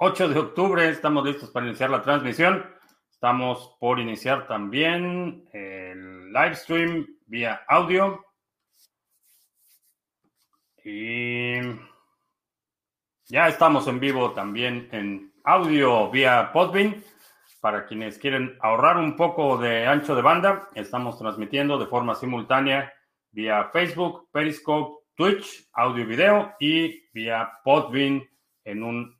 8 0.00 0.28
de 0.28 0.38
octubre, 0.38 0.88
estamos 0.88 1.24
listos 1.26 1.50
para 1.50 1.66
iniciar 1.66 1.90
la 1.90 2.02
transmisión. 2.02 2.64
Estamos 3.10 3.76
por 3.80 3.98
iniciar 3.98 4.46
también 4.46 5.48
el 5.52 6.32
live 6.32 6.54
stream 6.54 7.04
vía 7.26 7.62
audio. 7.66 8.24
Y 10.84 11.56
ya 13.26 13.48
estamos 13.48 13.88
en 13.88 13.98
vivo 13.98 14.30
también 14.34 14.88
en 14.92 15.32
audio 15.42 16.08
vía 16.12 16.52
Podbean. 16.52 17.02
Para 17.60 17.84
quienes 17.84 18.18
quieren 18.18 18.56
ahorrar 18.60 18.98
un 18.98 19.16
poco 19.16 19.58
de 19.58 19.84
ancho 19.84 20.14
de 20.14 20.22
banda, 20.22 20.68
estamos 20.76 21.18
transmitiendo 21.18 21.76
de 21.76 21.86
forma 21.86 22.14
simultánea 22.14 22.92
vía 23.32 23.68
Facebook, 23.72 24.28
Periscope, 24.30 25.06
Twitch, 25.16 25.68
audio 25.72 26.04
y 26.04 26.06
video 26.06 26.54
y 26.60 27.08
vía 27.10 27.50
Podbean 27.64 28.22
en 28.62 28.84
un 28.84 29.17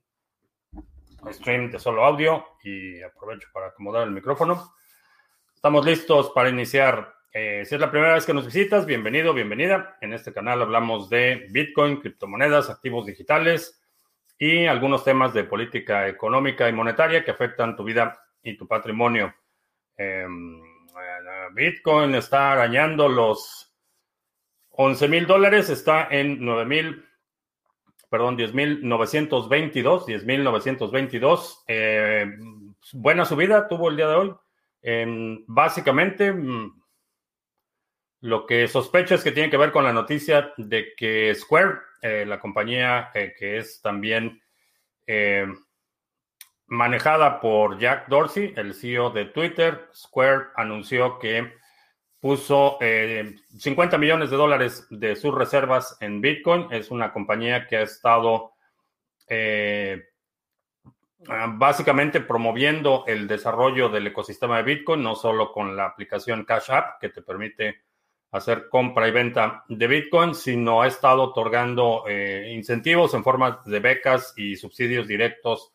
stream 1.33 1.71
de 1.71 1.79
solo 1.79 2.05
audio 2.05 2.45
y 2.63 3.03
aprovecho 3.03 3.49
para 3.53 3.69
acomodar 3.69 4.07
el 4.07 4.13
micrófono. 4.13 4.73
Estamos 5.55 5.85
listos 5.85 6.31
para 6.31 6.49
iniciar. 6.49 7.15
Eh, 7.33 7.65
si 7.67 7.75
es 7.75 7.81
la 7.81 7.91
primera 7.91 8.15
vez 8.15 8.25
que 8.25 8.35
nos 8.35 8.47
visitas, 8.47 8.87
bienvenido, 8.87 9.35
bienvenida. 9.35 9.97
En 10.01 10.13
este 10.13 10.33
canal 10.33 10.63
hablamos 10.63 11.11
de 11.11 11.49
Bitcoin, 11.51 12.01
criptomonedas, 12.01 12.71
activos 12.71 13.07
digitales 13.07 13.83
y 14.39 14.67
algunos 14.67 15.05
temas 15.05 15.35
de 15.35 15.45
política 15.45 16.09
económica 16.09 16.69
y 16.69 16.73
monetaria 16.73 17.25
que 17.25 17.33
afectan 17.33 17.77
tu 17.77 17.85
vida 17.85 18.19
y 18.43 18.57
tu 18.57 18.67
patrimonio. 18.67 19.35
Em, 19.97 20.61
eh, 20.61 21.49
Bitcoin 21.53 22.15
está 22.15 22.53
arañando 22.53 23.09
los 23.09 23.75
11 24.71 25.09
mil 25.09 25.27
dólares, 25.27 25.71
está 25.71 26.07
en 26.11 26.39
9 26.41 26.65
mil 26.65 27.05
perdón, 28.09 28.37
10.922, 28.39 30.07
10.922. 30.07 31.65
Eh, 31.69 32.27
buena 32.93 33.25
subida 33.25 33.69
tuvo 33.69 33.89
el 33.91 33.97
día 33.97 34.09
de 34.09 34.15
hoy. 34.15 34.35
básicamente, 35.47 36.33
mm, 36.33 36.83
lo 38.21 38.47
que 38.47 38.67
sospecho 38.69 39.15
es 39.15 39.23
que 39.23 39.33
tiene 39.33 39.51
que 39.51 39.57
ver 39.57 39.73
con 39.73 39.85
la 39.85 39.93
noticia 39.93 40.53
de 40.57 40.95
que 40.97 41.35
Square, 41.35 41.79
eh, 42.03 42.25
la 42.27 42.41
compañía 42.41 43.11
eh, 43.15 43.35
que 43.39 43.59
es 43.59 43.81
también 43.83 44.41
manejada 46.67 47.41
por 47.41 47.79
Jack 47.79 48.09
Dorsey, 48.09 48.53
el 48.57 48.75
CEO 48.75 49.09
de 49.11 49.25
Twitter, 49.25 49.89
Square 49.95 50.49
anunció 50.55 51.19
que 51.19 51.51
puso 52.21 52.79
50 52.81 53.97
eh, 53.97 53.99
millones 53.99 54.31
de 54.31 54.37
dólares 54.37 54.87
de 54.91 55.15
sus 55.17 55.35
reservas 55.35 55.97
en 56.01 56.21
Bitcoin. 56.21 56.67
Es 56.71 56.91
una 56.91 57.13
compañía 57.13 57.67
que 57.67 57.77
ha 57.77 57.83
estado 57.83 58.53
eh, 59.29 60.05
básicamente 61.55 62.21
promoviendo 62.21 63.05
el 63.07 63.29
desarrollo 63.29 63.89
del 63.89 64.09
ecosistema 64.09 64.57
de 64.59 64.63
Bitcoin, 64.65 65.03
no 65.03 65.15
solo 65.15 65.53
con 65.53 65.77
la 65.77 65.87
aplicación 65.87 66.45
Cash 66.45 66.71
App, 66.71 67.01
que 67.01 67.11
te 67.11 67.23
permite 67.23 67.83
hacer 68.31 68.69
compra 68.69 69.09
y 69.09 69.11
venta 69.11 69.65
de 69.69 69.87
Bitcoin, 69.87 70.35
sino 70.35 70.83
ha 70.83 70.87
estado 70.87 71.23
otorgando 71.23 72.05
eh, 72.07 72.51
incentivos 72.53 73.15
en 73.15 73.25
forma 73.25 73.63
de 73.65 73.81
becas 73.81 74.35
y 74.37 74.57
subsidios 74.57 75.07
directos 75.07 75.73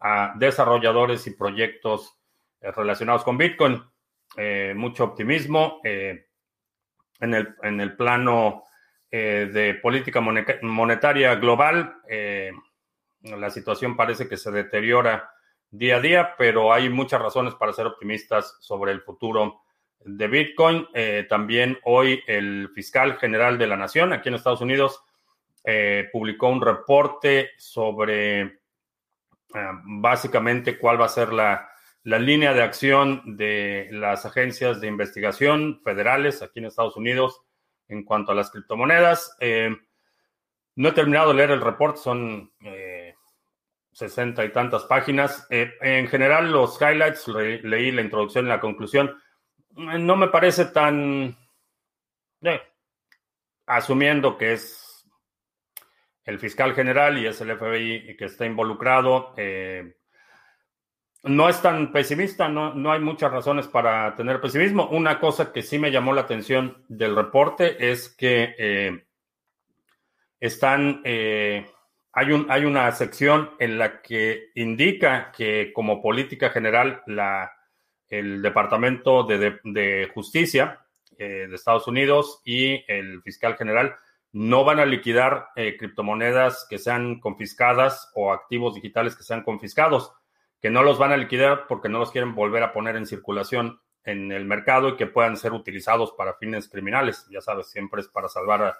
a 0.00 0.34
desarrolladores 0.36 1.26
y 1.26 1.30
proyectos 1.30 2.16
relacionados 2.60 3.24
con 3.24 3.36
Bitcoin. 3.36 3.82
Eh, 4.36 4.74
mucho 4.74 5.04
optimismo 5.04 5.80
eh, 5.84 6.26
en, 7.20 7.34
el, 7.34 7.54
en, 7.62 7.80
el, 7.80 7.96
plano 7.96 8.64
eh, 9.08 9.48
de 9.52 9.74
política 9.74 10.20
monetaria 10.20 11.36
global. 11.36 11.94
la 13.22 13.50
situación 13.50 13.96
parece 13.96 14.28
que 14.28 14.36
se 14.36 14.50
deteriora 14.50 15.30
día 15.70 15.96
a 15.96 16.00
día, 16.00 16.34
pero 16.36 16.72
hay 16.72 16.88
muchas 16.88 17.20
razones 17.20 17.54
para 17.54 17.72
ser 17.72 17.86
optimistas 17.86 18.56
sobre 18.60 18.92
el 18.92 19.02
futuro 19.02 19.62
de 20.00 20.26
Bitcoin. 20.26 20.86
también 21.28 21.78
hoy 21.84 22.22
el 22.26 22.70
fiscal 22.74 23.16
general 23.18 23.56
de 23.56 23.66
la 23.68 23.76
Nación 23.76 24.12
aquí 24.12 24.28
en 24.28 24.34
Estados 24.34 24.60
Unidos 24.60 25.02
publicó 26.12 26.48
un 26.48 26.60
reporte 26.60 27.52
sobre 27.56 28.60
básicamente 29.84 30.76
cuál 30.78 31.00
va 31.00 31.06
a 31.06 31.08
ser 31.08 31.32
la 31.32 31.68
la 32.04 32.18
línea 32.18 32.52
de 32.52 32.62
acción 32.62 33.22
de 33.36 33.88
las 33.90 34.26
agencias 34.26 34.80
de 34.80 34.88
investigación 34.88 35.80
federales 35.82 36.42
aquí 36.42 36.58
en 36.58 36.66
Estados 36.66 36.96
Unidos 36.96 37.40
en 37.88 38.04
cuanto 38.04 38.32
a 38.32 38.34
las 38.34 38.50
criptomonedas. 38.50 39.34
Eh, 39.40 39.74
no 40.76 40.88
he 40.88 40.92
terminado 40.92 41.28
de 41.28 41.34
leer 41.34 41.50
el 41.52 41.62
reporte, 41.62 42.00
son 42.00 42.52
eh, 42.60 43.14
sesenta 43.90 44.44
y 44.44 44.52
tantas 44.52 44.84
páginas. 44.84 45.46
Eh, 45.48 45.72
en 45.80 46.06
general, 46.08 46.52
los 46.52 46.78
highlights, 46.80 47.26
leí 47.28 47.90
la 47.90 48.02
introducción 48.02 48.46
y 48.46 48.48
la 48.48 48.60
conclusión. 48.60 49.18
No 49.70 50.16
me 50.16 50.28
parece 50.28 50.66
tan... 50.66 51.36
asumiendo 53.66 54.36
que 54.36 54.52
es 54.52 55.08
el 56.24 56.38
fiscal 56.38 56.74
general 56.74 57.16
y 57.16 57.26
es 57.26 57.40
el 57.40 57.56
FBI 57.56 58.14
que 58.16 58.26
está 58.26 58.44
involucrado, 58.44 59.34
no 61.24 61.48
es 61.48 61.60
tan 61.62 61.90
pesimista, 61.90 62.48
no, 62.48 62.74
no, 62.74 62.92
hay 62.92 63.00
muchas 63.00 63.32
razones 63.32 63.66
para 63.66 64.14
tener 64.14 64.40
pesimismo. 64.40 64.88
Una 64.88 65.18
cosa 65.18 65.52
que 65.52 65.62
sí 65.62 65.78
me 65.78 65.90
llamó 65.90 66.12
la 66.12 66.22
atención 66.22 66.84
del 66.88 67.16
reporte 67.16 67.90
es 67.90 68.10
que 68.10 68.54
eh, 68.58 69.04
están, 70.38 71.00
eh, 71.04 71.66
hay, 72.12 72.30
un, 72.30 72.46
hay 72.50 72.66
una 72.66 72.90
sección 72.92 73.50
en 73.58 73.78
la 73.78 74.02
que 74.02 74.50
indica 74.54 75.32
que 75.32 75.72
como 75.72 76.02
política 76.02 76.50
general 76.50 77.02
la, 77.06 77.52
el 78.08 78.42
Departamento 78.42 79.24
de, 79.24 80.10
Justicia 80.12 80.84
eh, 81.16 81.46
de 81.48 81.54
Estados 81.54 81.88
Unidos 81.88 82.42
y 82.44 82.84
el 82.86 83.22
fiscal 83.22 83.56
general 83.56 83.96
no 84.32 84.64
van 84.64 84.80
a 84.80 84.84
liquidar 84.84 85.46
criptomonedas 85.54 86.66
que 86.68 86.78
sean 86.78 87.20
confiscadas 87.20 88.10
o 88.14 88.32
activos 88.32 88.74
digitales 88.74 89.14
que 89.14 89.22
sean 89.22 89.44
confiscados 89.44 90.12
que 90.64 90.70
no 90.70 90.82
los 90.82 90.96
van 90.96 91.12
a 91.12 91.18
liquidar 91.18 91.66
porque 91.66 91.90
no 91.90 91.98
los 91.98 92.10
quieren 92.10 92.34
volver 92.34 92.62
a 92.62 92.72
poner 92.72 92.96
en 92.96 93.04
circulación 93.04 93.82
en 94.02 94.32
el 94.32 94.46
mercado 94.46 94.88
y 94.88 94.96
que 94.96 95.06
puedan 95.06 95.36
ser 95.36 95.52
utilizados 95.52 96.12
para 96.12 96.38
fines 96.38 96.70
criminales. 96.70 97.26
Ya 97.28 97.42
sabes, 97.42 97.66
siempre 97.66 98.00
es 98.00 98.08
para 98.08 98.30
salvar 98.30 98.74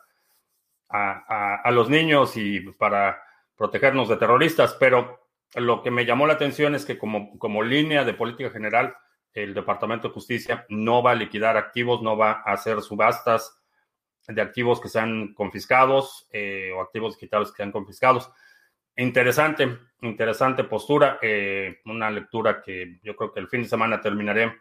a, 0.88 1.70
los 1.72 1.90
niños 1.90 2.38
y 2.38 2.60
para 2.60 3.22
protegernos 3.54 4.08
de 4.08 4.16
terroristas, 4.16 4.74
pero 4.80 5.28
lo 5.56 5.82
que 5.82 5.90
me 5.90 6.06
llamó 6.06 6.26
la 6.26 6.32
atención 6.32 6.74
es 6.74 6.86
que 6.86 6.96
como, 6.96 7.38
como 7.38 7.62
línea 7.62 8.02
de 8.02 8.14
política 8.14 8.48
general, 8.48 8.96
el 9.34 9.52
Departamento 9.52 10.08
de 10.08 10.14
Justicia 10.14 10.64
no 10.70 11.02
va 11.02 11.10
a 11.10 11.16
liquidar 11.16 11.58
activos, 11.58 12.00
no 12.00 12.16
va 12.16 12.42
a 12.46 12.54
hacer 12.54 12.80
subastas 12.80 13.60
de 14.26 14.40
activos 14.40 14.80
que 14.80 14.88
sean 14.88 15.34
confiscados 15.34 16.26
eh, 16.32 16.72
o 16.74 16.80
activos 16.80 17.16
digitales 17.16 17.50
que 17.50 17.58
sean 17.58 17.72
confiscados. 17.72 18.30
Interesante, 18.96 19.78
interesante 20.02 20.64
postura, 20.64 21.18
eh, 21.20 21.80
una 21.86 22.10
lectura 22.10 22.62
que 22.62 23.00
yo 23.02 23.16
creo 23.16 23.32
que 23.32 23.40
el 23.40 23.48
fin 23.48 23.62
de 23.62 23.68
semana 23.68 24.00
terminaré 24.00 24.60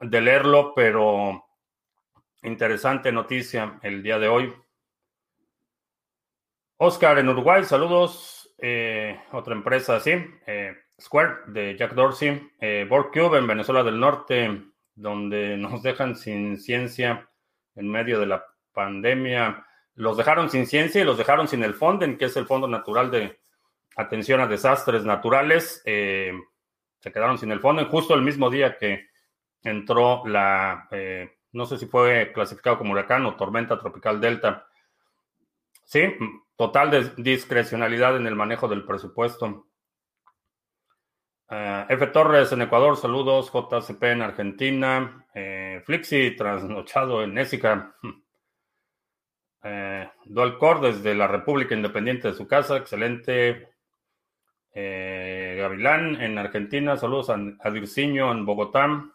de 0.00 0.20
leerlo, 0.20 0.72
pero 0.74 1.44
interesante 2.42 3.12
noticia 3.12 3.78
el 3.82 4.02
día 4.02 4.18
de 4.18 4.28
hoy. 4.28 4.54
Oscar 6.78 7.18
en 7.18 7.28
Uruguay, 7.28 7.64
saludos. 7.64 8.38
Eh, 8.60 9.20
otra 9.30 9.54
empresa 9.54 9.96
así, 9.96 10.10
eh, 10.46 10.74
Square 11.00 11.34
de 11.46 11.76
Jack 11.76 11.94
Dorsey, 11.94 12.50
eh, 12.60 12.88
Cube 12.88 13.38
en 13.38 13.46
Venezuela 13.46 13.84
del 13.84 14.00
Norte, 14.00 14.64
donde 14.96 15.56
nos 15.56 15.80
dejan 15.84 16.16
sin 16.16 16.58
ciencia 16.58 17.28
en 17.76 17.88
medio 17.88 18.18
de 18.18 18.26
la 18.26 18.44
pandemia 18.72 19.64
los 19.98 20.16
dejaron 20.16 20.48
sin 20.48 20.66
ciencia 20.66 21.00
y 21.00 21.04
los 21.04 21.18
dejaron 21.18 21.48
sin 21.48 21.64
el 21.64 21.74
Fonden, 21.74 22.18
que 22.18 22.26
es 22.26 22.36
el 22.36 22.46
Fondo 22.46 22.68
Natural 22.68 23.10
de 23.10 23.40
Atención 23.96 24.40
a 24.40 24.46
Desastres 24.46 25.04
Naturales. 25.04 25.82
Eh, 25.84 26.32
se 27.00 27.10
quedaron 27.10 27.36
sin 27.36 27.50
el 27.50 27.58
Fonden 27.58 27.88
justo 27.88 28.14
el 28.14 28.22
mismo 28.22 28.48
día 28.48 28.78
que 28.78 29.08
entró 29.64 30.24
la, 30.24 30.86
eh, 30.92 31.38
no 31.50 31.66
sé 31.66 31.78
si 31.78 31.86
fue 31.86 32.30
clasificado 32.32 32.78
como 32.78 32.92
huracán 32.92 33.26
o 33.26 33.34
tormenta 33.34 33.76
tropical 33.76 34.20
Delta. 34.20 34.68
Sí, 35.84 36.14
total 36.56 37.14
discrecionalidad 37.16 38.16
en 38.16 38.28
el 38.28 38.36
manejo 38.36 38.68
del 38.68 38.84
presupuesto. 38.84 39.66
Eh, 41.50 41.86
F. 41.88 42.06
Torres 42.08 42.52
en 42.52 42.62
Ecuador, 42.62 42.96
saludos. 42.96 43.50
JCP 43.52 44.02
en 44.04 44.22
Argentina. 44.22 45.26
Flixi 45.84 46.36
trasnochado 46.36 47.24
en 47.24 47.36
Ésica. 47.36 47.96
Eh, 49.62 50.08
Dual 50.26 50.58
Core 50.58 50.92
desde 50.92 51.14
la 51.14 51.26
República 51.26 51.74
Independiente 51.74 52.28
de 52.28 52.34
su 52.34 52.46
casa, 52.46 52.76
excelente. 52.76 53.68
Eh, 54.72 55.56
Gavilán 55.58 56.20
en 56.20 56.38
Argentina, 56.38 56.96
saludos 56.96 57.30
a, 57.30 57.34
a 57.34 57.68
en 57.68 58.46
Bogotá. 58.46 59.06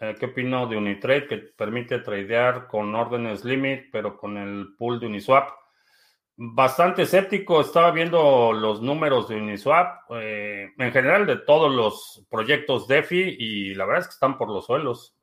Eh, 0.00 0.16
¿Qué 0.18 0.26
opino 0.26 0.66
de 0.66 0.76
Unitrade 0.76 1.26
que 1.26 1.36
permite 1.38 2.00
tradear 2.00 2.66
con 2.66 2.94
órdenes 2.94 3.44
limit, 3.44 3.90
pero 3.90 4.16
con 4.16 4.36
el 4.36 4.74
pool 4.76 5.00
de 5.00 5.06
Uniswap? 5.06 5.50
Bastante 6.36 7.02
escéptico, 7.02 7.60
estaba 7.60 7.90
viendo 7.90 8.52
los 8.54 8.80
números 8.80 9.28
de 9.28 9.36
Uniswap, 9.36 10.10
en 10.10 10.90
general 10.90 11.26
de 11.26 11.36
todos 11.36 11.70
los 11.70 12.26
proyectos 12.30 12.88
DeFi 12.88 13.36
y 13.38 13.74
la 13.74 13.84
verdad 13.84 14.00
es 14.00 14.06
que 14.06 14.14
están 14.14 14.38
por 14.38 14.48
los 14.48 14.64
suelos. 14.64 15.14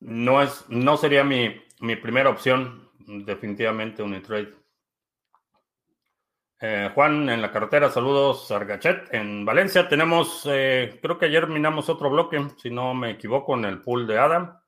No, 0.00 0.42
es, 0.42 0.66
no 0.68 0.98
sería 0.98 1.24
mi, 1.24 1.62
mi 1.80 1.96
primera 1.96 2.28
opción, 2.28 2.89
definitivamente 3.18 4.02
Unitrade. 4.02 4.54
Eh, 6.62 6.90
Juan 6.94 7.28
en 7.30 7.40
la 7.40 7.50
carretera, 7.50 7.88
saludos 7.88 8.50
Argachet. 8.50 9.12
En 9.14 9.44
Valencia 9.44 9.88
tenemos, 9.88 10.46
eh, 10.50 10.98
creo 11.00 11.18
que 11.18 11.26
ayer 11.26 11.46
minamos 11.46 11.88
otro 11.88 12.10
bloque, 12.10 12.38
si 12.58 12.70
no 12.70 12.92
me 12.94 13.12
equivoco, 13.12 13.54
en 13.56 13.64
el 13.64 13.80
pool 13.80 14.06
de 14.06 14.18
Adam. 14.18 14.58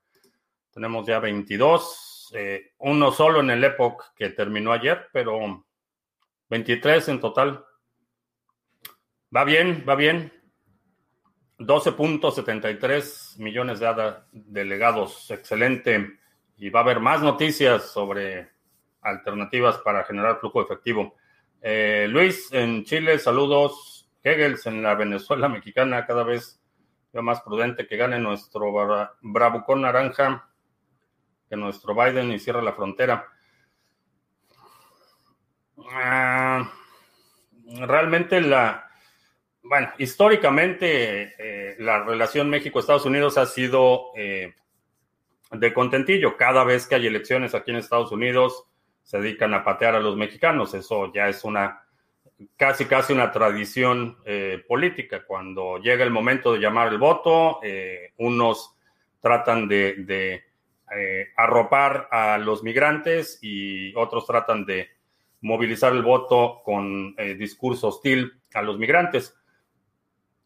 Tenemos 0.72 1.06
ya 1.06 1.18
22, 1.18 2.32
eh, 2.34 2.72
uno 2.78 3.12
solo 3.12 3.40
en 3.40 3.50
el 3.50 3.62
Epoch 3.62 4.14
que 4.16 4.30
terminó 4.30 4.72
ayer, 4.72 5.08
pero 5.12 5.64
23 6.48 7.08
en 7.08 7.20
total. 7.20 7.62
Va 9.34 9.44
bien, 9.44 9.84
va 9.86 9.94
bien. 9.94 10.32
12.73 11.58 13.38
millones 13.38 13.80
de 13.80 13.86
ADA 13.86 14.26
delegados, 14.32 15.30
excelente. 15.30 16.21
Y 16.62 16.70
va 16.70 16.78
a 16.78 16.82
haber 16.84 17.00
más 17.00 17.20
noticias 17.20 17.90
sobre 17.90 18.48
alternativas 19.00 19.78
para 19.78 20.04
generar 20.04 20.38
flujo 20.38 20.62
efectivo. 20.62 21.16
Eh, 21.60 22.06
Luis, 22.08 22.52
en 22.52 22.84
Chile, 22.84 23.18
saludos. 23.18 24.08
Hegels 24.22 24.64
en 24.66 24.80
la 24.80 24.94
Venezuela 24.94 25.48
mexicana, 25.48 26.06
cada 26.06 26.22
vez 26.22 26.62
más 27.14 27.40
prudente 27.40 27.88
que 27.88 27.96
gane 27.96 28.20
nuestro 28.20 28.72
bravucón 29.22 29.82
naranja 29.82 30.48
que 31.48 31.56
nuestro 31.56 31.96
Biden 31.96 32.30
y 32.30 32.38
cierra 32.38 32.62
la 32.62 32.74
frontera. 32.74 33.26
Ah, 35.90 36.72
realmente 37.80 38.40
la, 38.40 38.88
bueno, 39.64 39.90
históricamente 39.98 41.34
eh, 41.38 41.74
la 41.80 42.04
relación 42.04 42.48
México-Estados 42.48 43.04
Unidos 43.04 43.36
ha 43.36 43.46
sido 43.46 44.12
eh, 44.14 44.54
de 45.52 45.72
contentillo. 45.72 46.36
Cada 46.36 46.64
vez 46.64 46.86
que 46.86 46.94
hay 46.96 47.06
elecciones 47.06 47.54
aquí 47.54 47.70
en 47.70 47.78
Estados 47.78 48.12
Unidos, 48.12 48.64
se 49.02 49.18
dedican 49.18 49.52
a 49.54 49.64
patear 49.64 49.94
a 49.94 50.00
los 50.00 50.16
mexicanos. 50.16 50.74
Eso 50.74 51.12
ya 51.12 51.28
es 51.28 51.44
una 51.44 51.82
casi 52.56 52.86
casi 52.86 53.12
una 53.12 53.30
tradición 53.30 54.18
eh, 54.24 54.62
política. 54.66 55.24
Cuando 55.26 55.78
llega 55.78 56.04
el 56.04 56.10
momento 56.10 56.52
de 56.52 56.60
llamar 56.60 56.88
el 56.88 56.98
voto, 56.98 57.60
eh, 57.62 58.12
unos 58.18 58.76
tratan 59.20 59.68
de, 59.68 60.42
eh, 60.94 61.28
arropar 61.36 62.08
a 62.10 62.38
los 62.38 62.62
migrantes 62.62 63.38
y 63.42 63.94
otros 63.94 64.26
tratan 64.26 64.64
de 64.64 64.88
movilizar 65.40 65.92
el 65.92 66.02
voto 66.02 66.60
con 66.64 67.16
discurso 67.36 67.88
hostil 67.88 68.32
a 68.54 68.62
los 68.62 68.78
migrantes. 68.78 69.36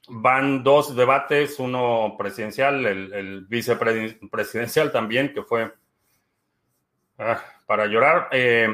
Van 0.09 0.63
dos 0.63 0.95
debates, 0.95 1.59
uno 1.59 2.15
presidencial, 2.19 2.87
el, 2.87 3.47
vicepresidencial 3.47 4.93
también, 4.93 5.33
que 5.33 5.43
fue 5.43 5.73
ah, 7.19 7.43
para 7.67 7.87
llorar, 7.87 8.29
eh, 8.31 8.69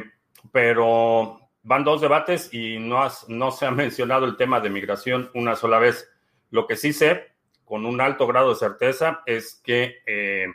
pero 0.50 1.40
van 1.62 1.84
dos 1.84 2.00
debates 2.00 2.52
y 2.52 2.79
no, 2.79 3.08
se 3.08 3.67
ha 3.67 3.70
mencionado 3.73 4.26
el 4.26 4.37
tema 4.37 4.61
de 4.61 4.70
migración 4.70 5.31
una 5.34 5.56
sola 5.56 5.79
vez. 5.79 6.11
Lo 6.50 6.67
que 6.67 6.76
sí 6.76 6.93
sé, 6.93 7.32
con 7.64 7.87
un 7.87 8.00
alto 8.00 8.26
grado 8.26 8.50
de 8.50 8.56
certeza, 8.56 9.23
es 9.25 9.61
que 9.64 10.02
eh, 10.06 10.46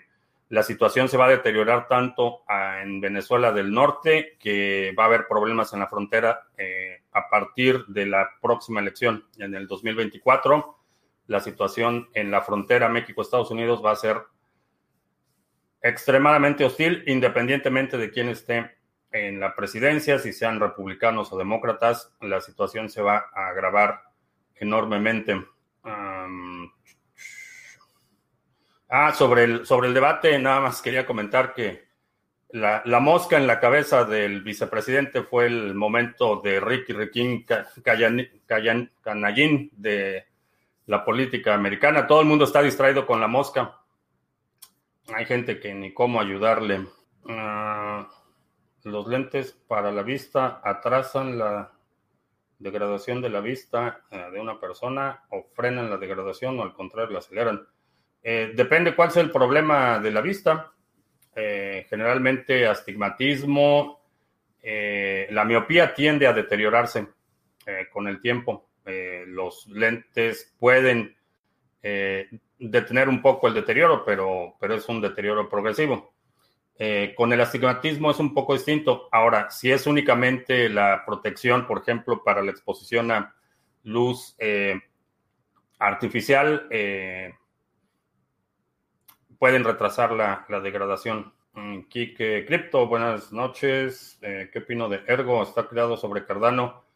la 0.49 0.63
situación 0.63 1.09
se 1.09 1.17
va 1.17 1.25
a 1.25 1.29
deteriorar 1.29 1.87
tanto 1.87 2.43
en 2.81 3.01
Venezuela 3.01 3.51
del 3.51 3.71
Norte 3.71 4.37
que 4.39 4.93
va 4.97 5.03
a 5.03 5.07
haber 5.07 5.27
problemas 5.27 5.73
en 5.73 5.79
la 5.79 5.87
frontera 5.87 6.47
eh, 6.57 7.01
a 7.11 7.29
partir 7.29 7.85
de 7.87 8.05
la 8.05 8.29
próxima 8.41 8.79
elección 8.79 9.25
en 9.37 9.55
el 9.55 9.67
2024. 9.67 10.77
La 11.27 11.41
situación 11.41 12.07
en 12.13 12.31
la 12.31 12.41
frontera 12.41 12.87
México-Estados 12.87 13.51
Unidos 13.51 13.83
va 13.83 13.91
a 13.91 13.97
ser 13.97 14.21
extremadamente 15.81 16.63
hostil, 16.63 17.03
independientemente 17.07 17.97
de 17.97 18.09
quién 18.09 18.29
esté 18.29 18.77
en 19.11 19.39
la 19.39 19.55
presidencia, 19.55 20.19
si 20.19 20.31
sean 20.33 20.59
republicanos 20.59 21.31
o 21.31 21.37
demócratas, 21.37 22.13
la 22.21 22.41
situación 22.41 22.89
se 22.89 23.01
va 23.01 23.29
a 23.33 23.47
agravar 23.47 24.01
enormemente. 24.55 25.45
Ah, 28.89 29.13
sobre 29.13 29.43
el, 29.43 29.65
sobre 29.65 29.87
el 29.87 29.93
debate, 29.93 30.37
nada 30.39 30.61
más 30.61 30.81
quería 30.81 31.05
comentar 31.05 31.53
que 31.53 31.87
la, 32.49 32.99
mosca 32.99 33.37
en 33.37 33.47
la 33.47 33.59
cabeza 33.59 34.05
del 34.05 34.41
vicepresidente 34.41 35.23
fue 35.23 35.47
el 35.47 35.75
momento 35.75 36.37
de 36.37 36.59
Ricky 36.59 36.93
Riquín 36.93 37.45
Canallín 37.83 39.69
de 39.73 40.25
la 40.85 41.03
política 41.03 41.53
americana. 41.53 42.07
Todo 42.07 42.21
el 42.21 42.27
mundo 42.27 42.45
está 42.45 42.61
distraído 42.61 43.05
con 43.05 43.19
la 43.19 43.27
mosca. 43.27 43.79
Hay 45.13 45.25
gente 45.25 45.59
que 45.59 45.73
ni 45.73 45.93
cómo 45.93 46.21
ayudarle. 46.21 46.87
Ah, 47.27 48.07
los 48.83 49.07
lentes 49.07 49.51
para 49.67 49.91
la 49.91 50.01
vista 50.01 50.61
atrasan 50.63 51.37
la 51.37 51.71
degradación 52.59 53.21
de 53.21 53.29
la 53.29 53.41
vista 53.41 54.01
eh, 54.09 54.29
de 54.31 54.39
una 54.39 54.59
persona 54.59 55.25
o 55.29 55.45
frenan 55.53 55.89
la 55.89 55.97
degradación 55.97 56.59
o 56.59 56.63
al 56.63 56.73
contrario 56.73 57.11
la 57.11 57.19
aceleran. 57.19 57.67
Eh, 58.29 58.51
depende 58.53 58.93
cuál 58.93 59.09
sea 59.09 59.23
el 59.23 59.31
problema 59.31 59.99
de 59.99 60.11
la 60.11 60.19
vista. 60.19 60.73
Eh, 61.33 61.85
generalmente 61.89 62.67
astigmatismo, 62.67 64.01
la 65.29 65.45
miopía 65.45 65.93
tiende 65.93 66.27
a 66.27 66.33
deteriorarse 66.33 67.07
con 67.93 68.09
el 68.09 68.19
tiempo. 68.19 68.67
los 69.27 69.65
lentes 69.67 70.53
pueden 70.59 71.15
detener 72.59 73.07
un 73.07 73.21
poco 73.21 73.47
el 73.47 73.53
deterioro, 73.53 74.03
pero, 74.03 74.55
pero 74.59 74.75
es 74.75 74.89
un 74.89 74.99
deterioro 74.99 75.47
progresivo. 75.47 76.11
Eh, 76.79 77.13
con 77.15 77.31
el 77.31 77.39
astigmatismo 77.39 78.11
es 78.11 78.19
un 78.19 78.33
poco 78.33 78.53
distinto. 78.53 79.07
Ahora, 79.11 79.49
si 79.49 79.71
es 79.71 79.87
únicamente 79.87 80.67
la 80.67 81.03
protección, 81.05 81.65
por 81.65 81.81
ejemplo, 81.81 82.23
para 82.25 82.43
la 82.43 82.51
exposición 82.51 83.09
a 83.09 83.33
luz 83.83 84.35
eh, 84.37 84.79
artificial, 85.79 86.67
eh, 86.69 87.33
pueden 89.39 89.63
retrasar 89.63 90.11
la, 90.11 90.45
degradación. 90.61 91.33
Mm, 91.53 91.81
Kike 91.83 92.45
Crypto, 92.45 92.87
buenas 92.87 93.31
noches. 93.31 94.19
¿Qué 94.21 94.59
opino 94.59 94.89
de 94.89 95.01
Ergo? 95.07 95.43
Está 95.43 95.67
creado 95.67 95.97
sobre 95.97 96.25
Cardano 96.25 96.87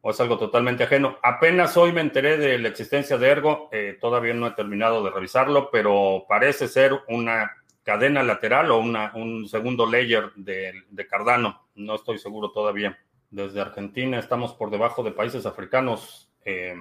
o 0.00 0.10
es 0.10 0.20
algo 0.20 0.38
totalmente 0.38 0.84
ajeno. 0.84 1.18
Apenas 1.22 1.76
hoy 1.76 1.92
me 1.92 2.00
enteré 2.00 2.36
de 2.36 2.58
la 2.58 2.68
existencia 2.68 3.18
de 3.18 3.28
Ergo, 3.28 3.68
eh, 3.72 3.98
todavía 4.00 4.34
no 4.34 4.46
he 4.46 4.52
terminado 4.52 5.02
de 5.02 5.10
revisarlo, 5.10 5.70
pero 5.70 6.24
parece 6.28 6.68
ser 6.68 6.92
una 7.08 7.52
cadena 7.82 8.22
lateral 8.22 8.70
o 8.70 8.78
una, 8.78 9.12
un 9.14 9.48
segundo 9.48 9.90
layer 9.90 10.32
de, 10.36 11.06
Cardano. 11.08 11.68
No 11.74 11.94
estoy 11.94 12.18
seguro 12.18 12.50
todavía. 12.50 12.98
Desde 13.30 13.60
Argentina 13.60 14.18
estamos 14.18 14.54
por 14.54 14.70
debajo 14.70 15.02
de 15.02 15.12
países 15.12 15.46
africanos. 15.46 16.30
Eh, 16.44 16.80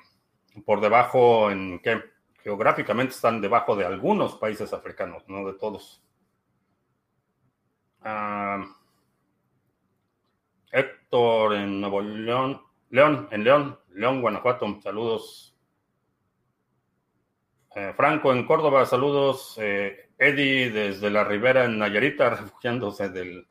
por 0.66 0.82
debajo 0.82 1.50
en 1.52 1.80
qué? 1.80 2.02
Geográficamente 2.48 3.14
están 3.14 3.42
debajo 3.42 3.76
de 3.76 3.84
algunos 3.84 4.36
países 4.36 4.72
africanos, 4.72 5.22
no 5.28 5.46
de 5.46 5.60
todos. 5.60 6.02
Ah, 8.00 8.66
Héctor 10.72 11.56
en 11.56 11.82
Nuevo 11.82 12.00
León, 12.00 12.62
León, 12.90 13.28
en 13.32 13.44
León, 13.44 13.78
León, 13.90 14.22
Guanajuato, 14.22 14.80
saludos. 14.82 15.58
Eh, 17.76 17.92
Franco 17.98 18.32
en 18.32 18.46
Córdoba, 18.46 18.86
saludos. 18.86 19.56
Eh, 19.58 20.12
Eddie 20.18 20.72
desde 20.72 21.10
la 21.10 21.26
Ribera 21.26 21.66
en 21.66 21.78
Nayarita, 21.78 22.30
refugiándose 22.30 23.10
de 23.10 23.46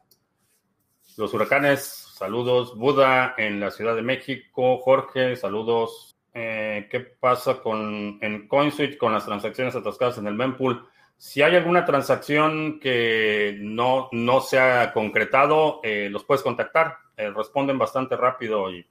los 1.19 1.35
huracanes, 1.35 1.83
saludos. 2.15 2.75
Buda 2.75 3.35
en 3.37 3.61
la 3.61 3.71
Ciudad 3.71 3.95
de 3.95 4.01
México, 4.01 4.79
Jorge, 4.79 5.37
saludos. 5.37 6.16
Eh, 6.39 6.87
¿Qué 6.91 7.01
pasa 7.01 7.61
con 7.63 8.19
en 8.21 8.47
CoinSwitch 8.47 8.99
con 8.99 9.13
las 9.13 9.25
transacciones 9.25 9.75
atascadas 9.75 10.19
en 10.19 10.27
el 10.27 10.35
mempool? 10.35 10.87
Si 11.17 11.41
hay 11.41 11.57
alguna 11.57 11.85
transacción 11.85 12.79
que 12.79 13.57
no, 13.59 14.09
no 14.13 14.41
se 14.43 14.59
ha 14.61 14.93
concretado, 14.93 15.81
los 15.83 16.25
puedes 16.25 16.43
contactar. 16.43 16.99
responden 17.17 17.79
bastante 17.79 18.17
rápido 18.17 18.71
y 18.71 18.87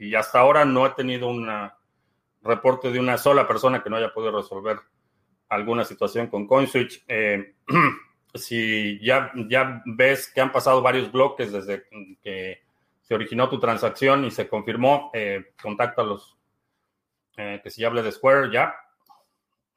y 0.00 0.14
hasta 0.14 0.40
ahora 0.40 0.64
no 0.64 0.86
he 0.86 0.90
tenido 0.90 1.28
un 1.28 1.46
reporte 2.42 2.90
de 2.90 2.98
una 2.98 3.18
sola 3.18 3.46
persona 3.46 3.82
que 3.82 3.90
no 3.90 3.96
haya 3.96 4.12
podido 4.12 4.32
resolver 4.32 4.78
alguna 5.50 5.84
situación 5.84 6.28
con 6.28 6.46
CoinSwitch. 6.46 7.04
Eh, 7.06 7.54
si 8.34 8.98
ya, 9.04 9.30
ya 9.34 9.82
ves 9.84 10.32
que 10.32 10.40
han 10.40 10.52
pasado 10.52 10.80
varios 10.80 11.12
bloques 11.12 11.52
desde 11.52 11.84
que 12.22 12.62
se 13.02 13.14
originó 13.14 13.50
tu 13.50 13.60
transacción 13.60 14.24
y 14.24 14.30
se 14.30 14.48
confirmó, 14.48 15.10
eh, 15.12 15.52
contáctalos. 15.62 16.38
Eh, 17.40 17.60
que 17.62 17.70
si 17.70 17.80
ya 17.80 17.86
hablé 17.86 18.02
de 18.02 18.12
Square, 18.12 18.52
ya. 18.52 18.74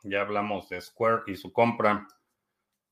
Ya 0.03 0.21
hablamos 0.21 0.67
de 0.67 0.81
Square 0.81 1.23
y 1.27 1.37
su 1.37 1.53
compra 1.53 2.05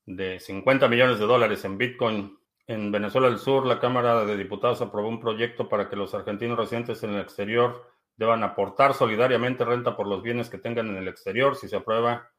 de 0.06 0.40
50 0.40 0.88
millones 0.88 1.20
de 1.20 1.26
dólares 1.26 1.66
en 1.66 1.78
Bitcoin. 1.78 2.38
En 2.68 2.90
Venezuela 2.90 3.28
del 3.28 3.40
Sur, 3.40 3.66
la 3.66 3.82
Cámara 3.82 4.24
de 4.24 4.38
Diputados 4.38 4.82
aprobó 4.82 5.10
un 5.10 5.20
proyecto 5.20 5.68
para 5.68 5.90
que 5.90 5.98
los 5.98 6.14
argentinos 6.14 6.58
residentes 6.58 7.04
en 7.04 7.10
el 7.10 7.22
exterior 7.22 7.86
deban 8.16 8.44
aportar 8.44 8.94
solidariamente 8.94 9.66
renta 9.66 9.98
por 9.98 10.08
los 10.08 10.24
bienes 10.24 10.50
que 10.50 10.58
tengan 10.58 10.88
en 10.88 10.96
el 10.96 11.10
exterior. 11.10 11.58
Si 11.58 11.68
se 11.68 11.76
aprueba 11.76 12.30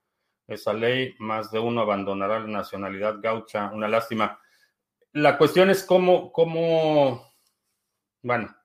esa 0.46 0.72
ley, 0.72 1.14
más 1.18 1.50
de 1.50 1.58
uno 1.58 1.82
abandonará 1.82 2.40
la 2.40 2.46
nacionalidad 2.46 3.16
gaucha. 3.20 3.70
Una 3.72 3.88
lástima. 3.88 4.40
La 5.12 5.36
cuestión 5.36 5.68
es 5.68 5.84
cómo, 5.84 6.32
cómo, 6.32 7.30
bueno, 8.22 8.56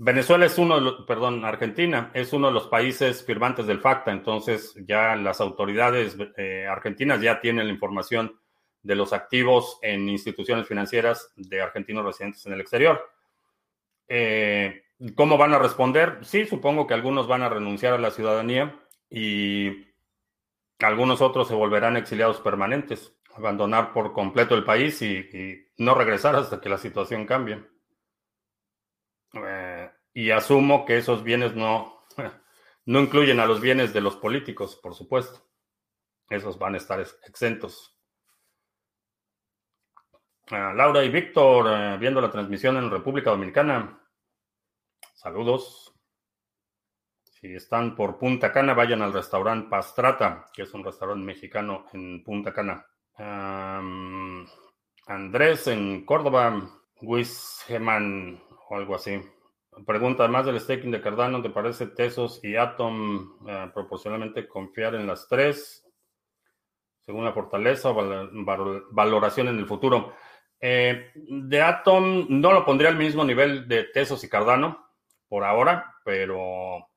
Venezuela 0.00 0.46
es 0.46 0.56
uno, 0.58 0.76
de 0.76 0.80
los, 0.80 1.04
perdón, 1.06 1.44
Argentina 1.44 2.12
es 2.14 2.32
uno 2.32 2.46
de 2.46 2.52
los 2.52 2.68
países 2.68 3.24
firmantes 3.24 3.66
del 3.66 3.80
FACTA, 3.80 4.12
entonces 4.12 4.76
ya 4.86 5.16
las 5.16 5.40
autoridades 5.40 6.16
eh, 6.36 6.68
argentinas 6.68 7.20
ya 7.20 7.40
tienen 7.40 7.66
la 7.66 7.72
información 7.72 8.38
de 8.80 8.94
los 8.94 9.12
activos 9.12 9.80
en 9.82 10.08
instituciones 10.08 10.68
financieras 10.68 11.32
de 11.34 11.60
argentinos 11.60 12.04
residentes 12.04 12.46
en 12.46 12.52
el 12.52 12.60
exterior. 12.60 13.10
Eh, 14.06 14.84
¿Cómo 15.16 15.36
van 15.36 15.54
a 15.54 15.58
responder? 15.58 16.18
Sí, 16.22 16.46
supongo 16.46 16.86
que 16.86 16.94
algunos 16.94 17.26
van 17.26 17.42
a 17.42 17.48
renunciar 17.48 17.94
a 17.94 17.98
la 17.98 18.12
ciudadanía 18.12 18.78
y 19.10 19.84
algunos 20.78 21.20
otros 21.20 21.48
se 21.48 21.54
volverán 21.54 21.96
exiliados 21.96 22.40
permanentes, 22.40 23.16
abandonar 23.34 23.92
por 23.92 24.12
completo 24.12 24.54
el 24.54 24.62
país 24.62 25.02
y, 25.02 25.16
y 25.16 25.66
no 25.78 25.94
regresar 25.94 26.36
hasta 26.36 26.60
que 26.60 26.68
la 26.68 26.78
situación 26.78 27.26
cambie. 27.26 27.64
Eh, 30.18 30.22
y 30.22 30.30
asumo 30.30 30.84
que 30.84 30.98
esos 30.98 31.22
bienes 31.22 31.54
no, 31.54 32.04
no 32.86 33.00
incluyen 33.00 33.38
a 33.40 33.46
los 33.46 33.60
bienes 33.60 33.92
de 33.92 34.00
los 34.00 34.16
políticos, 34.16 34.76
por 34.76 34.94
supuesto. 34.94 35.44
Esos 36.28 36.58
van 36.58 36.74
a 36.74 36.78
estar 36.78 37.00
exentos. 37.00 37.96
Uh, 40.50 40.74
Laura 40.74 41.04
y 41.04 41.10
Víctor, 41.10 41.66
uh, 41.66 41.98
viendo 41.98 42.20
la 42.20 42.30
transmisión 42.30 42.76
en 42.78 42.90
República 42.90 43.30
Dominicana. 43.30 44.02
Saludos. 45.14 45.94
Si 47.22 47.54
están 47.54 47.94
por 47.94 48.18
Punta 48.18 48.52
Cana, 48.52 48.74
vayan 48.74 49.02
al 49.02 49.12
restaurante 49.12 49.68
Pastrata, 49.68 50.46
que 50.52 50.62
es 50.62 50.74
un 50.74 50.82
restaurante 50.82 51.24
mexicano 51.24 51.86
en 51.92 52.24
Punta 52.24 52.52
Cana. 52.52 52.84
Andrés 55.06 55.66
en 55.68 56.04
Córdoba, 56.04 56.82
Wisgeman 57.00 58.42
o 58.68 58.76
algo 58.76 58.96
así. 58.96 59.20
Pregunta, 59.86 60.24
además 60.24 60.46
del 60.46 60.60
staking 60.60 60.90
de 60.90 61.00
Cardano, 61.00 61.42
¿te 61.42 61.50
parece 61.50 61.86
Tesos 61.86 62.40
y 62.42 62.56
Atom 62.56 63.38
uh, 63.42 63.72
proporcionalmente 63.72 64.46
confiar 64.48 64.94
en 64.94 65.06
las 65.06 65.28
tres? 65.28 65.84
Según 67.00 67.24
la 67.24 67.32
fortaleza 67.32 67.90
o 67.90 67.94
val 67.94 68.30
val 68.32 68.84
valoración 68.90 69.48
en 69.48 69.58
el 69.58 69.66
futuro. 69.66 70.12
Eh, 70.60 71.12
de 71.14 71.62
Atom 71.62 72.26
no 72.28 72.52
lo 72.52 72.64
pondría 72.64 72.90
al 72.90 72.96
mismo 72.96 73.24
nivel 73.24 73.68
de 73.68 73.84
Tesos 73.84 74.24
y 74.24 74.28
Cardano 74.28 74.86
por 75.28 75.44
ahora, 75.44 75.94
pero 76.04 76.88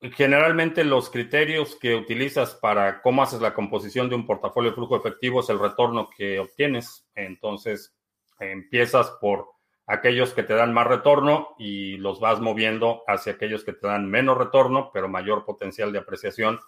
generalmente 0.00 0.84
los 0.84 1.10
criterios 1.10 1.76
que 1.76 1.94
utilizas 1.94 2.54
para 2.54 3.02
cómo 3.02 3.22
haces 3.22 3.40
la 3.40 3.54
composición 3.54 4.08
de 4.08 4.14
un 4.14 4.26
portafolio 4.26 4.70
de 4.70 4.74
flujo 4.74 4.96
efectivo 4.96 5.40
es 5.40 5.48
el 5.48 5.58
retorno 5.58 6.08
que 6.16 6.38
obtienes. 6.38 7.08
Entonces, 7.14 7.96
empiezas 8.38 9.10
por 9.20 9.55
aquellos 9.86 10.32
que 10.32 10.42
te 10.42 10.54
dan 10.54 10.74
más 10.74 10.86
retorno 10.86 11.54
y 11.58 11.96
los 11.98 12.20
vas 12.20 12.40
moviendo 12.40 13.02
hacia 13.06 13.34
aquellos 13.34 13.64
que 13.64 13.72
te 13.72 13.86
dan 13.86 14.10
menos 14.10 14.36
retorno, 14.36 14.90
pero 14.92 15.08
mayor 15.08 15.44
potencial 15.44 15.92
de 15.92 16.00
apreciación 16.00 16.60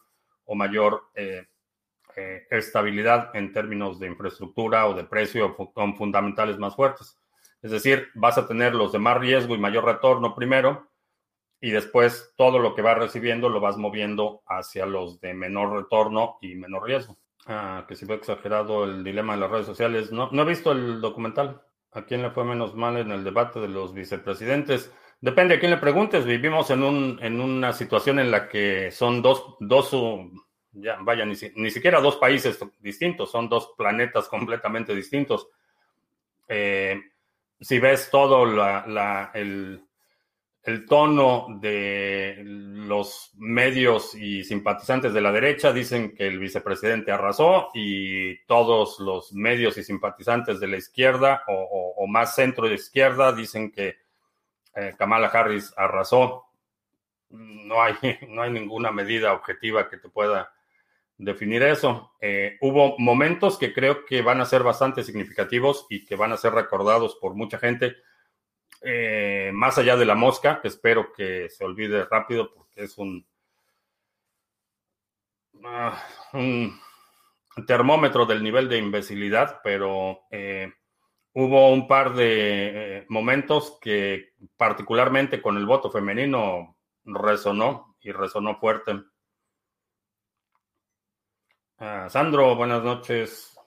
o 0.45 0.55
mayor 0.55 1.09
eh, 1.15 1.47
eh, 2.17 2.47
estabilidad 2.51 3.35
en 3.35 3.53
términos 3.53 3.99
de 3.99 4.07
infraestructura 4.07 4.87
o 4.87 4.95
de 4.95 5.05
precio 5.05 5.57
con 5.57 5.97
fundamentales 5.97 6.59
más 6.59 6.77
fuertes. 6.77 7.19
Es 7.61 7.73
decir, 7.73 8.09
vas 8.15 8.39
a 8.39 8.47
tener 8.47 8.75
los 8.75 8.93
de 8.93 9.01
más 9.01 9.19
riesgo 9.19 9.55
y 9.55 9.59
mayor 9.59 9.85
retorno 9.85 10.35
primero 10.35 10.89
y 11.61 11.71
después 11.71 12.35
todo 12.37 12.61
lo 12.61 12.75
que 12.75 12.83
vas 12.83 12.99
recibiendo 12.99 13.49
lo 13.49 13.61
vas 13.61 13.77
moviendo 13.77 14.43
hacia 14.47 14.87
los 14.87 15.21
de 15.21 15.35
menor 15.35 15.73
retorno 15.73 16.39
y 16.41 16.55
menor 16.55 16.85
riesgo. 16.85 17.19
Ah, 17.47 17.85
que 17.89 17.97
si 17.97 18.07
fue 18.07 18.17
exagerado 18.17 18.85
el 18.85 19.03
dilema 19.03 19.35
de 19.35 19.41
las 19.41 19.51
redes 19.51 19.67
sociales. 19.67 20.13
No, 20.13 20.29
no 20.31 20.43
he 20.43 20.45
visto 20.45 20.71
el 20.71 21.01
documental. 21.01 21.63
¿A 21.93 22.05
quién 22.05 22.23
le 22.23 22.31
fue 22.31 22.45
menos 22.45 22.75
mal 22.75 22.97
en 22.99 23.11
el 23.11 23.25
debate 23.25 23.61
de 23.61 23.69
los 23.69 23.95
vicepresidentes? 23.95 24.93
Depende 25.21 25.55
a 25.55 25.59
quién 25.59 25.71
le 25.71 25.79
preguntes. 25.79 26.25
Vivimos 26.25 26.71
en, 26.71 26.83
un, 26.83 27.19
en 27.23 27.41
una 27.41 27.73
situación 27.73 28.19
en 28.19 28.31
la 28.31 28.49
que 28.49 28.91
son 28.91 29.23
dos, 29.23 29.57
dos 29.59 29.91
ya 30.73 30.99
vaya, 31.01 31.25
ni, 31.25 31.35
ni, 31.57 31.71
siquiera 31.71 32.01
dos 32.01 32.17
países 32.17 32.59
distintos, 32.79 33.31
son 33.31 33.49
dos 33.49 33.75
planetas 33.77 34.29
completamente 34.29 34.95
distintos. 34.95 35.49
Eh, 36.47 37.01
si 37.61 37.79
ves 37.79 38.11
todo 38.11 38.47
la, 38.47 38.87
la, 38.87 39.31
el, 39.35 39.83
el, 40.69 40.87
tono 40.87 41.47
de 41.61 42.37
los 42.45 43.33
medios 43.37 44.15
y 44.15 44.45
simpatizantes 44.45 45.13
de 45.13 45.21
la 45.21 45.33
derecha, 45.33 45.73
dicen 45.73 46.15
que 46.15 46.27
el 46.27 46.39
vicepresidente 46.39 47.13
arrasó 47.13 47.69
y 47.75 48.39
todos 48.47 49.01
los 49.01 49.33
medios 49.33 49.79
y 49.79 49.85
simpatizantes 49.85 50.61
de 50.61 50.69
la 50.69 50.77
izquierda 50.77 51.43
o, 51.49 52.07
más 52.07 52.35
centro 52.35 52.69
de 52.69 52.75
izquierda 52.75 53.33
dicen 53.33 53.71
que 53.71 53.97
eh, 54.75 54.95
Kamala 54.97 55.29
Harris 55.29 55.75
arrasó. 55.77 56.45
No 57.31 57.83
hay, 57.83 57.95
no 58.29 58.43
hay 58.43 58.51
ninguna 58.51 58.91
medida 58.91 59.33
objetiva 59.33 59.89
que 59.89 59.99
te 59.99 60.09
pueda 60.09 60.53
definir 61.19 61.63
eso. 61.63 62.13
Eh, 62.21 62.57
hubo 62.61 62.97
momentos 62.99 63.59
que 63.59 63.73
creo 63.73 64.05
que 64.07 64.23
van 64.23 64.41
a 64.41 64.47
ser 64.47 64.63
bastante 64.63 65.03
significativos 65.03 65.87
y 65.91 66.05
que 66.07 66.17
van 66.17 66.33
a 66.33 66.37
ser 66.37 66.55
recordados 66.55 67.17
por 67.17 67.35
mucha 67.35 67.59
gente, 67.59 67.97
eh, 68.83 69.51
más 69.55 69.79
allá 69.79 69.97
de 69.97 70.05
la 70.05 70.15
mosca, 70.15 70.61
que 70.61 70.69
espero 70.69 71.13
que 71.13 71.49
se 71.49 71.65
olvide 71.65 72.05
rápido 72.05 72.53
porque 72.53 72.85
es 72.85 72.97
un, 72.99 73.27
un 76.33 76.81
termómetro 77.67 78.27
del 78.27 78.43
nivel 78.43 78.69
de 78.69 78.79
imbecilidad, 78.79 79.61
pero 79.63 80.27
eh, 80.31 80.73
hubo 81.33 81.73
un 81.73 81.87
par 81.89 82.15
de 82.15 82.99
eh, 82.99 83.07
momentos 83.09 83.79
que 83.81 84.35
particularmente 84.57 85.43
con 85.43 85.57
el 85.57 85.67
voto 85.67 85.91
femenino 85.91 86.77
resonó 87.05 87.97
y 88.01 88.13
resonó 88.13 88.59
fuerte. 88.59 88.93
Uh, 91.81 92.09
Sandro, 92.09 92.57
buenas 92.57 92.83
noches. 92.83 93.58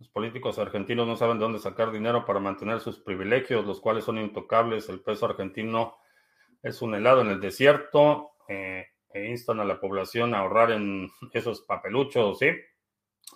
Los 0.00 0.08
políticos 0.08 0.58
argentinos 0.58 1.06
no 1.06 1.14
saben 1.14 1.38
de 1.38 1.44
dónde 1.44 1.58
sacar 1.60 1.92
dinero 1.92 2.24
para 2.24 2.40
mantener 2.40 2.80
sus 2.80 2.98
privilegios, 2.98 3.64
los 3.64 3.80
cuales 3.80 4.02
son 4.02 4.18
intocables. 4.18 4.88
El 4.88 5.00
peso 5.00 5.26
argentino 5.26 5.98
es 6.62 6.82
un 6.82 6.94
helado 6.94 7.20
en 7.20 7.28
el 7.28 7.40
desierto 7.40 8.32
eh, 8.48 8.86
e 9.12 9.26
instan 9.26 9.60
a 9.60 9.64
la 9.64 9.78
población 9.78 10.34
a 10.34 10.40
ahorrar 10.40 10.72
en 10.72 11.08
esos 11.32 11.60
papeluchos, 11.62 12.38
¿sí? 12.38 12.50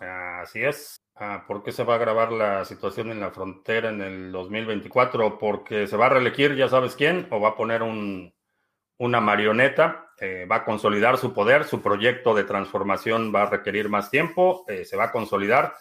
Así 0.00 0.64
es. 0.64 0.96
Uh, 1.14 1.46
¿Por 1.46 1.62
qué 1.62 1.70
se 1.70 1.84
va 1.84 1.92
a 1.92 1.96
agravar 1.96 2.32
la 2.32 2.64
situación 2.64 3.12
en 3.12 3.20
la 3.20 3.30
frontera 3.30 3.90
en 3.90 4.00
el 4.00 4.32
2024? 4.32 5.38
¿Porque 5.38 5.86
se 5.86 5.96
va 5.96 6.06
a 6.06 6.08
reelegir 6.08 6.56
ya 6.56 6.68
sabes 6.68 6.96
quién? 6.96 7.28
¿O 7.30 7.40
va 7.40 7.50
a 7.50 7.56
poner 7.56 7.82
un, 7.82 8.34
una 8.98 9.20
marioneta? 9.20 10.04
eh, 10.20 10.46
va 10.50 10.56
a 10.56 10.64
consolidar 10.64 11.18
su 11.18 11.32
poder, 11.32 11.64
su 11.64 11.82
proyecto 11.82 12.34
de 12.34 12.44
transformación 12.44 13.32
va 13.34 13.42
a 13.42 13.50
requerir 13.50 13.88
más 13.88 14.10
tiempo, 14.10 14.64
eh, 14.68 14.84
se 14.84 14.96
va 14.96 15.04
a 15.04 15.12
consolidar, 15.12 15.74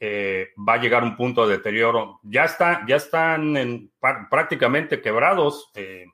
eh, 0.00 0.48
va 0.56 0.74
a 0.74 0.80
llegar 0.80 1.02
un 1.02 1.16
punto 1.16 1.46
de 1.46 1.56
deterioro. 1.56 2.20
Ya, 2.22 2.44
está, 2.44 2.84
ya 2.86 2.96
están 2.96 3.56
en, 3.56 3.92
prácticamente 4.30 5.00
quebrados, 5.00 5.70
eh, 5.74 6.06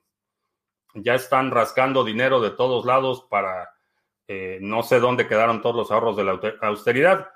ya 0.94 1.14
están 1.14 1.50
rascando 1.50 2.04
dinero 2.04 2.40
de 2.40 2.50
todos 2.50 2.84
lados 2.84 3.26
para 3.30 3.70
no 4.60 4.84
sé 4.84 5.00
dónde 5.00 5.26
quedaron 5.26 5.60
todos 5.60 5.74
los 5.74 5.90
ahorros 5.90 6.16
de 6.16 6.22
la 6.22 6.40
austeridad. 6.60 7.28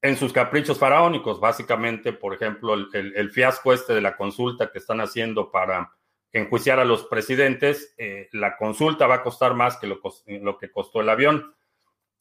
En 0.00 0.16
sus 0.16 0.32
caprichos 0.32 0.78
faraónicos, 0.78 1.40
básicamente, 1.40 2.12
por 2.12 2.32
ejemplo, 2.32 2.74
el 2.74 3.30
fiasco 3.32 3.72
este 3.72 3.92
de 3.92 4.00
la 4.00 4.16
consulta 4.16 4.70
que 4.70 4.78
están 4.78 5.00
haciendo 5.00 5.50
para 5.50 5.98
enjuiciar 6.32 6.78
a 6.78 6.84
los 6.84 7.04
presidentes, 7.04 7.94
eh, 7.96 8.28
la 8.32 8.56
consulta 8.56 9.06
va 9.06 9.16
a 9.16 9.22
costar 9.22 9.54
más 9.54 9.76
que 9.76 9.86
lo, 9.86 10.00
lo 10.26 10.58
que 10.58 10.70
costó 10.70 11.00
el 11.00 11.08
avión. 11.08 11.54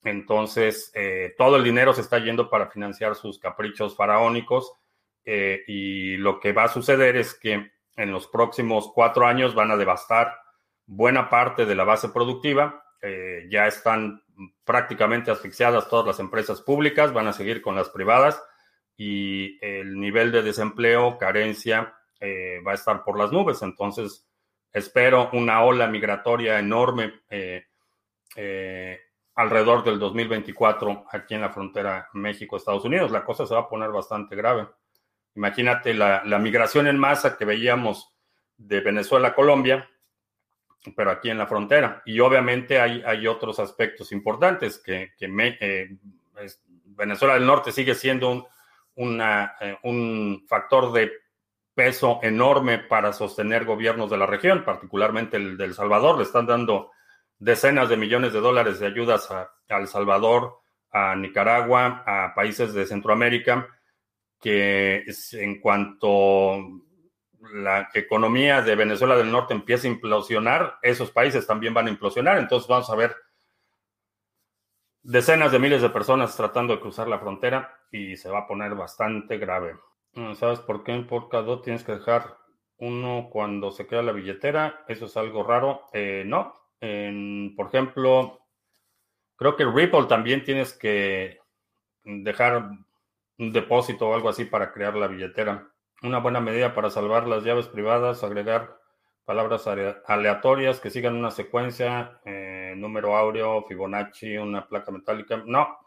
Entonces, 0.04 0.92
eh, 0.94 1.34
todo 1.38 1.58
el 1.58 1.64
dinero 1.64 1.94
se 1.94 2.02
está 2.02 2.20
yendo 2.20 2.50
para 2.50 2.70
financiar 2.70 3.16
sus 3.16 3.40
caprichos 3.40 3.96
faraónicos 3.96 4.74
eh, 5.30 5.66
y 5.68 6.16
lo 6.16 6.40
que 6.40 6.54
va 6.54 6.64
a 6.64 6.70
suceder 6.70 7.18
es 7.18 7.34
que 7.34 7.70
en 7.98 8.12
los 8.12 8.28
próximos 8.28 8.90
cuatro 8.96 9.28
años 9.28 9.54
van 9.54 9.72
a 9.72 9.76
devastar 9.76 10.34
buena 10.86 11.30
parte 11.30 11.66
de 11.66 11.76
la 11.76 11.84
base 11.84 12.08
productiva. 12.10 12.82
Eh, 13.02 13.46
ya 13.50 13.68
están 13.68 14.24
prácticamente 14.64 15.30
asfixiadas 15.30 15.90
todas 15.90 16.08
las 16.08 16.20
empresas 16.22 16.62
públicas, 16.62 17.12
van 17.12 17.28
a 17.28 17.34
seguir 17.34 17.62
con 17.62 17.76
las 17.76 17.90
privadas 17.90 18.42
y 18.96 19.64
el 19.64 20.00
nivel 20.00 20.32
de 20.32 20.44
desempleo, 20.44 21.18
carencia 21.18 21.94
eh, 22.22 22.62
va 22.66 22.72
a 22.72 22.76
estar 22.76 23.04
por 23.04 23.20
las 23.20 23.34
nubes. 23.34 23.62
Entonces, 23.62 24.26
espero 24.72 25.30
una 25.34 25.62
ola 25.62 25.88
migratoria 25.88 26.58
enorme 26.58 27.22
alrededor 29.38 29.84
del 29.84 30.00
2024 30.00 31.06
aquí 31.12 31.36
en 31.36 31.42
la 31.42 31.52
frontera 31.52 32.10
México-Estados 32.14 32.84
Unidos. 32.86 33.12
La 33.12 33.24
cosa 33.24 33.46
se 33.46 33.54
va 33.54 33.62
a 33.62 33.70
poner 33.70 33.92
bastante 33.92 34.36
grave. 34.36 34.68
Imagínate 35.36 35.94
la, 35.94 36.24
migración 36.40 36.88
en 36.88 36.98
masa 36.98 37.38
que 37.38 37.46
veíamos 37.46 38.16
de 38.58 38.80
Venezuela 38.82 39.30
a 39.30 39.36
Colombia, 39.36 39.88
pero 40.96 41.12
aquí 41.12 41.30
en 41.30 41.38
la 41.38 41.46
frontera. 41.46 42.02
Y 42.04 42.20
obviamente 42.20 42.82
hay, 42.82 43.04
hay 43.06 43.28
otros 43.28 43.60
aspectos 43.60 44.12
importantes 44.12 44.80
que, 44.80 45.14
eh, 45.20 45.98
Venezuela 46.86 47.36
del 47.36 47.46
Norte 47.46 47.72
sigue 47.72 47.94
siendo 47.94 48.48
un, 48.96 49.22
eh, 49.22 49.78
un 49.84 50.46
factor 50.48 50.92
de 50.92 51.12
peso 51.76 52.20
enorme 52.24 52.80
para 52.80 53.14
sostener 53.14 53.66
gobiernos 53.66 54.10
de 54.10 54.18
la 54.18 54.26
región, 54.26 54.66
particularmente 54.66 55.38
el 55.38 55.58
del 55.58 55.76
Salvador. 55.76 56.18
Le 56.18 56.24
están 56.24 56.48
dando 56.48 56.90
decenas 57.40 57.90
de 57.90 57.98
millones 57.98 58.34
de 58.34 58.40
dólares 58.40 58.80
de 58.80 58.88
ayudas 58.88 59.30
a, 59.32 59.52
El 59.68 59.88
Salvador, 59.88 60.60
a 60.92 61.16
Nicaragua, 61.16 62.04
a 62.06 62.34
países 62.34 62.74
de 62.74 62.86
Centroamérica, 62.86 63.68
que 64.40 65.04
en 65.34 65.60
cuanto 65.60 66.60
la 67.54 67.90
economía 67.94 68.62
de 68.62 68.76
Venezuela 68.76 69.16
del 69.16 69.32
Norte 69.32 69.54
empiece 69.54 69.88
a 69.88 69.92
implosionar, 69.92 70.78
esos 70.82 71.12
países 71.12 71.46
también 71.46 71.74
van 71.74 71.88
a 71.88 71.92
implosionar. 71.92 72.38
Entonces 72.38 72.68
vamos 72.68 72.90
a 72.90 72.96
ver 72.96 73.16
decenas 75.04 75.52
de 75.52 75.60
miles 75.60 75.82
de 75.82 75.90
personas 75.90 76.36
tratando 76.36 76.74
de 76.74 76.82
cruzar 76.82 77.08
la 77.08 77.20
frontera 77.20 77.80
y 77.92 78.18
se 78.18 78.30
va 78.30 78.40
a 78.40 78.48
poner 78.48 78.76
bastante 78.76 79.38
grave. 79.38 79.78
¿Sabes 80.36 80.60
por 80.60 80.84
qué 80.84 80.94
en 80.94 81.06
Polkadot 81.06 81.64
tienes 81.64 81.84
que 81.84 81.94
dejar 81.94 82.38
uno 82.78 83.30
cuando 83.32 83.72
se 83.72 83.86
crea 83.86 84.02
la 84.02 84.12
billetera? 84.12 84.84
Eso 84.88 85.06
es 85.06 85.16
algo 85.16 85.44
raro. 85.44 85.84
Eh, 85.94 86.24
no. 86.26 86.54
Por 86.80 87.68
ejemplo, 87.68 88.40
creo 89.36 89.56
que 89.56 89.66
Ripple 89.66 90.06
también 90.08 90.44
tienes 90.44 90.74
que 90.74 91.40
dejar 92.04 92.70
un 93.38 93.52
depósito 93.54 94.10
o 94.10 94.16
algo 94.16 94.30
así 94.30 94.46
para 94.46 94.72
crear 94.72 94.96
la 94.96 95.08
billetera. 95.08 95.70
Una 96.04 96.20
buena 96.20 96.40
medida 96.40 96.76
para 96.76 96.90
salvar 96.90 97.28
las 97.28 97.44
llaves 97.44 97.68
privadas, 97.68 98.24
agregar 98.24 98.78
palabras 99.26 99.68
aleatorias 100.06 100.80
que 100.80 100.90
sigan 100.90 101.16
una 101.16 101.32
secuencia, 101.32 102.22
eh, 102.24 102.74
número 102.78 103.18
áureo, 103.18 103.64
Fibonacci, 103.68 104.38
una 104.38 104.68
placa 104.68 104.92
metálica. 104.92 105.44
No, 105.46 105.78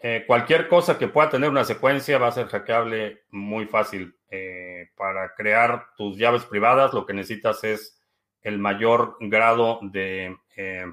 eh, 0.00 0.24
cualquier 0.26 0.68
cosa 0.68 0.96
que 0.96 1.08
pueda 1.08 1.30
tener 1.30 1.50
una 1.50 1.64
secuencia 1.64 2.18
va 2.18 2.28
a 2.28 2.32
ser 2.32 2.46
hackeable 2.46 3.24
muy 3.30 3.66
fácil. 3.66 4.14
Eh, 4.30 4.90
para 4.94 5.34
crear 5.34 5.86
tus 5.96 6.18
llaves 6.18 6.44
privadas, 6.44 6.92
lo 6.92 7.06
que 7.06 7.14
necesitas 7.14 7.64
es 7.64 7.97
el 8.42 8.58
mayor 8.58 9.16
grado 9.20 9.80
de 9.82 10.36
eh, 10.56 10.86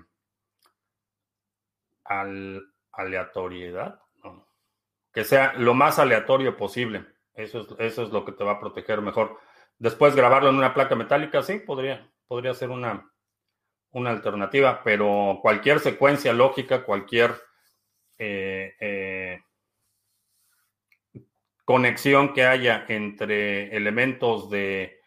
aleatoriedad. 2.92 4.00
Que 5.14 5.24
sea 5.24 5.54
lo 5.54 5.74
más 5.74 5.98
aleatorio 5.98 6.58
posible. 6.58 7.06
Eso 7.34 7.62
es, 7.62 7.68
eso 7.80 8.04
es 8.04 8.10
lo 8.10 8.26
que 8.26 8.34
te 8.34 8.44
va 8.44 8.54
a 8.54 8.60
proteger 8.60 9.02
mejor. 9.02 9.40
Después 9.78 10.16
grabarlo 10.16 10.50
en 10.50 10.56
una 10.56 10.74
placa 10.74 10.96
metálica, 10.96 11.42
sí, 11.42 11.60
podría, 11.60 12.10
podría 12.28 12.54
ser 12.54 12.70
una, 12.70 13.10
una 13.92 14.10
alternativa, 14.10 14.82
pero 14.84 15.40
cualquier 15.42 15.80
secuencia 15.80 16.34
lógica, 16.34 16.84
cualquier 16.84 17.34
eh, 18.18 18.74
eh, 18.80 19.42
conexión 21.66 22.34
que 22.34 22.46
haya 22.46 22.86
entre 22.88 23.76
elementos 23.76 24.50
de, 24.50 25.00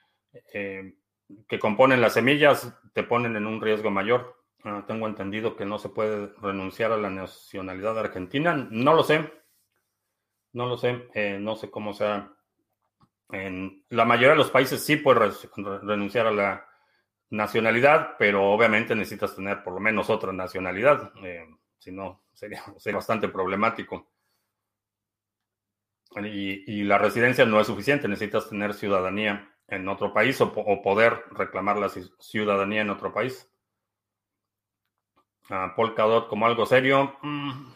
que 1.49 1.59
componen 1.59 2.01
las 2.01 2.15
semillas 2.15 2.75
te 2.93 3.03
ponen 3.03 3.37
en 3.37 3.47
un 3.47 3.61
riesgo 3.61 3.91
mayor. 3.91 4.37
Ah, 4.65 4.85
tengo 4.87 5.07
entendido 5.07 5.57
que 5.57 5.65
no 5.65 5.79
se 5.79 5.89
puede 5.89 6.33
renunciar 6.41 6.93
a 6.93 6.97
la 6.97 7.11
nacionalidad 7.11 7.99
argentina. 7.99 8.55
No 8.71 8.95
lo 8.95 9.03
sé. 9.03 9.33
No 10.53 10.67
lo 10.67 10.77
sé. 10.77 11.09
no 11.39 11.57
sé 11.57 11.71
cómo 11.71 11.93
sea. 11.93 12.33
En 13.31 13.85
la 13.91 14.05
mayoría 14.05 14.31
de 14.31 14.37
los 14.37 14.51
países 14.51 14.83
sí 14.83 14.97
puedes 14.97 15.49
renunciar 15.83 16.27
a 16.27 16.33
la 16.33 16.69
nacionalidad, 17.31 18.17
pero 18.19 18.51
obviamente 18.51 18.95
necesitas 18.95 19.35
tener 19.37 19.63
por 19.63 19.75
lo 19.75 19.81
menos 19.81 20.09
otra 20.11 20.33
nacionalidad. 20.33 21.13
si 21.79 21.93
no, 21.93 22.23
sería, 22.33 22.63
bastante 22.93 23.29
problemático. 23.29 24.11
Y, 26.25 26.83
la 26.85 26.99
residencia 26.99 27.45
no 27.45 27.61
es 27.61 27.67
suficiente, 27.67 28.09
necesitas 28.09 28.49
tener 28.49 28.73
ciudadanía 28.73 29.55
en 29.69 29.89
otro 29.89 30.13
país 30.13 30.41
o, 30.41 30.83
poder 30.83 31.25
reclamar 31.31 31.77
la 31.77 31.91
ciudadanía 32.19 32.83
en 32.83 32.91
otro 32.91 33.13
país. 33.13 33.49
Uh, 35.51 35.75
Polkadot 35.77 36.29
como 36.29 36.47
algo 36.47 36.67
serio, 36.67 37.17
mm, 37.23 37.73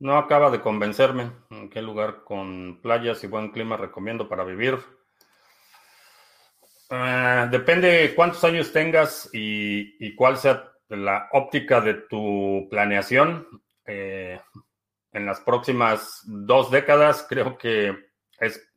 no 0.00 0.18
acaba 0.18 0.50
de 0.50 0.60
convencerme. 0.60 1.30
¿En 1.50 1.70
qué 1.70 1.80
lugar 1.80 2.24
con 2.24 2.80
playas 2.82 3.22
y 3.24 3.26
buen 3.26 3.50
clima 3.50 3.76
recomiendo 3.76 4.28
para 4.28 4.44
vivir? 4.44 4.78
Uh, 6.90 7.48
depende 7.50 8.12
cuántos 8.14 8.44
años 8.44 8.72
tengas 8.72 9.30
y, 9.32 9.96
y 10.04 10.14
cuál 10.14 10.36
sea 10.36 10.70
la 10.88 11.28
óptica 11.32 11.80
de 11.80 11.94
tu 11.94 12.66
planeación 12.70 13.46
eh, 13.86 14.40
en 15.12 15.26
las 15.26 15.40
próximas 15.40 16.22
dos 16.26 16.70
décadas, 16.70 17.26
creo 17.28 17.56
que 17.56 17.96
es 18.38 18.73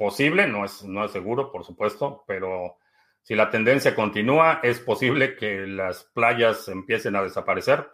posible, 0.00 0.46
no 0.46 0.64
es, 0.64 0.82
no 0.82 1.04
es 1.04 1.12
seguro, 1.12 1.52
por 1.52 1.62
supuesto, 1.62 2.24
pero 2.26 2.78
si 3.20 3.34
la 3.34 3.50
tendencia 3.50 3.94
continúa, 3.94 4.60
es 4.62 4.80
posible 4.80 5.36
que 5.36 5.66
las 5.66 6.04
playas 6.14 6.68
empiecen 6.68 7.16
a 7.16 7.22
desaparecer 7.22 7.86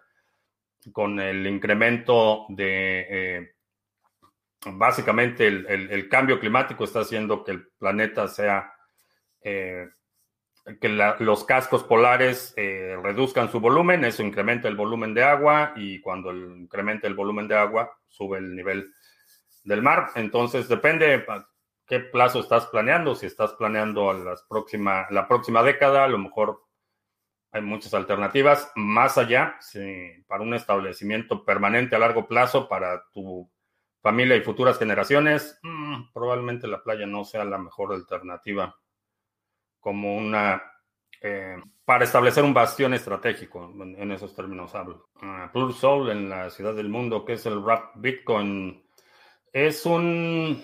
con 0.93 1.19
el 1.19 1.45
incremento 1.49 2.47
de... 2.49 3.07
Eh, 3.11 3.53
básicamente 4.75 5.49
el, 5.49 6.09
cambio 6.09 6.39
climático 6.39 6.85
está 6.85 7.01
haciendo 7.01 7.43
que 7.43 7.53
el 7.53 7.67
planeta 7.77 8.29
sea 8.29 8.73
eh, 9.41 9.89
que 10.81 10.89
los 10.89 11.45
cascos 11.45 11.83
polares 11.83 12.55
eh, 12.57 12.97
reduzcan 13.03 13.51
su 13.51 13.59
volumen, 13.59 14.05
eso 14.05 14.23
incrementa 14.23 14.69
el 14.69 14.77
volumen 14.77 15.13
de 15.13 15.25
agua 15.25 15.73
y 15.75 16.01
cuando 16.01 16.33
incrementa 16.33 17.09
el 17.09 17.15
volumen 17.15 17.49
de 17.49 17.57
agua 17.57 17.99
sube 18.09 18.39
el 18.39 18.55
nivel 18.55 18.93
del 19.65 19.83
mar. 19.83 20.11
Entonces 20.15 20.69
depende 20.69 21.25
qué 21.87 22.01
plazo 22.01 22.41
estás 22.41 22.67
planeando. 22.67 23.15
Si 23.15 23.27
estás 23.27 23.53
planeando 23.55 24.13
las 24.13 24.43
próxima, 24.45 25.07
la 25.11 25.29
próxima 25.29 25.63
década, 25.63 26.05
a 26.05 26.09
lo 26.09 26.19
mejor 26.19 26.63
hay 27.53 27.63
muchas 27.63 27.95
alternativas. 27.95 28.71
Más 28.75 29.19
allá, 29.19 29.59
para 30.27 30.43
un 30.43 30.55
establecimiento 30.55 31.45
permanente 31.45 31.97
a 31.97 32.01
largo 32.01 32.27
plazo 32.27 32.69
para 32.69 33.05
tu 33.13 33.51
familia 34.03 34.37
y 34.37 34.43
futuras 34.43 34.79
generaciones, 34.79 35.59
mm, 35.63 36.13
probablemente 36.13 36.69
la 36.69 36.83
playa 36.83 37.07
no 37.07 37.25
sea 37.25 37.45
la 37.45 37.59
mejor 37.59 37.93
alternativa 37.93 38.77
como 39.81 40.17
una, 40.17 40.63
eh, 41.21 41.57
para 41.85 42.05
establecer 42.05 42.43
un 42.43 42.53
bastión 42.53 42.93
estratégico, 42.95 43.73
en, 43.81 44.11
esos 44.11 44.35
términos 44.35 44.75
hablo. 44.75 45.11
Uh, 45.23 45.73
Soul 45.73 46.11
en 46.11 46.29
la 46.29 46.51
ciudad 46.51 46.75
del 46.75 46.89
mundo, 46.89 47.25
que 47.25 47.35
es 47.35 47.47
el 47.47 47.65
Rap 47.65 47.93
Bitcoin, 47.95 48.85
es 49.53 49.87
un, 49.87 50.61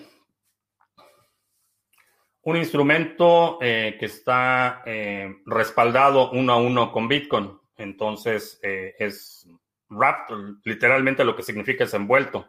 un 2.43 2.57
instrumento 2.57 3.57
eh, 3.61 3.95
que 3.99 4.05
está 4.05 4.83
eh, 4.85 5.35
respaldado 5.45 6.31
uno 6.31 6.53
a 6.53 6.57
uno 6.57 6.91
con 6.91 7.07
Bitcoin. 7.07 7.57
Entonces, 7.77 8.59
es 8.61 9.47
Wrap, 9.89 10.29
literalmente 10.63 11.23
lo 11.23 11.35
que 11.35 11.43
significa 11.43 11.83
es 11.85 11.93
envuelto. 11.93 12.47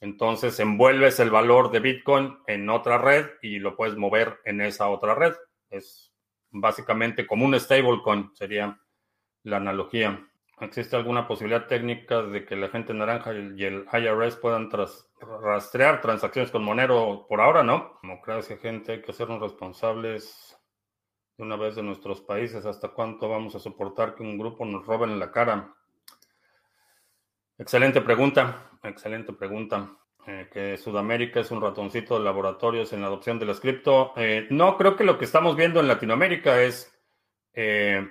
Entonces, 0.00 0.58
envuelves 0.60 1.20
el 1.20 1.30
valor 1.30 1.70
de 1.70 1.80
Bitcoin 1.80 2.38
en 2.46 2.68
otra 2.70 2.98
red 2.98 3.26
y 3.42 3.58
lo 3.58 3.76
puedes 3.76 3.96
mover 3.96 4.40
en 4.44 4.60
esa 4.60 4.88
otra 4.88 5.14
red. 5.14 5.34
Es 5.68 6.12
básicamente 6.50 7.26
como 7.26 7.44
un 7.44 7.58
stablecoin, 7.58 8.30
sería 8.34 8.78
la 9.42 9.56
analogía. 9.58 10.26
¿Existe 10.60 10.94
alguna 10.94 11.26
posibilidad 11.26 11.66
técnica 11.66 12.22
de 12.22 12.44
que 12.44 12.54
la 12.54 12.68
gente 12.68 12.92
naranja 12.92 13.32
y 13.32 13.64
el 13.64 13.86
IRS 13.90 14.36
puedan 14.36 14.68
rastrear 15.42 16.02
transacciones 16.02 16.50
con 16.50 16.62
Monero? 16.62 17.26
Por 17.28 17.40
ahora 17.40 17.62
no. 17.62 17.98
Democracia, 18.02 18.58
gente, 18.58 18.92
hay 18.92 19.02
que 19.02 19.10
hacernos 19.10 19.40
responsables 19.40 20.58
de 21.38 21.44
una 21.44 21.56
vez 21.56 21.76
de 21.76 21.82
nuestros 21.82 22.20
países. 22.20 22.66
¿Hasta 22.66 22.88
cuánto 22.88 23.28
vamos 23.28 23.54
a 23.54 23.58
soportar 23.58 24.14
que 24.14 24.22
un 24.22 24.36
grupo 24.36 24.66
nos 24.66 24.84
robe 24.84 25.06
en 25.06 25.18
la 25.18 25.32
cara? 25.32 25.74
Excelente 27.56 28.02
pregunta, 28.02 28.70
excelente 28.82 29.32
pregunta. 29.32 29.96
Eh, 30.26 30.50
que 30.52 30.76
Sudamérica 30.76 31.40
es 31.40 31.50
un 31.50 31.62
ratoncito 31.62 32.18
de 32.18 32.24
laboratorios 32.24 32.92
en 32.92 33.00
la 33.00 33.06
adopción 33.06 33.38
de 33.38 33.46
la 33.46 33.54
cripto. 33.54 34.12
Eh, 34.16 34.46
no, 34.50 34.76
creo 34.76 34.94
que 34.94 35.04
lo 35.04 35.16
que 35.16 35.24
estamos 35.24 35.56
viendo 35.56 35.80
en 35.80 35.88
Latinoamérica 35.88 36.60
es 36.60 36.94
eh, 37.54 38.06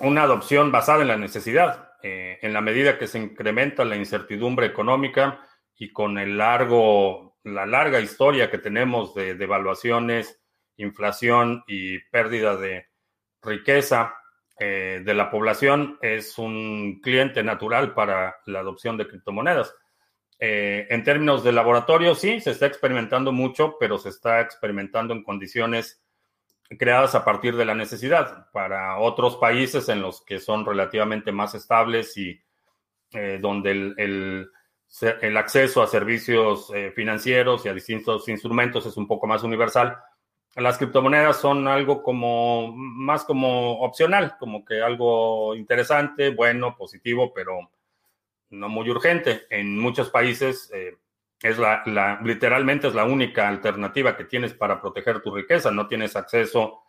una 0.00 0.22
adopción 0.22 0.72
basada 0.72 1.02
en 1.02 1.08
la 1.08 1.16
necesidad. 1.16 1.88
en 2.02 2.52
la 2.54 2.62
medida 2.62 2.98
que 2.98 3.06
se 3.06 3.18
incrementa 3.18 3.84
la 3.84 3.96
incertidumbre 3.96 4.66
económica 4.66 5.40
y 5.76 5.92
con 5.92 6.16
el 6.16 6.38
largo, 6.38 7.36
la 7.44 7.66
larga 7.66 8.00
historia 8.00 8.50
que 8.50 8.56
tenemos 8.56 9.14
de 9.14 9.34
devaluaciones, 9.34 10.40
inflación 10.76 11.62
y 11.66 11.98
pérdida 12.10 12.56
de 12.56 12.86
riqueza, 13.42 14.14
eh, 14.62 15.00
de 15.02 15.14
la 15.14 15.30
población 15.30 15.98
es 16.02 16.36
un 16.36 17.00
cliente 17.00 17.42
natural 17.42 17.94
para 17.94 18.36
la 18.44 18.60
adopción 18.60 18.98
de 18.98 19.08
criptomonedas. 19.08 19.74
Eh, 20.38 20.86
en 20.90 21.02
términos 21.02 21.42
de 21.42 21.52
laboratorio, 21.52 22.14
sí, 22.14 22.42
se 22.42 22.50
está 22.50 22.66
experimentando 22.66 23.32
mucho, 23.32 23.76
pero 23.80 23.96
se 23.96 24.10
está 24.10 24.42
experimentando 24.42 25.14
en 25.14 25.22
condiciones 25.22 25.99
creadas 26.78 27.14
a 27.14 27.24
partir 27.24 27.56
de 27.56 27.64
la 27.64 27.74
necesidad. 27.74 28.50
Para 28.52 28.98
otros 28.98 29.36
países 29.36 29.88
en 29.88 30.02
los 30.02 30.22
que 30.22 30.38
son 30.38 30.64
relativamente 30.64 31.32
más 31.32 31.54
estables 31.54 32.16
y 32.16 32.40
eh, 33.12 33.38
donde 33.40 33.70
el, 33.70 34.48
el, 35.20 35.36
acceso 35.36 35.82
a 35.82 35.86
servicios 35.86 36.70
eh, 36.74 36.92
financieros 36.94 37.64
y 37.64 37.68
a 37.68 37.74
distintos 37.74 38.28
instrumentos 38.28 38.86
es 38.86 38.96
un 38.96 39.06
poco 39.06 39.26
más 39.26 39.42
universal, 39.42 39.98
las 40.56 40.78
criptomonedas 40.78 41.40
son 41.40 41.68
algo 41.68 42.02
como 42.02 42.72
más 42.74 43.24
como 43.24 43.80
opcional, 43.80 44.36
como 44.38 44.64
que 44.64 44.82
algo 44.82 45.54
interesante, 45.54 46.30
bueno, 46.30 46.76
positivo, 46.76 47.32
pero 47.32 47.70
no 48.50 48.68
muy 48.68 48.90
urgente. 48.90 49.42
En 49.48 49.78
muchos 49.78 50.10
países 50.10 50.70
eh, 50.74 50.96
es 51.42 51.58
la, 51.58 52.20
literalmente 52.22 52.88
es 52.88 52.94
la 52.94 53.04
única 53.04 53.48
alternativa 53.48 54.16
que 54.16 54.24
tienes 54.24 54.52
para 54.52 54.80
proteger 54.80 55.20
tu 55.20 55.34
riqueza. 55.34 55.70
No 55.70 55.86
tienes 55.86 56.14
acceso 56.16 56.82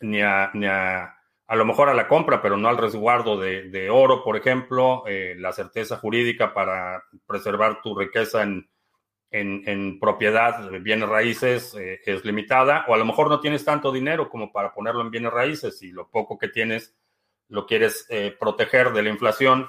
ni 0.00 0.20
a, 0.20 0.50
ni 0.54 0.66
a, 0.66 1.16
a 1.46 1.56
lo 1.56 1.64
mejor 1.64 1.88
a 1.88 1.94
la 1.94 2.08
compra, 2.08 2.42
pero 2.42 2.56
no 2.56 2.68
al 2.68 2.78
resguardo 2.78 3.38
de, 3.38 3.88
oro, 3.90 4.24
por 4.24 4.36
ejemplo, 4.36 5.04
eh, 5.06 5.36
la 5.38 5.52
certeza 5.52 5.96
jurídica 5.98 6.52
para 6.52 7.04
preservar 7.26 7.80
tu 7.80 7.96
riqueza 7.96 8.42
en, 8.42 8.68
en, 9.30 10.00
propiedad 10.00 10.68
de 10.68 10.78
bienes 10.80 11.08
raíces 11.08 11.74
eh, 11.74 12.00
es 12.04 12.24
limitada, 12.24 12.84
o 12.88 12.94
a 12.94 12.98
lo 12.98 13.04
mejor 13.04 13.28
no 13.28 13.40
tienes 13.40 13.64
tanto 13.64 13.92
dinero 13.92 14.28
como 14.28 14.50
para 14.50 14.74
ponerlo 14.74 15.02
en 15.02 15.10
bienes 15.10 15.32
raíces 15.32 15.80
y 15.82 15.92
lo 15.92 16.08
poco 16.08 16.38
que 16.38 16.48
tienes 16.48 16.96
lo 17.48 17.64
quieres 17.64 18.08
proteger 18.40 18.92
de 18.92 19.02
la 19.04 19.10
inflación 19.10 19.68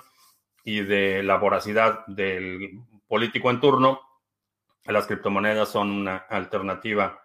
y 0.64 0.82
de 0.82 1.22
la 1.22 1.38
voracidad 1.38 2.08
del 2.08 2.82
político 3.08 3.52
en 3.52 3.60
turno, 3.60 4.02
las 4.92 5.08
criptomonedas 5.08 5.70
son 5.70 5.92
una 5.92 6.18
alternativa 6.18 7.22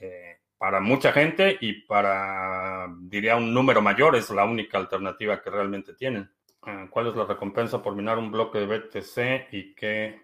eh, 0.00 0.38
para 0.58 0.80
mucha 0.80 1.12
gente 1.12 1.56
y 1.60 1.82
para, 1.82 2.88
diría, 3.00 3.36
un 3.36 3.52
número 3.52 3.82
mayor 3.82 4.16
es 4.16 4.30
la 4.30 4.44
única 4.44 4.78
alternativa 4.78 5.40
que 5.40 5.50
realmente 5.50 5.94
tienen. 5.94 6.30
Ah, 6.62 6.86
¿Cuál 6.90 7.08
es 7.08 7.16
la 7.16 7.24
recompensa 7.24 7.82
por 7.82 7.94
minar 7.94 8.18
un 8.18 8.30
bloque 8.30 8.58
de 8.58 8.66
BTC 8.66 9.52
y 9.52 9.74
qué 9.74 10.20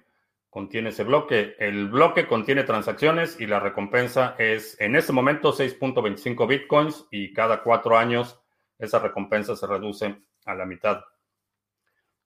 contiene 0.51 0.89
ese 0.89 1.05
bloque? 1.05 1.55
El 1.59 1.89
bloque 1.89 2.27
contiene 2.27 2.65
transacciones 2.65 3.41
y 3.41 3.47
la 3.47 3.61
recompensa 3.61 4.35
es 4.39 4.81
en 4.81 4.97
este 4.97 5.13
momento 5.13 5.53
6.25 5.53 6.49
bitcoins 6.49 7.07
y 7.11 7.33
cada 7.33 7.63
cuatro 7.63 7.97
años 7.97 8.41
esa 8.79 8.99
recompensa 8.99 9.55
se 9.55 9.67
reduce 9.67 10.17
a 10.45 10.55
la 10.55 10.67
mitad. 10.67 11.05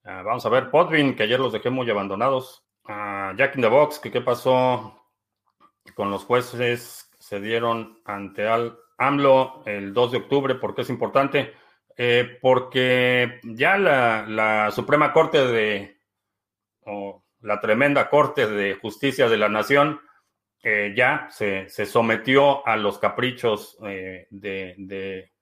Ah, 0.04 0.22
vamos 0.22 0.46
a 0.46 0.48
ver, 0.48 0.70
Podvin, 0.70 1.14
que 1.14 1.24
ayer 1.24 1.38
los 1.38 1.52
dejé 1.52 1.68
muy 1.68 1.90
abandonados. 1.90 2.65
Uh, 2.88 3.36
Jack 3.36 3.56
in 3.56 3.62
the 3.62 3.68
Box, 3.68 3.98
que 3.98 4.12
qué 4.12 4.20
pasó 4.20 5.02
con 5.94 6.10
los 6.10 6.24
jueces, 6.24 7.10
se 7.18 7.40
dieron 7.40 8.00
ante 8.04 8.46
Al 8.46 8.78
AMLO 8.98 9.62
el 9.66 9.92
2 9.92 10.12
de 10.12 10.18
octubre, 10.18 10.54
¿por 10.54 10.74
qué 10.74 10.82
es 10.82 10.90
importante? 10.90 11.54
Eh, 11.96 12.38
porque 12.40 13.40
ya 13.42 13.78
la, 13.78 14.70
Suprema 14.70 15.12
Corte 15.12 15.46
de, 15.46 16.00
o 16.84 17.24
la 17.40 17.60
tremenda 17.60 18.08
Corte 18.08 18.46
de 18.46 18.74
Justicia 18.74 19.28
de 19.28 19.36
la 19.36 19.48
Nación, 19.48 20.00
eh, 20.62 20.94
ya 20.96 21.28
se, 21.30 21.68
sometió 21.68 22.66
a 22.66 22.76
los 22.76 22.98
caprichos 22.98 23.76
eh, 23.82 24.26
de 24.30 25.32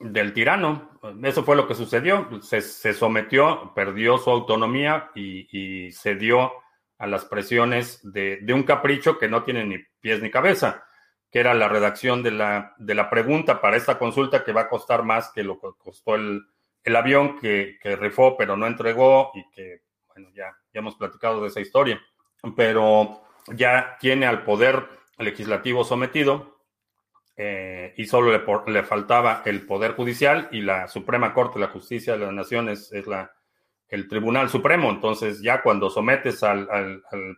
del 0.00 0.32
tirano. 0.32 0.98
Eso 1.22 1.44
fue 1.44 1.56
lo 1.56 1.68
que 1.68 1.74
sucedió. 1.74 2.28
Se, 2.42 2.62
sometió, 2.92 3.72
perdió 3.74 4.18
su 4.18 4.30
autonomía 4.30 5.10
y, 5.14 5.92
cedió 5.92 6.52
a 6.98 7.06
las 7.06 7.24
presiones 7.24 8.00
de, 8.02 8.44
un 8.52 8.64
capricho 8.64 9.18
que 9.18 9.28
no 9.28 9.44
tiene 9.44 9.64
ni 9.64 9.78
pies 10.00 10.22
ni 10.22 10.30
cabeza, 10.30 10.84
que 11.30 11.40
era 11.40 11.54
la 11.54 11.68
redacción 11.68 12.22
de 12.22 12.32
la, 12.32 12.74
de 12.78 12.94
la 12.94 13.08
pregunta 13.08 13.60
para 13.60 13.76
esta 13.76 13.98
consulta 13.98 14.42
que 14.42 14.52
va 14.52 14.62
a 14.62 14.68
costar 14.68 15.04
más 15.04 15.30
que 15.30 15.42
lo 15.42 15.60
que 15.60 15.68
costó 15.78 16.14
el, 16.14 16.42
avión 16.94 17.38
que, 17.38 17.78
que, 17.80 17.94
rifó 17.94 18.36
pero 18.36 18.56
no 18.56 18.66
entregó 18.66 19.30
y 19.34 19.48
que, 19.50 19.82
bueno, 20.08 20.30
ya, 20.34 20.56
ya 20.72 20.80
hemos 20.80 20.96
platicado 20.96 21.42
de 21.42 21.48
esa 21.48 21.60
historia. 21.60 22.00
Pero 22.56 23.22
ya 23.48 23.96
tiene 24.00 24.26
al 24.26 24.44
poder 24.44 24.88
legislativo 25.18 25.84
sometido 25.84 26.59
eh, 27.42 27.94
y 27.96 28.04
solo 28.04 28.30
le, 28.66 28.82
faltaba 28.82 29.40
el 29.46 29.64
Poder 29.64 29.92
Judicial 29.92 30.50
y 30.52 30.60
la 30.60 30.88
Suprema 30.88 31.32
Corte 31.32 31.54
de 31.58 31.64
la 31.64 31.72
Justicia 31.72 32.12
de 32.12 32.18
las 32.18 32.34
Naciones 32.34 32.92
es 32.92 33.06
la, 33.06 33.32
el 33.88 34.08
Tribunal 34.08 34.50
Supremo. 34.50 34.90
Entonces, 34.90 35.40
ya 35.40 35.62
cuando 35.62 35.88
sometes 35.88 36.42
al, 36.42 36.68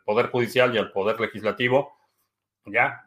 Poder 0.04 0.26
Judicial 0.30 0.74
y 0.74 0.78
al 0.78 0.90
Poder 0.90 1.20
Legislativo, 1.20 1.92
ya, 2.66 3.06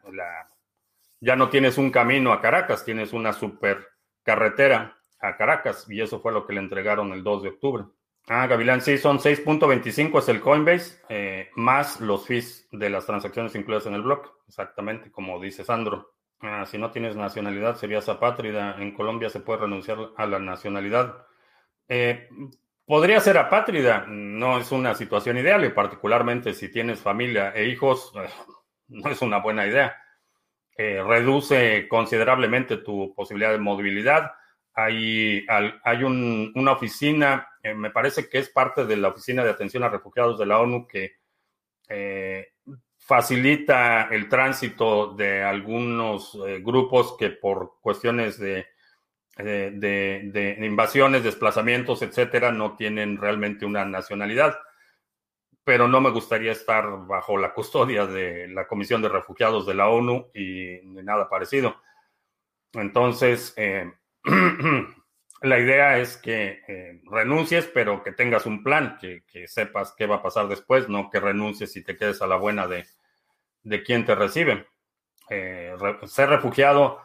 ya 1.20 1.36
no 1.36 1.50
tienes 1.50 1.76
un 1.76 1.90
camino 1.90 2.32
a 2.32 2.40
Caracas, 2.40 2.82
tienes 2.82 3.12
una 3.12 3.34
super 3.34 3.88
carretera 4.22 4.96
a 5.20 5.36
Caracas 5.36 5.84
y 5.90 6.00
eso 6.00 6.20
fue 6.20 6.32
lo 6.32 6.46
que 6.46 6.54
le 6.54 6.60
entregaron 6.60 7.12
el 7.12 7.22
2 7.22 7.42
de 7.42 7.48
octubre. 7.50 7.84
Ah, 8.26 8.46
Gavilán, 8.46 8.80
sí, 8.80 8.96
son 8.96 9.18
6.25 9.18 10.18
es 10.20 10.30
el 10.30 10.40
Coinbase, 10.40 11.02
eh, 11.10 11.50
más 11.56 12.00
los 12.00 12.26
fees 12.26 12.66
de 12.72 12.88
las 12.88 13.04
transacciones 13.04 13.54
incluidas 13.54 13.84
en 13.84 13.92
el 13.92 14.02
bloque, 14.02 14.30
exactamente 14.48 15.12
como 15.12 15.38
dice 15.38 15.62
Sandro. 15.62 16.15
Ah, 16.40 16.66
si 16.66 16.76
no 16.76 16.90
tienes 16.90 17.16
nacionalidad, 17.16 17.76
serías 17.76 18.08
apátrida. 18.08 18.76
En 18.78 18.92
Colombia 18.92 19.30
se 19.30 19.40
puede 19.40 19.60
renunciar 19.60 19.98
a 20.16 20.26
la 20.26 20.38
nacionalidad. 20.38 21.26
Eh, 21.88 22.28
podría 22.84 23.20
ser 23.20 23.38
apátrida, 23.38 24.04
no 24.06 24.58
es 24.58 24.70
una 24.72 24.94
situación 24.94 25.38
ideal 25.38 25.64
y 25.64 25.70
particularmente 25.70 26.52
si 26.52 26.70
tienes 26.70 27.00
familia 27.00 27.52
e 27.54 27.66
hijos, 27.66 28.12
eh, 28.16 28.28
no 28.88 29.10
es 29.10 29.22
una 29.22 29.38
buena 29.38 29.66
idea. 29.66 29.96
Eh, 30.76 31.02
reduce 31.02 31.88
considerablemente 31.88 32.78
tu 32.78 33.14
posibilidad 33.14 33.52
de 33.52 33.58
movilidad. 33.58 34.32
Hay, 34.74 35.46
hay 35.48 36.04
una 36.04 36.72
oficina, 36.72 37.48
me 37.62 37.90
parece 37.90 38.28
que 38.28 38.38
es 38.38 38.50
parte 38.50 38.84
de 38.84 38.98
la 38.98 39.08
Oficina 39.08 39.42
de 39.42 39.48
Atención 39.48 39.82
a 39.84 39.88
Refugiados 39.88 40.38
de 40.38 40.44
la 40.44 40.60
ONU 40.60 40.86
que 40.86 41.16
facilita 43.06 44.08
el 44.10 44.28
tránsito 44.28 45.14
de 45.14 45.44
algunos 45.44 46.36
eh, 46.46 46.60
grupos 46.60 47.16
que 47.16 47.30
por 47.30 47.78
cuestiones 47.80 48.36
de, 48.36 48.66
de, 49.36 50.58
invasiones, 50.60 51.22
desplazamientos, 51.22 52.02
etcétera, 52.02 52.50
no 52.50 52.74
tienen 52.74 53.16
realmente 53.16 53.64
una 53.64 53.84
nacionalidad. 53.84 54.58
Pero 55.62 55.86
no 55.86 56.00
me 56.00 56.10
gustaría 56.10 56.50
estar 56.50 57.06
bajo 57.06 57.38
la 57.38 57.54
custodia 57.54 58.06
de 58.06 58.48
la 58.48 58.66
Comisión 58.66 59.02
de 59.02 59.08
Refugiados 59.08 59.66
de 59.66 59.74
la 59.74 59.88
ONU 59.88 60.30
y 60.34 60.80
nada 60.84 61.28
parecido. 61.28 61.76
Entonces, 62.72 63.54
eh, 63.56 63.92
la 65.42 65.58
idea 65.60 65.98
es 65.98 66.16
que 66.16 66.60
eh, 66.66 67.02
renuncies, 67.04 67.66
pero 67.66 68.02
que 68.02 68.10
tengas 68.10 68.46
un 68.46 68.64
plan, 68.64 68.98
que, 69.00 69.22
sepas 69.46 69.94
qué 69.96 70.06
va 70.06 70.16
a 70.16 70.22
pasar 70.22 70.48
después, 70.48 70.88
no 70.88 71.08
que 71.08 71.20
renuncies 71.20 71.76
y 71.76 71.84
te 71.84 71.96
quedes 71.96 72.20
a 72.20 72.26
la 72.26 72.36
buena 72.36 72.66
de, 72.66 72.84
de 73.66 73.82
quien 73.82 74.04
te 74.04 74.14
recibe. 74.14 74.66
Eh, 75.28 75.74
ser 76.04 76.28
refugiado, 76.28 77.00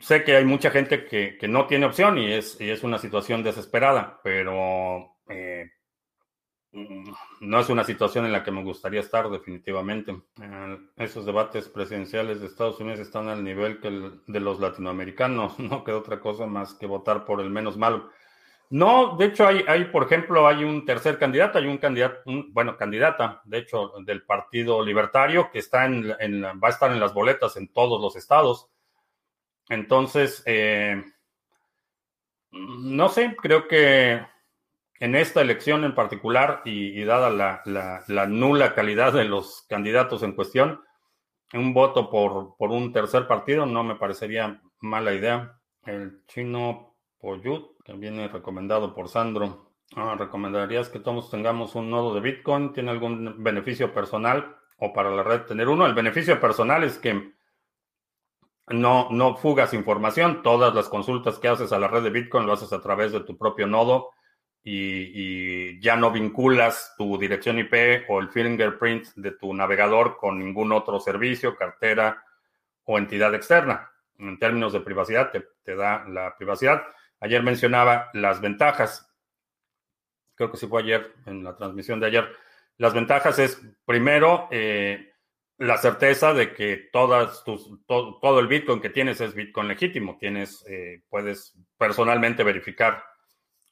sé 0.00 0.24
que 0.24 0.36
hay 0.36 0.44
mucha 0.44 0.70
gente 0.70 1.04
que, 1.04 1.38
no 1.48 1.66
tiene 1.66 1.86
opción 1.86 2.18
y 2.18 2.32
es, 2.32 2.60
y 2.60 2.70
es, 2.70 2.82
una 2.82 2.98
situación 2.98 3.44
desesperada, 3.44 4.20
pero 4.24 5.16
eh, 5.28 5.70
no 7.40 7.60
es 7.60 7.68
una 7.68 7.84
situación 7.84 8.26
en 8.26 8.32
la 8.32 8.42
que 8.42 8.50
me 8.50 8.64
gustaría 8.64 9.00
estar 9.00 9.30
definitivamente. 9.30 10.20
esos 10.96 11.24
debates 11.24 11.68
presidenciales 11.68 12.40
de 12.40 12.48
Estados 12.48 12.80
Unidos 12.80 12.98
están 12.98 13.28
al 13.28 13.44
nivel 13.44 13.80
que 13.80 13.90
de 14.26 14.40
los 14.40 14.58
latinoamericanos. 14.58 15.56
No 15.60 15.84
queda 15.84 15.98
otra 15.98 16.18
cosa 16.20 16.46
más 16.46 16.74
que 16.74 16.86
votar 16.86 17.24
por 17.24 17.40
el 17.40 17.50
menos 17.50 17.76
malo. 17.76 18.10
No, 18.72 19.16
de 19.18 19.26
hecho 19.26 19.46
hay, 19.46 19.62
hay, 19.68 19.84
por 19.84 20.04
ejemplo, 20.04 20.48
hay 20.48 20.64
un 20.64 20.86
tercer 20.86 21.18
candidato, 21.18 21.58
hay 21.58 21.66
un 21.66 21.76
candidato, 21.76 22.22
bueno, 22.24 22.78
candidata, 22.78 23.42
de 23.44 23.58
hecho, 23.58 23.92
del 24.06 24.22
Partido 24.22 24.82
Libertario 24.82 25.50
que 25.52 25.58
está 25.58 25.84
en, 25.84 26.10
va 26.10 26.68
a 26.68 26.70
estar 26.70 26.90
en 26.90 26.98
las 26.98 27.12
boletas 27.12 27.58
en 27.58 27.68
todos 27.68 28.00
los 28.00 28.16
estados. 28.16 28.70
Entonces, 29.68 30.42
eh, 30.46 31.04
no 32.50 33.10
sé, 33.10 33.36
creo 33.42 33.68
que 33.68 34.22
en 35.00 35.16
esta 35.16 35.42
elección 35.42 35.84
en 35.84 35.94
particular 35.94 36.62
y, 36.64 37.04
dada 37.04 37.28
la, 37.28 38.26
nula 38.26 38.74
calidad 38.74 39.12
de 39.12 39.26
los 39.26 39.66
candidatos 39.68 40.22
en 40.22 40.32
cuestión, 40.32 40.80
un 41.52 41.74
voto 41.74 42.08
por, 42.08 42.56
por 42.56 42.70
un 42.70 42.90
tercer 42.90 43.26
partido 43.26 43.66
no 43.66 43.84
me 43.84 43.96
parecería 43.96 44.62
mala 44.80 45.12
idea. 45.12 45.58
El 45.84 46.24
chino 46.24 46.91
Poyut, 47.22 47.82
que 47.84 47.92
viene 47.92 48.26
recomendado 48.26 48.94
por 48.94 49.08
Sandro. 49.08 49.70
Ah, 49.94 50.16
¿Recomendarías 50.18 50.88
que 50.88 50.98
todos 50.98 51.30
tengamos 51.30 51.76
un 51.76 51.88
nodo 51.88 52.12
de 52.14 52.20
Bitcoin? 52.20 52.72
¿Tiene 52.72 52.90
algún 52.90 53.42
beneficio 53.44 53.94
personal 53.94 54.56
o 54.76 54.92
para 54.92 55.10
la 55.10 55.22
red 55.22 55.42
tener 55.42 55.68
uno? 55.68 55.86
El 55.86 55.94
beneficio 55.94 56.40
personal 56.40 56.82
es 56.82 56.98
que 56.98 57.32
no, 58.70 59.08
no 59.10 59.36
fugas 59.36 59.72
información. 59.72 60.42
Todas 60.42 60.74
las 60.74 60.88
consultas 60.88 61.38
que 61.38 61.46
haces 61.46 61.72
a 61.72 61.78
la 61.78 61.86
red 61.86 62.02
de 62.02 62.10
Bitcoin 62.10 62.44
lo 62.44 62.54
haces 62.54 62.72
a 62.72 62.80
través 62.80 63.12
de 63.12 63.20
tu 63.20 63.38
propio 63.38 63.68
nodo 63.68 64.10
y, 64.64 65.80
ya 65.80 65.96
no 65.96 66.10
vinculas 66.10 66.94
tu 66.96 67.18
dirección 67.18 67.58
IP 67.58 68.04
o 68.08 68.20
el 68.20 68.30
fingerprint 68.30 69.06
de 69.14 69.32
tu 69.32 69.54
navegador 69.54 70.16
con 70.16 70.38
ningún 70.38 70.72
otro 70.72 71.00
servicio, 71.00 71.56
cartera 71.56 72.24
o 72.84 72.98
entidad 72.98 73.32
externa. 73.34 73.90
En 74.18 74.38
términos 74.38 74.72
de 74.72 74.80
privacidad, 74.80 75.30
te, 75.30 75.74
da 75.74 76.04
la 76.08 76.36
privacidad. 76.36 76.82
Ayer 77.22 77.40
mencionaba 77.40 78.10
las 78.14 78.40
ventajas. 78.40 79.08
Creo 80.34 80.50
que 80.50 80.56
sí 80.56 80.66
fue 80.66 80.82
ayer, 80.82 81.14
en 81.26 81.44
la 81.44 81.54
transmisión 81.54 82.00
de 82.00 82.06
ayer. 82.08 82.28
Las 82.78 82.94
ventajas 82.94 83.38
es, 83.38 83.62
primero, 83.84 84.48
eh, 84.50 85.12
la 85.58 85.76
certeza 85.76 86.34
de 86.34 86.52
que 86.52 86.88
todas 86.92 87.44
tus, 87.44 87.70
todo 87.86 88.40
el 88.40 88.48
Bitcoin 88.48 88.80
que 88.80 88.90
tienes 88.90 89.20
es 89.20 89.36
Bitcoin 89.36 89.68
legítimo. 89.68 90.18
Tienes, 90.18 90.64
eh, 90.68 91.04
puedes 91.08 91.56
personalmente 91.78 92.42
verificar 92.42 93.04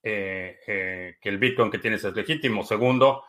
eh, 0.00 0.60
que 1.20 1.28
el 1.28 1.38
Bitcoin 1.38 1.72
que 1.72 1.78
tienes 1.80 2.04
es 2.04 2.14
legítimo. 2.14 2.62
Segundo, 2.62 3.24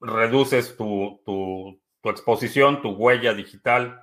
reduces 0.00 0.78
tu, 0.78 1.20
tu, 1.26 1.78
exposición, 2.08 2.80
tu 2.80 2.92
huella 2.92 3.34
digital 3.34 4.02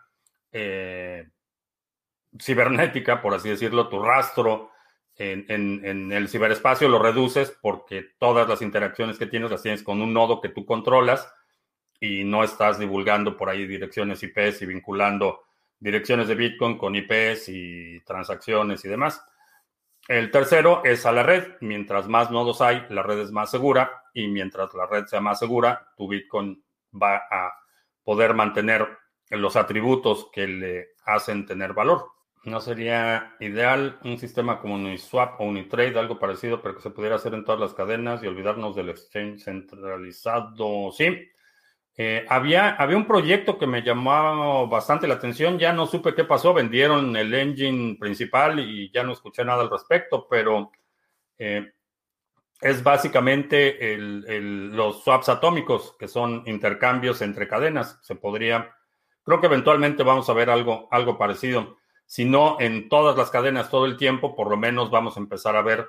cibernética, 2.39 3.19
por 3.19 3.33
así 3.33 3.49
decirlo, 3.49 3.89
tu 3.89 3.99
rastro 3.99 4.74
en, 5.17 6.11
el 6.11 6.27
ciberespacio 6.27 6.89
lo 6.89 6.99
reduces 6.99 7.57
porque 7.61 8.05
todas 8.17 8.47
las 8.49 8.61
interacciones 8.61 9.17
que 9.17 9.27
tienes 9.27 9.51
las 9.51 9.61
tienes 9.61 9.83
con 9.83 10.01
un 10.01 10.13
nodo 10.13 10.41
que 10.41 10.49
tú 10.49 10.65
controlas 10.65 11.31
y 11.99 12.23
no 12.23 12.43
estás 12.43 12.79
divulgando 12.79 13.37
por 13.37 13.49
ahí 13.49 13.65
direcciones 13.65 14.21
IPs 14.23 14.61
y 14.61 14.65
vinculando 14.65 15.43
direcciones 15.79 16.27
de 16.27 16.35
Bitcoin 16.35 16.77
con 16.77 16.95
IPs 16.95 17.49
y 17.49 18.01
transacciones 18.01 18.83
y 18.83 18.89
demás. 18.89 19.23
El 20.07 20.29
tercero 20.31 20.83
es 20.83 21.05
a 21.05 21.11
la 21.11 21.23
red. 21.23 21.53
Mientras 21.61 22.07
más 22.07 22.29
nodos 22.29 22.61
hay, 22.61 22.85
la 22.89 23.01
red 23.01 23.19
es 23.19 23.31
más 23.31 23.49
segura 23.49 24.03
y 24.13 24.27
mientras 24.27 24.73
la 24.73 24.85
red 24.85 25.05
sea 25.05 25.21
más 25.21 25.39
segura, 25.39 25.87
tu 25.97 26.07
Bitcoin 26.07 26.63
va 26.93 27.23
a 27.29 27.53
poder 28.03 28.33
mantener 28.33 28.87
los 29.29 29.55
atributos 29.55 30.29
que 30.31 30.47
le 30.47 30.87
hacen 31.05 31.45
tener 31.45 31.73
valor. 31.73 32.14
¿No 32.45 32.61
sería 32.61 33.35
ideal 33.39 33.97
un 34.03 34.19
sistema 34.19 34.59
como 34.59 34.75
Uniswap 34.75 35.41
o 35.41 35.45
Unitrade, 35.45 35.97
algo 35.97 36.19
parecido, 36.19 36.61
pero 36.61 36.75
que 36.75 36.81
se 36.83 36.91
pudiera 36.91 37.15
hacer 37.15 37.33
en 37.33 37.43
todas 37.43 37.59
las 37.59 37.73
cadenas 37.73 38.21
y 38.21 38.27
olvidarnos 38.27 38.75
del 38.75 38.89
exchange 38.89 39.43
centralizado? 39.43 40.91
Sí, 40.91 41.27
eh, 41.97 42.23
había, 42.29 42.75
había 42.75 42.97
un 42.97 43.07
proyecto 43.07 43.57
que 43.57 43.65
me 43.65 43.81
llamó 43.81 44.67
bastante 44.67 45.07
la 45.07 45.15
atención, 45.15 45.57
ya 45.57 45.73
no 45.73 45.87
supe 45.87 46.13
qué 46.13 46.23
pasó, 46.23 46.53
vendieron 46.53 47.15
el 47.17 47.33
engine 47.33 47.97
principal 47.99 48.59
y 48.59 48.91
ya 48.91 49.03
no 49.03 49.13
escuché 49.13 49.43
nada 49.43 49.63
al 49.63 49.71
respecto, 49.71 50.27
pero 50.29 50.71
eh, 51.39 51.71
es 52.61 52.83
básicamente 52.83 53.97
los 53.97 55.03
swaps 55.03 55.29
atómicos, 55.29 55.95
que 55.97 56.07
son 56.07 56.43
intercambios 56.45 57.23
entre 57.23 57.47
cadenas. 57.47 57.97
Se 58.03 58.15
podría, 58.15 58.71
creo 59.23 59.41
que 59.41 59.47
eventualmente 59.47 60.03
vamos 60.03 60.29
a 60.29 60.33
ver 60.33 60.51
algo, 60.51 60.87
algo 60.91 61.17
parecido. 61.17 61.77
Si 62.05 62.25
no 62.25 62.57
en 62.59 62.89
todas 62.89 63.17
las 63.17 63.31
cadenas 63.31 63.69
todo 63.69 63.85
el 63.85 63.97
tiempo, 63.97 64.35
por 64.35 64.49
lo 64.49 64.57
menos 64.57 64.91
vamos 64.91 65.17
a 65.17 65.19
empezar 65.19 65.55
a 65.55 65.61
ver 65.61 65.87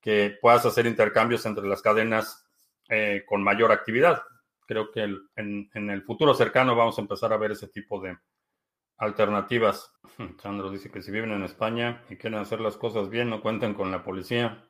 que 0.00 0.38
puedas 0.40 0.64
hacer 0.64 0.86
intercambios 0.86 1.44
entre 1.46 1.66
las 1.66 1.82
cadenas 1.82 2.46
eh, 2.88 3.24
con 3.26 3.42
mayor 3.42 3.72
actividad 3.72 4.22
creo 4.68 4.92
que 4.92 5.02
en, 5.36 5.90
el 5.90 6.02
futuro 6.02 6.34
cercano 6.34 6.76
vamos 6.76 6.98
a 6.98 7.00
empezar 7.00 7.32
a 7.32 7.38
ver 7.38 7.52
ese 7.52 7.68
tipo 7.68 8.00
de 8.00 8.18
alternativas. 8.98 9.90
Sandro 10.42 10.70
dice 10.70 10.90
que 10.90 11.00
si 11.00 11.10
viven 11.10 11.32
en 11.32 11.42
España 11.42 12.04
y 12.10 12.16
quieren 12.16 12.38
hacer 12.38 12.60
las 12.60 12.76
cosas 12.76 13.08
bien, 13.08 13.30
no 13.30 13.40
cuenten 13.40 13.72
con 13.72 13.90
la 13.90 14.04
policía 14.04 14.68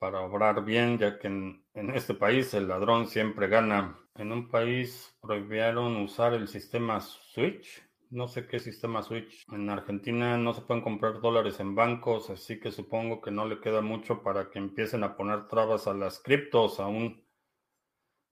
para 0.00 0.22
obrar 0.22 0.64
bien, 0.64 0.98
ya 0.98 1.20
que 1.20 1.28
en, 1.28 1.64
este 1.94 2.14
país 2.14 2.52
el 2.52 2.66
ladrón 2.66 3.06
siempre 3.06 3.46
gana. 3.46 3.96
En 4.16 4.32
un 4.32 4.48
país 4.48 5.16
prohibieron 5.20 5.96
usar 5.98 6.34
el 6.34 6.48
sistema 6.48 7.00
Switch. 7.00 7.80
No 8.14 8.28
sé 8.28 8.46
qué 8.46 8.60
sistema 8.60 9.02
Switch. 9.02 9.44
En 9.50 9.68
Argentina 9.68 10.38
no 10.38 10.54
se 10.54 10.60
pueden 10.60 10.84
comprar 10.84 11.20
dólares 11.20 11.58
en 11.58 11.74
bancos, 11.74 12.30
así 12.30 12.60
que 12.60 12.70
supongo 12.70 13.20
que 13.20 13.32
no 13.32 13.44
le 13.44 13.58
queda 13.60 13.80
mucho 13.80 14.22
para 14.22 14.50
que 14.50 14.60
empiecen 14.60 15.02
a 15.02 15.16
poner 15.16 15.48
trabas 15.48 15.88
a 15.88 15.94
las 15.94 16.20
criptos 16.20 16.78
aún 16.78 17.24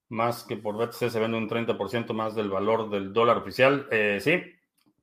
más 0.08 0.44
que 0.44 0.56
por 0.56 0.76
BTC 0.76 1.10
se 1.10 1.18
vende 1.18 1.36
un 1.36 1.48
30% 1.48 2.12
más 2.12 2.36
del 2.36 2.48
valor 2.48 2.90
del 2.90 3.12
dólar 3.12 3.38
oficial. 3.38 3.88
Eh, 3.90 4.18
sí, 4.20 4.40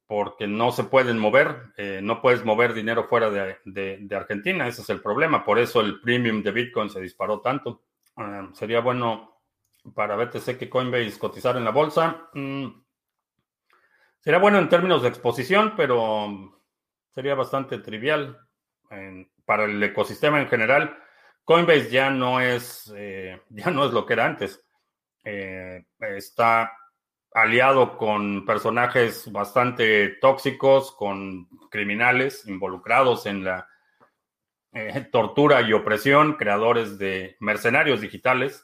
porque 0.08 0.48
no 0.48 0.72
se 0.72 0.86
pueden 0.86 1.20
mover, 1.20 1.74
eh, 1.76 2.00
no 2.02 2.22
puedes 2.22 2.46
mover 2.46 2.74
dinero 2.74 3.04
fuera 3.04 3.30
de, 3.30 4.16
Argentina, 4.16 4.66
ese 4.66 4.82
es 4.82 4.90
el 4.90 5.02
problema, 5.02 5.44
por 5.44 5.60
eso 5.60 5.82
el 5.82 6.00
premium 6.00 6.42
de 6.42 6.54
Bitcoin 6.54 6.90
se 6.90 7.02
disparó 7.02 7.42
tanto. 7.42 7.84
Ah, 8.16 8.50
sería 8.54 8.80
bueno 8.80 9.42
para 9.94 10.16
BTC 10.16 10.58
que 10.58 10.70
Coinbase 10.70 11.20
cotizar 11.20 11.58
en 11.58 11.66
la 11.66 11.72
bolsa. 11.72 12.30
Mm, 12.34 12.68
sería 14.30 14.42
bueno 14.42 14.60
en 14.60 14.70
términos 14.70 15.02
de 15.02 15.08
exposición, 15.08 15.74
pero 15.76 16.54
sería 17.16 17.34
bastante 17.34 17.80
trivial 17.80 18.38
para 19.44 19.64
el 19.64 19.82
ecosistema 19.82 20.40
en 20.40 20.48
general. 20.48 20.96
Coinbase 21.44 21.90
ya 21.90 22.12
no 22.12 22.40
es, 22.40 22.94
eh, 22.96 23.42
ya 23.50 23.72
no 23.72 23.86
es 23.86 23.92
lo 23.92 24.06
que 24.06 24.14
era 24.14 24.28
antes. 24.28 24.64
Eh, 25.24 25.84
está 26.00 26.72
aliado 27.34 27.98
con 27.98 28.46
personajes 28.46 29.32
bastante 29.32 30.10
tóxicos, 30.22 30.92
con 30.92 31.50
criminales 31.72 32.48
involucrados 32.48 33.26
en 33.26 33.44
la 33.44 33.68
eh, 34.74 35.08
tortura 35.12 35.64
y 35.64 35.74
opresión, 35.74 36.34
creadores 36.36 37.00
de 37.00 37.36
mercenarios 37.40 38.00
digitales, 38.00 38.64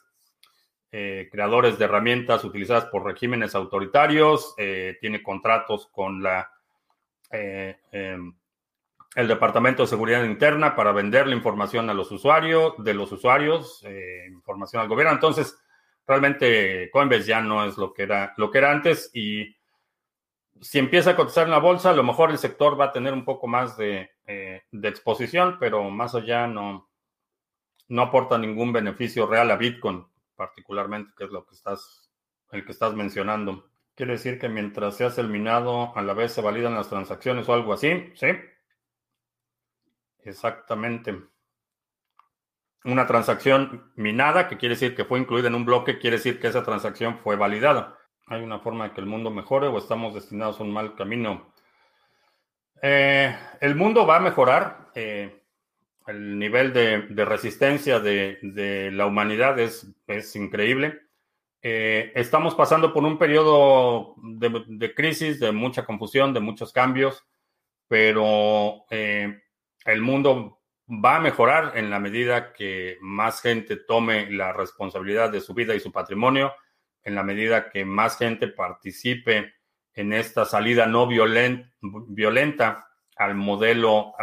eh, 0.98 1.28
creadores 1.32 1.78
de 1.78 1.86
herramientas 1.86 2.44
utilizadas 2.44 2.86
por 2.86 3.04
regímenes 3.04 3.56
autoritarios, 3.56 4.56
tiene 4.56 5.22
contratos 5.22 5.88
con 5.92 6.24
la 6.24 6.50
em, 7.32 8.34
el 9.16 9.28
Departamento 9.28 9.84
de 9.84 9.88
Seguridad 9.88 10.24
Interna 10.24 10.76
para 10.76 10.92
vender 10.92 11.28
la 11.28 11.36
información 11.36 11.90
a 11.90 11.94
los 11.94 12.12
usuarios, 12.12 12.74
de 12.78 12.94
los 12.94 13.12
usuarios, 13.12 13.84
información 14.28 14.82
al 14.82 14.90
gobierno. 14.90 15.14
Entonces, 15.14 15.58
realmente 16.06 16.90
Coinbase 16.92 17.24
ya 17.24 17.42
no 17.42 17.66
es 17.66 17.78
lo 17.78 17.94
que 17.94 18.04
era, 18.04 18.34
lo 18.38 18.52
que 18.52 18.58
era 18.58 18.72
antes 18.72 19.10
y 19.14 19.56
si 20.62 20.80
empieza 20.80 21.12
a 21.12 21.16
cotizar 21.16 21.46
en 21.46 21.52
la 21.52 21.60
bolsa, 21.60 21.90
a 21.90 21.94
lo 21.94 22.04
mejor 22.04 22.32
el 22.32 22.38
sector 22.38 22.80
va 22.80 22.86
a 22.86 22.92
tener 22.92 23.14
un 23.14 23.26
poco 23.26 23.48
más 23.48 23.78
de, 23.78 24.12
eh, 24.26 24.64
exposición, 24.84 25.58
pero 25.60 25.90
más 25.90 26.16
allá 26.16 26.48
no, 26.48 26.90
no 27.90 28.02
aporta 28.02 28.38
ningún 28.38 28.72
beneficio 28.72 29.28
real 29.28 29.52
a 29.52 29.58
Bitcoin, 29.58 30.06
particularmente, 30.36 31.14
que 31.18 31.26
es 31.26 31.32
lo 31.32 31.46
que 31.46 31.56
estás, 31.56 32.12
el 32.52 32.66
que 32.66 32.72
estás 32.72 32.94
mencionando. 32.94 33.70
Quiere 33.96 34.14
decir 34.14 34.40
que 34.40 34.50
mientras 34.50 34.98
se 34.98 35.06
hace 35.06 35.22
el 35.22 35.30
minado, 35.30 35.96
a 35.98 36.02
la 36.02 36.14
vez 36.14 36.34
se 36.34 36.42
validan 36.42 36.76
las 36.76 36.90
transacciones 36.90 37.48
o 37.50 37.54
algo 37.54 37.74
así, 37.74 38.12
¿sí? 38.16 38.28
Exactamente 40.20 41.30
una 42.86 43.08
transacción 43.08 43.92
minada, 43.96 44.48
que 44.48 44.58
quiere 44.58 44.76
decir 44.76 44.96
que 44.96 45.06
fue 45.06 45.20
incluida 45.20 45.48
en 45.48 45.56
un 45.56 45.66
bloque, 45.66 45.98
quiere 45.98 46.18
decir 46.18 46.40
que 46.40 46.48
esa 46.48 46.64
transacción 46.64 47.18
fue 47.18 47.36
validada. 47.36 47.98
¿Hay 48.28 48.42
una 48.42 48.60
forma 48.60 48.86
de 48.86 48.94
que 48.94 49.02
el 49.02 49.08
mundo 49.08 49.32
mejore 49.32 49.68
o 49.68 49.78
estamos 49.78 50.14
destinados 50.14 50.60
a 50.60 50.64
un 50.64 50.72
mal 50.72 50.96
camino? 50.96 51.52
Eh, 52.82 53.36
el 53.60 53.76
mundo 53.76 54.06
va 54.06 54.18
a 54.18 54.22
mejorar. 54.22 54.92
Eh, 54.94 55.45
el 56.08 56.38
nivel 56.38 56.74
de, 56.74 57.26
resistencia 57.26 58.00
de, 58.00 58.90
la 58.92 59.06
humanidad 59.06 59.60
es, 59.60 60.36
increíble. 60.36 61.02
Eh, 61.62 62.12
estamos 62.16 62.54
pasando 62.54 62.94
por 62.94 63.04
un 63.04 63.18
periodo 63.18 64.16
de, 64.18 64.94
crisis, 64.94 65.40
de 65.40 65.52
mucha 65.52 65.86
confusión, 65.86 66.34
de 66.34 66.40
muchos 66.40 66.72
cambios, 66.72 67.26
pero 67.88 68.86
el 68.90 70.02
mundo 70.02 70.62
va 70.88 71.18
a 71.18 71.22
mejorar 71.22 71.74
en 71.76 71.90
la 71.90 72.00
medida 72.00 72.54
que 72.54 72.98
más 73.02 73.42
gente 73.42 73.76
tome 73.76 74.30
la 74.32 74.54
responsabilidad 74.54 75.32
de 75.32 75.42
su 75.42 75.54
vida 75.54 75.74
y 75.74 75.80
su 75.80 75.92
patrimonio, 75.92 76.54
en 77.04 77.16
la 77.16 77.24
medida 77.24 77.70
que 77.70 77.86
más 77.86 78.18
gente 78.18 78.48
participe 78.48 79.54
en 79.94 80.14
esta 80.14 80.46
salida 80.46 80.86
no 80.86 81.08
violenta 81.08 82.88
al 83.16 83.36
modelo 83.36 84.14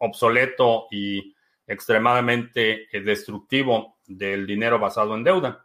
obsoleto 0.00 0.86
y 0.90 1.31
extremadamente 1.66 2.88
eh, 2.96 3.00
destructivo 3.00 3.98
del 4.06 4.46
dinero 4.46 4.78
basado 4.78 5.14
en 5.14 5.24
deuda. 5.24 5.64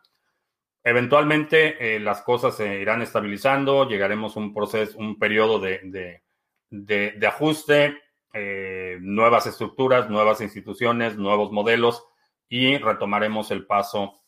Eventualmente 0.84 1.96
eh, 1.96 2.00
las 2.00 2.22
cosas 2.22 2.56
se 2.56 2.80
irán 2.80 3.02
estabilizando, 3.02 3.88
llegaremos 3.88 4.36
a 4.36 4.40
un 4.40 4.54
proceso, 4.54 4.98
un 4.98 5.20
periodo 5.20 5.60
de, 5.60 6.22
de 6.70 7.28
ajuste 7.28 7.98
eh, 8.34 8.98
nuevas 9.02 9.48
estructuras, 9.48 10.10
nuevas 10.10 10.42
instituciones, 10.42 11.18
nuevos 11.18 11.52
modelos 11.52 12.06
y 12.48 12.78
retomaremos 12.78 13.52
el 13.52 13.66
paso 13.66 14.22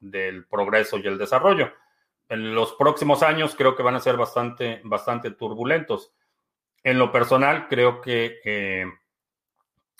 del 0.00 0.46
progreso 0.46 0.98
y 0.98 1.06
el 1.06 1.16
desarrollo. 1.16 1.72
En 2.28 2.54
los 2.54 2.74
próximos 2.74 3.22
años 3.22 3.54
creo 3.56 3.76
que 3.76 3.84
van 3.84 3.94
a 3.94 4.00
ser 4.00 4.16
bastante, 4.16 4.80
bastante 4.84 5.30
turbulentos. 5.30 6.12
En 6.82 6.98
lo 6.98 7.10
personal, 7.10 7.68
creo 7.68 8.00
que 8.00 8.40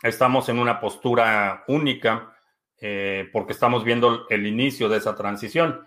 estamos 0.02 0.48
en 0.48 0.58
una 0.58 0.80
postura 0.80 1.64
única 1.68 2.34
porque 3.32 3.52
estamos 3.52 3.82
viendo 3.82 4.26
el 4.30 4.46
inicio 4.46 4.88
de 4.88 4.98
esa 4.98 5.16
transición. 5.16 5.84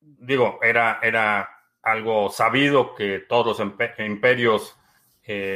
digo, 0.00 0.58
era, 0.62 0.98
era 1.02 1.50
algo 1.82 2.30
sabido 2.30 2.94
que 2.94 3.18
todos 3.18 3.58
los 3.58 3.70
imperios 3.98 4.76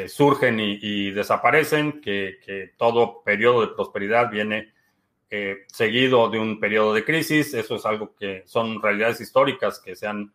surgen 0.08 0.60
y, 0.60 1.10
desaparecen, 1.12 2.00
que, 2.00 2.72
todo 2.76 3.22
periodo 3.22 3.62
de 3.62 3.74
prosperidad 3.74 4.30
viene 4.30 4.72
eh, 5.30 5.66
seguido 5.66 6.30
de 6.30 6.38
un 6.38 6.58
periodo 6.58 6.94
de 6.94 7.04
crisis. 7.04 7.52
Eso 7.52 7.76
es 7.76 7.84
algo 7.84 8.14
que 8.16 8.44
son 8.46 8.80
realidades 8.80 9.20
históricas 9.20 9.78
que 9.78 9.94
se 9.94 10.06
han 10.06 10.32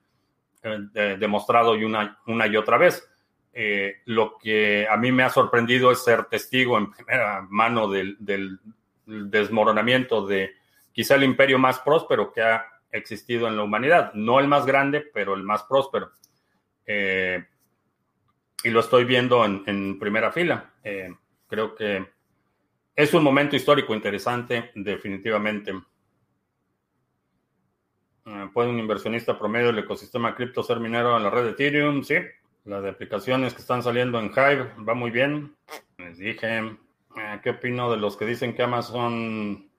eh, 0.62 1.18
demostrado 1.20 1.74
una 1.74 2.48
y 2.48 2.56
otra 2.56 2.78
vez. 2.78 3.10
Eh, 3.54 4.02
lo 4.06 4.38
que 4.38 4.88
a 4.90 4.98
mí 4.98 5.12
me 5.12 5.24
ha 5.24 5.30
sorprendido 5.30 5.92
es 5.92 6.04
ser 6.04 6.26
testigo 6.26 6.78
en 6.78 6.92
primera 6.92 7.46
mano 7.50 7.88
del, 7.88 8.18
desmoronamiento 9.06 10.26
de 10.26 10.56
quizá 10.92 11.16
el 11.16 11.24
imperio 11.24 11.60
más 11.60 11.80
próspero 11.80 12.32
que 12.32 12.42
ha 12.42 12.66
existido 12.92 13.48
en 13.48 13.56
la 13.56 13.64
humanidad. 13.64 14.14
No 14.14 14.40
el 14.40 14.48
más 14.48 14.66
grande, 14.66 15.02
pero 15.14 15.36
el 15.36 15.44
más 15.44 15.64
próspero. 15.64 16.12
y 18.64 18.70
lo 18.70 18.80
estoy 18.80 19.06
viendo 19.06 19.46
en, 19.46 20.00
primera 20.00 20.32
fila. 20.32 20.72
creo 21.48 21.76
que 21.76 22.06
es 22.96 23.14
un 23.14 23.24
momento 23.24 23.56
histórico 23.56 23.94
interesante, 23.94 24.72
definitivamente. 24.76 25.74
¿Puede 28.54 28.70
un 28.70 28.80
inversionista 28.80 29.38
promedio 29.38 29.68
del 29.68 29.80
ecosistema 29.80 30.34
cripto 30.36 30.64
ser 30.64 30.80
minero 30.80 31.18
en 31.18 31.24
la 31.24 31.30
red 31.30 31.44
de 31.44 31.50
Ethereum? 31.52 32.04
Sí. 32.04 32.16
Las 32.66 32.86
aplicaciones 32.86 33.54
que 33.54 33.62
están 33.62 33.84
saliendo 33.84 34.20
en 34.20 34.32
Hive 34.32 34.72
va 34.88 34.94
muy 34.94 35.12
bien. 35.12 35.56
Les 35.98 36.18
dije, 36.18 36.78
ah, 37.18 37.42
¿qué 37.44 37.50
opino 37.52 37.92
de 37.92 37.98
los 37.98 38.16
que 38.16 38.26
dicen 38.26 38.56
que 38.56 38.64
Amazon 38.64 39.70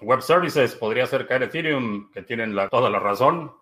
Web 0.00 0.22
Services 0.22 0.74
podría 0.74 1.04
hacer 1.04 1.26
caer 1.26 1.42
Ethereum? 1.42 2.10
Que 2.10 2.22
tienen 2.22 2.56
toda 2.70 2.88
la 2.88 2.98
razón. 2.98 3.52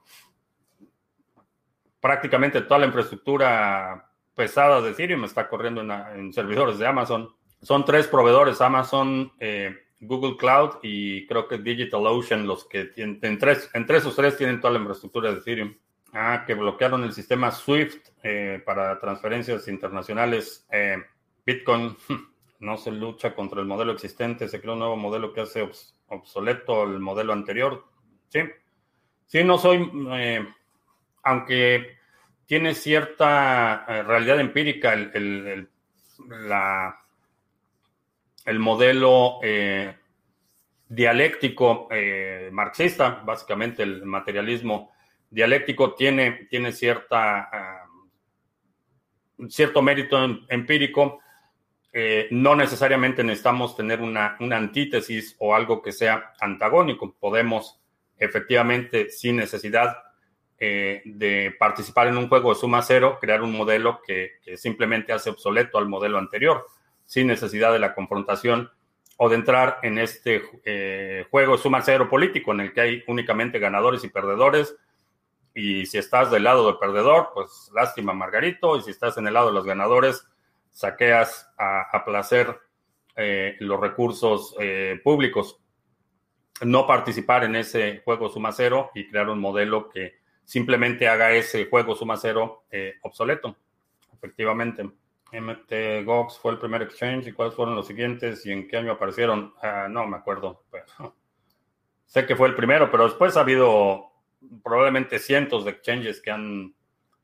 Prácticamente 2.00 2.60
toda 2.62 2.78
la 2.78 2.86
infraestructura 2.86 4.08
pesada 4.34 4.80
de 4.80 4.90
Ethereum 4.90 5.24
está 5.24 5.48
corriendo 5.48 5.80
en 5.80 6.32
servidores 6.32 6.78
de 6.78 6.86
Amazon. 6.86 7.34
Son 7.62 7.84
tres 7.84 8.06
proveedores, 8.06 8.60
Amazon, 8.60 9.32
eh, 9.40 9.76
Google 10.00 10.36
Cloud 10.36 10.78
y 10.82 11.26
creo 11.26 11.48
que 11.48 11.58
DigitalOcean, 11.58 12.46
los 12.46 12.64
que 12.66 12.86
tienen, 12.86 13.18
entre, 13.22 13.56
entre 13.74 13.98
esos 13.98 14.14
tres 14.14 14.36
tienen 14.36 14.60
toda 14.60 14.72
la 14.72 14.80
infraestructura 14.80 15.32
de 15.32 15.38
Ethereum. 15.38 15.74
Ah, 16.12 16.44
que 16.46 16.54
bloquearon 16.54 17.04
el 17.04 17.12
sistema 17.12 17.50
SWIFT 17.50 18.08
eh, 18.22 18.62
para 18.64 18.98
transferencias 18.98 19.66
internacionales. 19.68 20.66
Eh, 20.70 20.98
Bitcoin 21.44 21.96
no 22.60 22.76
se 22.76 22.90
lucha 22.90 23.34
contra 23.34 23.60
el 23.60 23.66
modelo 23.66 23.92
existente, 23.92 24.48
se 24.48 24.60
crea 24.60 24.74
un 24.74 24.80
nuevo 24.80 24.96
modelo 24.96 25.32
que 25.32 25.40
hace 25.40 25.68
obsoleto 26.08 26.84
el 26.84 27.00
modelo 27.00 27.32
anterior. 27.32 27.86
Sí, 28.28 28.40
sí, 29.26 29.42
no 29.42 29.58
soy, 29.58 29.90
aunque 31.22 31.96
tiene 32.46 32.74
cierta 32.74 33.84
realidad 34.04 34.40
empírica 34.40 34.92
el, 34.94 35.68
la 36.28 37.02
el 38.44 38.58
modelo 38.58 39.38
eh, 39.42 39.94
dialéctico 40.88 41.88
eh, 41.90 42.48
marxista, 42.52 43.22
básicamente 43.24 43.82
el 43.82 44.04
materialismo 44.04 44.92
dialéctico 45.32 45.94
tiene, 45.94 46.46
tiene 46.48 46.72
cierta, 46.72 47.48
ah, 47.52 47.86
cierto 49.48 49.82
mérito 49.82 50.22
em, 50.22 50.44
empírico. 50.48 51.20
Eh, 51.92 52.28
no 52.30 52.54
necesariamente 52.54 53.22
necesitamos 53.22 53.76
tener 53.76 54.00
una, 54.00 54.36
una, 54.40 54.56
antítesis 54.56 55.36
o 55.38 55.54
algo 55.54 55.82
que 55.82 55.92
sea 55.92 56.32
antagónico. 56.40 57.14
Podemos 57.18 57.80
efectivamente, 58.18 59.10
sin 59.10 59.36
necesidad 59.36 59.96
de 60.60 61.52
participar 61.58 62.06
en 62.06 62.16
un 62.16 62.28
juego 62.28 62.54
de 62.54 62.60
suma 62.60 62.82
cero, 62.82 63.18
crear 63.20 63.42
un 63.42 63.50
modelo 63.50 64.00
que 64.06 64.34
simplemente 64.56 65.12
hace 65.12 65.28
obsoleto 65.28 65.76
al 65.76 65.88
modelo 65.88 66.18
anterior 66.18 66.64
sin 67.04 67.26
necesidad 67.26 67.72
de 67.72 67.78
la 67.78 67.94
confrontación 67.94 68.70
o 69.18 69.28
de 69.28 69.36
entrar 69.36 69.78
en 69.82 69.98
este 69.98 70.42
eh, 70.64 71.26
juego 71.30 71.58
suma 71.58 71.82
cero 71.82 72.08
político 72.08 72.52
en 72.52 72.60
el 72.60 72.72
que 72.72 72.80
hay 72.80 73.04
únicamente 73.06 73.58
ganadores 73.58 74.02
y 74.04 74.08
perdedores. 74.08 74.74
Y 75.54 75.86
si 75.86 75.98
estás 75.98 76.30
del 76.30 76.44
lado 76.44 76.66
del 76.66 76.78
perdedor, 76.78 77.30
pues 77.34 77.70
lástima, 77.74 78.12
Margarito. 78.12 78.76
Y 78.76 78.82
si 78.82 78.90
estás 78.90 79.18
en 79.18 79.26
el 79.26 79.34
lado 79.34 79.48
de 79.48 79.54
los 79.54 79.64
ganadores, 79.64 80.26
saqueas 80.70 81.52
a, 81.58 82.04
placer 82.04 82.58
eh, 83.16 83.56
los 83.60 83.80
recursos 83.80 84.54
eh, 84.58 85.00
públicos. 85.02 85.58
No 86.62 86.86
participar 86.86 87.44
en 87.44 87.56
ese 87.56 88.02
juego 88.04 88.28
suma 88.28 88.52
cero 88.52 88.90
y 88.94 89.08
crear 89.08 89.28
un 89.28 89.40
modelo 89.40 89.88
que 89.88 90.14
simplemente 90.44 91.08
haga 91.08 91.32
ese 91.32 91.66
juego 91.66 91.94
suma 91.94 92.16
cero 92.16 92.64
obsoleto, 93.02 93.56
efectivamente. 94.12 94.88
MTGOX 95.32 96.38
fue 96.38 96.52
el 96.52 96.58
primer 96.58 96.82
exchange 96.82 97.28
y 97.28 97.32
cuáles 97.32 97.54
fueron 97.54 97.74
los 97.74 97.86
siguientes 97.86 98.44
y 98.44 98.52
en 98.52 98.68
qué 98.68 98.76
año 98.76 98.92
aparecieron. 98.92 99.54
Ah, 99.62 99.86
no 99.88 100.06
me 100.06 100.18
acuerdo. 100.18 100.64
sé 102.06 102.26
que 102.26 102.36
fue 102.36 102.48
el 102.48 102.54
primero, 102.54 102.90
pero 102.90 103.04
después 103.04 103.36
ha 103.36 103.40
habido 103.40 104.11
probablemente 104.62 105.18
cientos 105.18 105.64
de 105.64 105.72
exchanges 105.72 106.20
que 106.20 106.30
han 106.30 106.74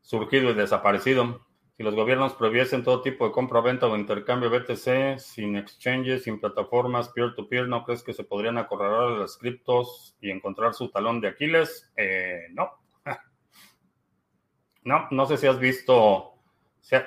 surgido 0.01 0.51
y 0.51 0.55
desaparecido. 0.55 1.47
Si 1.77 1.83
los 1.85 1.95
gobiernos 1.95 2.35
prohibiesen 2.35 2.83
todo 2.83 3.03
tipo 3.03 3.27
de 3.27 3.33
compra-venta 3.33 3.87
o 3.87 3.97
intercambio 3.97 4.51
BTC 4.51 5.19
sin 5.19 5.57
exchanges, 5.57 6.25
sin 6.25 6.41
plataformas 6.41 7.11
peer-to-peer, 7.11 7.69
¿no 7.69 7.85
crees 7.85 8.03
que 8.03 8.13
se 8.13 8.25
podrían 8.25 8.59
acorralar 8.59 9.11
las 9.19 9.37
criptos 9.37 10.17
y 10.21 10.31
encontrar 10.31 10.75
su 10.75 10.91
talón 10.91 11.21
de 11.21 11.29
Aquiles? 11.29 11.91
Eh, 11.97 12.47
no. 12.53 12.71
No, 14.85 15.07
no 15.11 15.27
sé 15.27 15.37
si 15.37 15.47
has 15.47 15.59
visto 15.59 16.39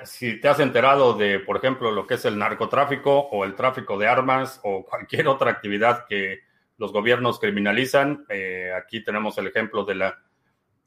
si 0.04 0.40
te 0.40 0.48
has 0.48 0.60
enterado 0.60 1.14
de, 1.14 1.40
por 1.40 1.56
ejemplo, 1.56 1.90
lo 1.90 2.06
que 2.06 2.14
es 2.14 2.24
el 2.24 2.38
narcotráfico 2.38 3.18
o 3.18 3.44
el 3.44 3.54
tráfico 3.54 3.98
de 3.98 4.06
armas 4.06 4.60
o 4.62 4.84
cualquier 4.84 5.26
otra 5.26 5.50
actividad 5.50 6.06
que 6.06 6.40
los 6.78 6.92
gobiernos 6.92 7.38
criminalizan, 7.38 8.24
eh, 8.28 8.72
aquí 8.76 9.04
tenemos 9.04 9.38
el 9.38 9.46
ejemplo 9.46 9.84
de 9.84 9.94
la 9.94 10.18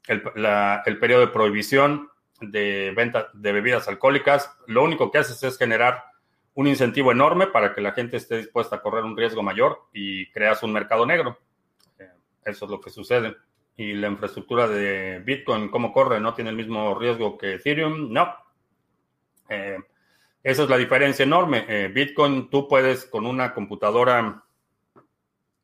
el, 0.06 0.98
periodo 0.98 1.22
de 1.22 1.32
prohibición 1.32 2.08
de 2.40 2.92
venta 2.94 3.28
de 3.32 3.52
bebidas 3.52 3.88
alcohólicas. 3.88 4.56
Lo 4.66 4.84
único 4.84 5.10
que 5.10 5.18
haces 5.18 5.42
es 5.42 5.58
generar 5.58 6.04
un 6.54 6.68
incentivo 6.68 7.12
enorme 7.12 7.48
para 7.48 7.74
que 7.74 7.80
la 7.80 7.92
gente 7.92 8.16
esté 8.16 8.36
dispuesta 8.36 8.76
a 8.76 8.82
correr 8.82 9.04
un 9.04 9.16
riesgo 9.16 9.42
mayor 9.42 9.88
y 9.92 10.30
creas 10.30 10.62
un 10.62 10.72
mercado 10.72 11.06
negro. 11.06 11.38
Eh, 11.98 12.08
eso 12.44 12.66
es 12.66 12.70
lo 12.70 12.80
que 12.80 12.90
sucede. 12.90 13.36
Y 13.76 13.94
la 13.94 14.08
infraestructura 14.08 14.68
de 14.68 15.20
Bitcoin, 15.20 15.68
¿cómo 15.68 15.92
corre? 15.92 16.20
¿No 16.20 16.34
tiene 16.34 16.50
el 16.50 16.56
mismo 16.56 16.94
riesgo 16.98 17.36
que 17.36 17.54
Ethereum? 17.54 18.12
No, 18.12 18.34
eh, 19.48 19.78
esa 20.42 20.62
es 20.62 20.68
la 20.68 20.78
diferencia 20.78 21.24
enorme. 21.24 21.88
Bitcoin, 21.88 22.48
tú 22.48 22.68
puedes 22.68 23.04
con 23.06 23.26
una 23.26 23.52
computadora 23.52 24.45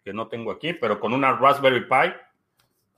que 0.04 0.12
no 0.12 0.28
tengo 0.28 0.50
aquí, 0.50 0.72
pero 0.72 1.00
con 1.00 1.12
una 1.12 1.32
Raspberry 1.32 1.86
Pi, 1.88 2.12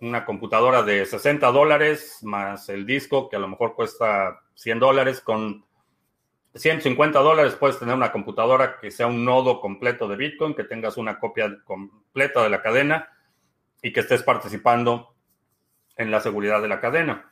una 0.01 0.25
computadora 0.25 0.83
de 0.83 1.07
60 1.07 1.51
dólares 1.51 2.19
más 2.23 2.69
el 2.69 2.87
disco 2.87 3.29
que 3.29 3.37
a 3.37 3.39
lo 3.39 3.49
mejor 3.49 3.75
cuesta 3.75 4.41
100 4.55 4.81
dólares, 4.81 5.21
con 5.21 5.65
150 6.55 7.19
dólares 7.19 7.55
puedes 7.55 7.79
tener 7.79 7.95
una 7.95 8.13
computadora 8.13 8.79
que 8.81 8.91
sea 8.91 9.07
un 9.07 9.25
nodo 9.25 9.61
completo 9.61 10.07
de 10.09 10.17
Bitcoin, 10.17 10.55
que 10.55 10.65
tengas 10.65 10.97
una 10.97 11.19
copia 11.19 11.59
completa 11.65 12.43
de 12.43 12.51
la 12.51 12.63
cadena 12.63 13.09
y 13.83 13.93
que 13.93 14.01
estés 14.01 14.23
participando 14.23 15.15
en 15.97 16.11
la 16.11 16.21
seguridad 16.21 16.63
de 16.63 16.69
la 16.69 16.81
cadena. 16.81 17.31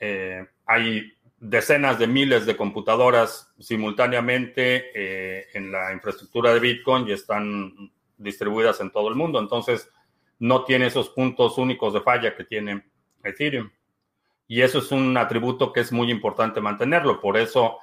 Eh, 0.00 0.46
hay 0.66 1.12
decenas 1.38 1.98
de 1.98 2.06
miles 2.06 2.46
de 2.46 2.56
computadoras 2.56 3.52
simultáneamente 3.58 4.90
eh, 4.94 5.48
en 5.52 5.70
la 5.70 5.92
infraestructura 5.92 6.54
de 6.54 6.60
Bitcoin 6.60 7.06
y 7.06 7.12
están 7.12 7.92
distribuidas 8.24 8.80
en 8.80 8.90
todo 8.90 9.08
el 9.08 9.14
mundo. 9.14 9.38
Entonces, 9.38 9.88
no 10.40 10.64
tiene 10.64 10.86
esos 10.86 11.10
puntos 11.10 11.58
únicos 11.58 11.94
de 11.94 12.00
falla 12.00 12.34
que 12.34 12.44
tiene 12.44 12.84
Ethereum. 13.22 13.70
Y 14.46 14.60
eso 14.60 14.78
es 14.78 14.90
un 14.90 15.16
atributo 15.16 15.72
que 15.72 15.80
es 15.80 15.92
muy 15.92 16.10
importante 16.10 16.60
mantenerlo. 16.60 17.20
Por 17.20 17.36
eso, 17.36 17.78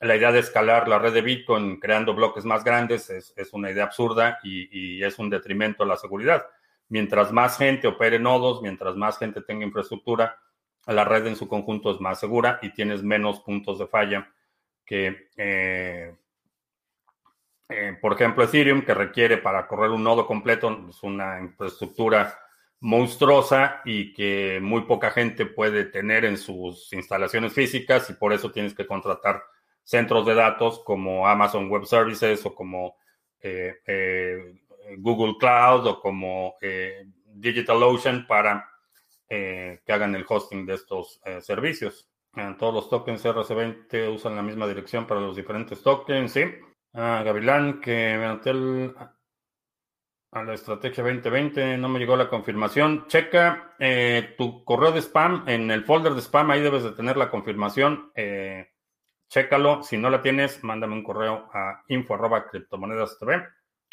la 0.00 0.16
idea 0.16 0.32
de 0.32 0.40
escalar 0.40 0.88
la 0.88 0.98
red 0.98 1.12
de 1.12 1.22
Bitcoin 1.22 1.80
creando 1.80 2.14
bloques 2.14 2.44
más 2.44 2.62
grandes 2.62 3.10
es, 3.10 3.52
una 3.52 3.70
idea 3.70 3.84
absurda 3.84 4.38
y, 4.42 5.02
es 5.02 5.18
un 5.18 5.30
detrimento 5.30 5.82
a 5.82 5.86
la 5.86 5.96
seguridad. 5.96 6.46
Mientras 6.88 7.32
más 7.32 7.58
gente 7.58 7.88
opere 7.88 8.18
nodos, 8.18 8.62
mientras 8.62 8.96
más 8.96 9.18
gente 9.18 9.42
tenga 9.42 9.64
infraestructura, 9.64 10.38
la 10.86 11.04
red 11.04 11.26
en 11.26 11.36
su 11.36 11.48
conjunto 11.48 11.90
es 11.90 12.00
más 12.00 12.18
segura 12.18 12.58
y 12.62 12.72
tienes 12.72 13.02
menos 13.02 13.40
puntos 13.40 13.78
de 13.78 13.86
falla 13.86 14.30
que, 14.86 15.28
eh, 15.36 16.14
eh, 17.68 17.98
por 18.00 18.14
ejemplo, 18.14 18.44
Ethereum, 18.44 18.82
que 18.82 18.94
requiere 18.94 19.36
para 19.36 19.66
correr 19.66 19.90
un 19.90 20.02
nodo 20.02 20.26
completo, 20.26 20.86
es 20.88 21.02
una 21.02 21.38
infraestructura 21.38 22.38
monstruosa 22.80 23.82
y 23.84 24.14
que 24.14 24.58
muy 24.62 24.82
poca 24.82 25.10
gente 25.10 25.44
puede 25.44 25.84
tener 25.84 26.24
en 26.24 26.38
sus 26.38 26.92
instalaciones 26.92 27.52
físicas 27.52 28.08
y 28.08 28.14
por 28.14 28.32
eso 28.32 28.50
tienes 28.52 28.72
que 28.72 28.86
contratar 28.86 29.42
centros 29.82 30.24
de 30.24 30.34
datos 30.34 30.80
como 30.84 31.26
Amazon 31.26 31.68
Web 31.68 31.84
Services 31.86 32.44
o 32.46 32.54
como 32.54 32.96
eh, 33.40 34.54
Google 34.98 35.34
Cloud 35.38 35.86
o 35.86 36.00
como 36.00 36.54
DigitalOcean 37.34 38.26
para 38.26 38.70
que 39.28 39.82
hagan 39.88 40.14
el 40.14 40.24
hosting 40.26 40.64
de 40.64 40.74
estos 40.74 41.20
servicios. 41.40 42.08
todos 42.58 42.72
los 42.72 42.88
tokens 42.88 43.24
RC20 43.24 44.14
usan 44.14 44.36
la 44.36 44.42
misma 44.42 44.66
dirección 44.66 45.06
para 45.06 45.20
los 45.20 45.36
diferentes 45.36 45.82
tokens, 45.82 46.32
sí. 46.32 46.44
Ah, 46.92 47.22
Gavilán, 47.24 47.80
que 47.80 48.14
el 48.14 48.94
a 50.30 50.42
la 50.42 50.54
estrategia 50.54 51.02
2020 51.02 51.78
no 51.78 51.88
me 51.88 51.98
llegó 51.98 52.16
la 52.16 52.28
confirmación. 52.28 53.06
Checa 53.08 53.74
eh, 53.78 54.34
tu 54.36 54.64
correo 54.64 54.92
de 54.92 55.00
spam. 55.00 55.44
En 55.48 55.70
el 55.70 55.84
folder 55.84 56.14
de 56.14 56.20
spam 56.20 56.50
ahí 56.50 56.60
debes 56.60 56.82
de 56.82 56.92
tener 56.92 57.16
la 57.16 57.30
confirmación. 57.30 58.12
Eh, 58.14 58.68
chécalo. 59.28 59.82
Si 59.82 59.96
no 59.96 60.10
la 60.10 60.20
tienes, 60.20 60.62
mándame 60.62 60.94
un 60.94 61.02
correo 61.02 61.48
a 61.52 61.82
info 61.88 62.14
arroba 62.14 62.46
criptomonedas 62.46 63.18
TV 63.18 63.42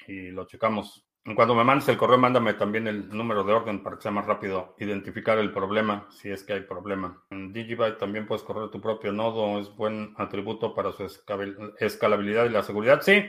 y 0.08 0.32
lo 0.32 0.46
checamos. 0.46 1.05
Cuando 1.34 1.56
me 1.56 1.64
mandes 1.64 1.88
el 1.90 1.98
correo, 1.98 2.20
mándame 2.20 2.54
también 2.54 2.88
el 2.88 3.10
número 3.10 3.44
de 3.44 3.52
orden 3.52 3.82
para 3.82 3.96
que 3.96 4.04
sea 4.04 4.12
más 4.12 4.28
rápido 4.28 4.76
identificar 4.78 5.40
el 5.40 5.52
problema, 5.52 6.08
si 6.12 6.30
es 6.30 6.44
que 6.44 6.54
hay 6.54 6.62
problema. 6.62 7.24
En 7.32 7.52
Digibyte 7.52 7.98
también 7.98 8.28
puedes 8.28 8.44
correr 8.44 8.70
tu 8.70 8.80
propio 8.80 9.12
nodo, 9.12 9.60
es 9.60 9.76
buen 9.76 10.14
atributo 10.18 10.76
para 10.76 10.92
su 10.92 11.04
escalabilidad 11.80 12.46
y 12.46 12.50
la 12.50 12.62
seguridad. 12.62 13.02
Sí, 13.02 13.26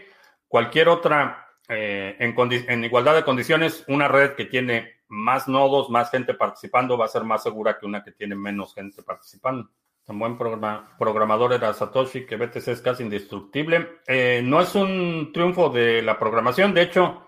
cualquier 0.46 0.90
otra 0.90 1.46
eh, 1.68 2.16
en, 2.18 2.84
igualdad 2.84 3.14
de 3.14 3.24
condiciones, 3.24 3.84
una 3.88 4.08
red 4.08 4.32
que 4.32 4.44
tiene 4.44 4.96
más 5.08 5.48
nodos, 5.48 5.88
más 5.88 6.10
gente 6.10 6.34
participando, 6.34 6.98
va 6.98 7.06
a 7.06 7.08
ser 7.08 7.24
más 7.24 7.42
segura 7.42 7.78
que 7.78 7.86
una 7.86 8.04
que 8.04 8.12
tiene 8.12 8.34
menos 8.34 8.74
gente 8.74 9.02
participando. 9.02 9.70
Un 10.08 10.18
buen 10.20 10.38
programador 10.38 11.54
era 11.54 11.72
Satoshi, 11.72 12.26
que 12.26 12.36
BTC 12.36 12.68
es 12.68 12.80
casi 12.80 13.02
indestructible. 13.02 14.00
Eh, 14.06 14.40
no 14.44 14.60
es 14.60 14.74
un 14.76 15.30
triunfo 15.32 15.70
de 15.70 16.02
la 16.02 16.16
programación, 16.18 16.74
de 16.74 16.82
hecho, 16.82 17.25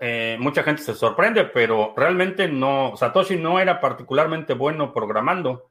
eh, 0.00 0.36
mucha 0.40 0.62
gente 0.62 0.82
se 0.82 0.94
sorprende, 0.94 1.44
pero 1.44 1.94
realmente 1.96 2.48
no, 2.48 2.94
Satoshi 2.96 3.36
no 3.36 3.60
era 3.60 3.80
particularmente 3.80 4.54
bueno 4.54 4.92
programando. 4.92 5.70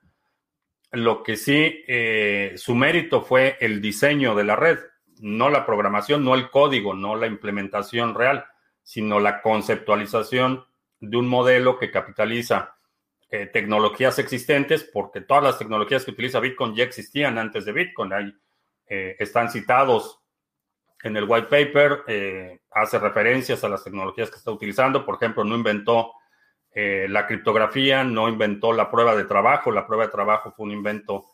Lo 0.91 1.21
que 1.21 1.35
sí, 1.35 1.83
su 2.55 2.73
mérito 2.73 3.21
fue 3.21 3.57
el 3.59 3.79
diseño 3.79 4.33
de 4.33 4.43
la 4.43 4.55
red 4.55 4.79
no 5.19 5.49
la 5.49 5.65
programación, 5.65 6.23
no 6.23 6.35
el 6.35 6.49
código, 6.49 6.93
no 6.93 7.15
la 7.15 7.27
implementación 7.27 8.15
real, 8.15 8.45
sino 8.83 9.19
la 9.19 9.41
conceptualización 9.41 10.65
de 10.99 11.17
un 11.17 11.27
modelo 11.27 11.77
que 11.77 11.91
capitaliza 11.91 12.75
eh, 13.29 13.45
tecnologías 13.45 14.17
existentes, 14.19 14.83
porque 14.83 15.21
todas 15.21 15.43
las 15.43 15.59
tecnologías 15.59 16.03
que 16.03 16.11
utiliza 16.11 16.39
Bitcoin 16.39 16.75
ya 16.75 16.83
existían 16.83 17.37
antes 17.37 17.65
de 17.65 17.71
Bitcoin. 17.71 18.13
Ahí, 18.13 18.33
eh, 18.87 19.15
están 19.19 19.51
citados 19.51 20.19
en 21.03 21.17
el 21.17 21.25
white 21.25 21.47
paper, 21.47 22.03
eh, 22.07 22.59
hace 22.71 22.99
referencias 22.99 23.63
a 23.63 23.69
las 23.69 23.83
tecnologías 23.83 24.29
que 24.29 24.37
está 24.37 24.51
utilizando. 24.51 25.05
Por 25.05 25.15
ejemplo, 25.15 25.43
no 25.43 25.55
inventó 25.55 26.13
la 26.71 27.27
criptografía, 27.27 28.05
no 28.05 28.29
inventó 28.29 28.71
la 28.71 28.89
prueba 28.89 29.13
de 29.13 29.25
trabajo. 29.25 29.69
La 29.69 29.85
prueba 29.85 30.05
de 30.05 30.11
trabajo 30.11 30.53
fue 30.55 30.65
un 30.65 30.71
invento 30.71 31.25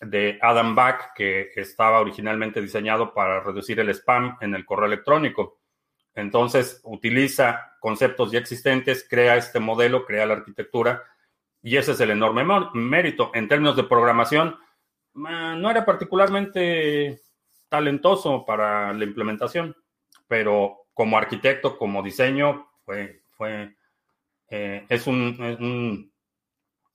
de 0.00 0.38
Adam 0.40 0.76
Back 0.76 1.14
que 1.16 1.50
estaba 1.56 2.00
originalmente 2.00 2.60
diseñado 2.60 3.12
para 3.12 3.40
reducir 3.40 3.80
el 3.80 3.88
spam 3.88 4.36
en 4.40 4.54
el 4.54 4.64
correo 4.64 4.86
electrónico. 4.86 5.62
Entonces, 6.14 6.80
utiliza 6.84 7.76
conceptos 7.80 8.30
ya 8.30 8.38
existentes, 8.38 9.06
crea 9.08 9.36
este 9.36 9.60
modelo, 9.60 10.04
crea 10.04 10.26
la 10.26 10.34
arquitectura 10.34 11.02
y 11.62 11.76
ese 11.76 11.92
es 11.92 12.00
el 12.00 12.10
enorme 12.10 12.44
mérito. 12.74 13.30
En 13.34 13.48
términos 13.48 13.76
de 13.76 13.84
programación, 13.84 14.58
no 15.14 15.70
era 15.70 15.84
particularmente 15.84 17.20
talentoso 17.72 18.44
para 18.44 18.92
la 18.92 19.04
implementación, 19.04 19.74
pero 20.28 20.86
como 20.92 21.16
arquitecto, 21.16 21.78
como 21.78 22.02
diseño, 22.02 22.68
fue, 22.84 23.22
fue 23.30 23.74
eh, 24.48 24.84
es 24.88 25.06
un 25.06 26.12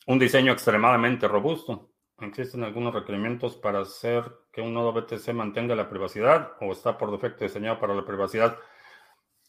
diseño 0.06 0.54
extremadamente 0.54 1.28
robusto. 1.28 1.90
¿Existen 2.20 2.64
algunos 2.64 2.94
requerimientos 2.94 3.56
para 3.58 3.80
hacer 3.80 4.24
que 4.52 4.62
un 4.62 4.74
nodo 4.74 4.94
BTC 4.94 5.34
mantenga 5.34 5.76
la 5.76 5.90
privacidad 5.90 6.54
o 6.62 6.72
está 6.72 6.98
por 6.98 7.12
defecto 7.12 7.44
diseñado 7.44 7.80
para 7.80 7.96
la 7.96 8.06
privacidad? 8.06 8.58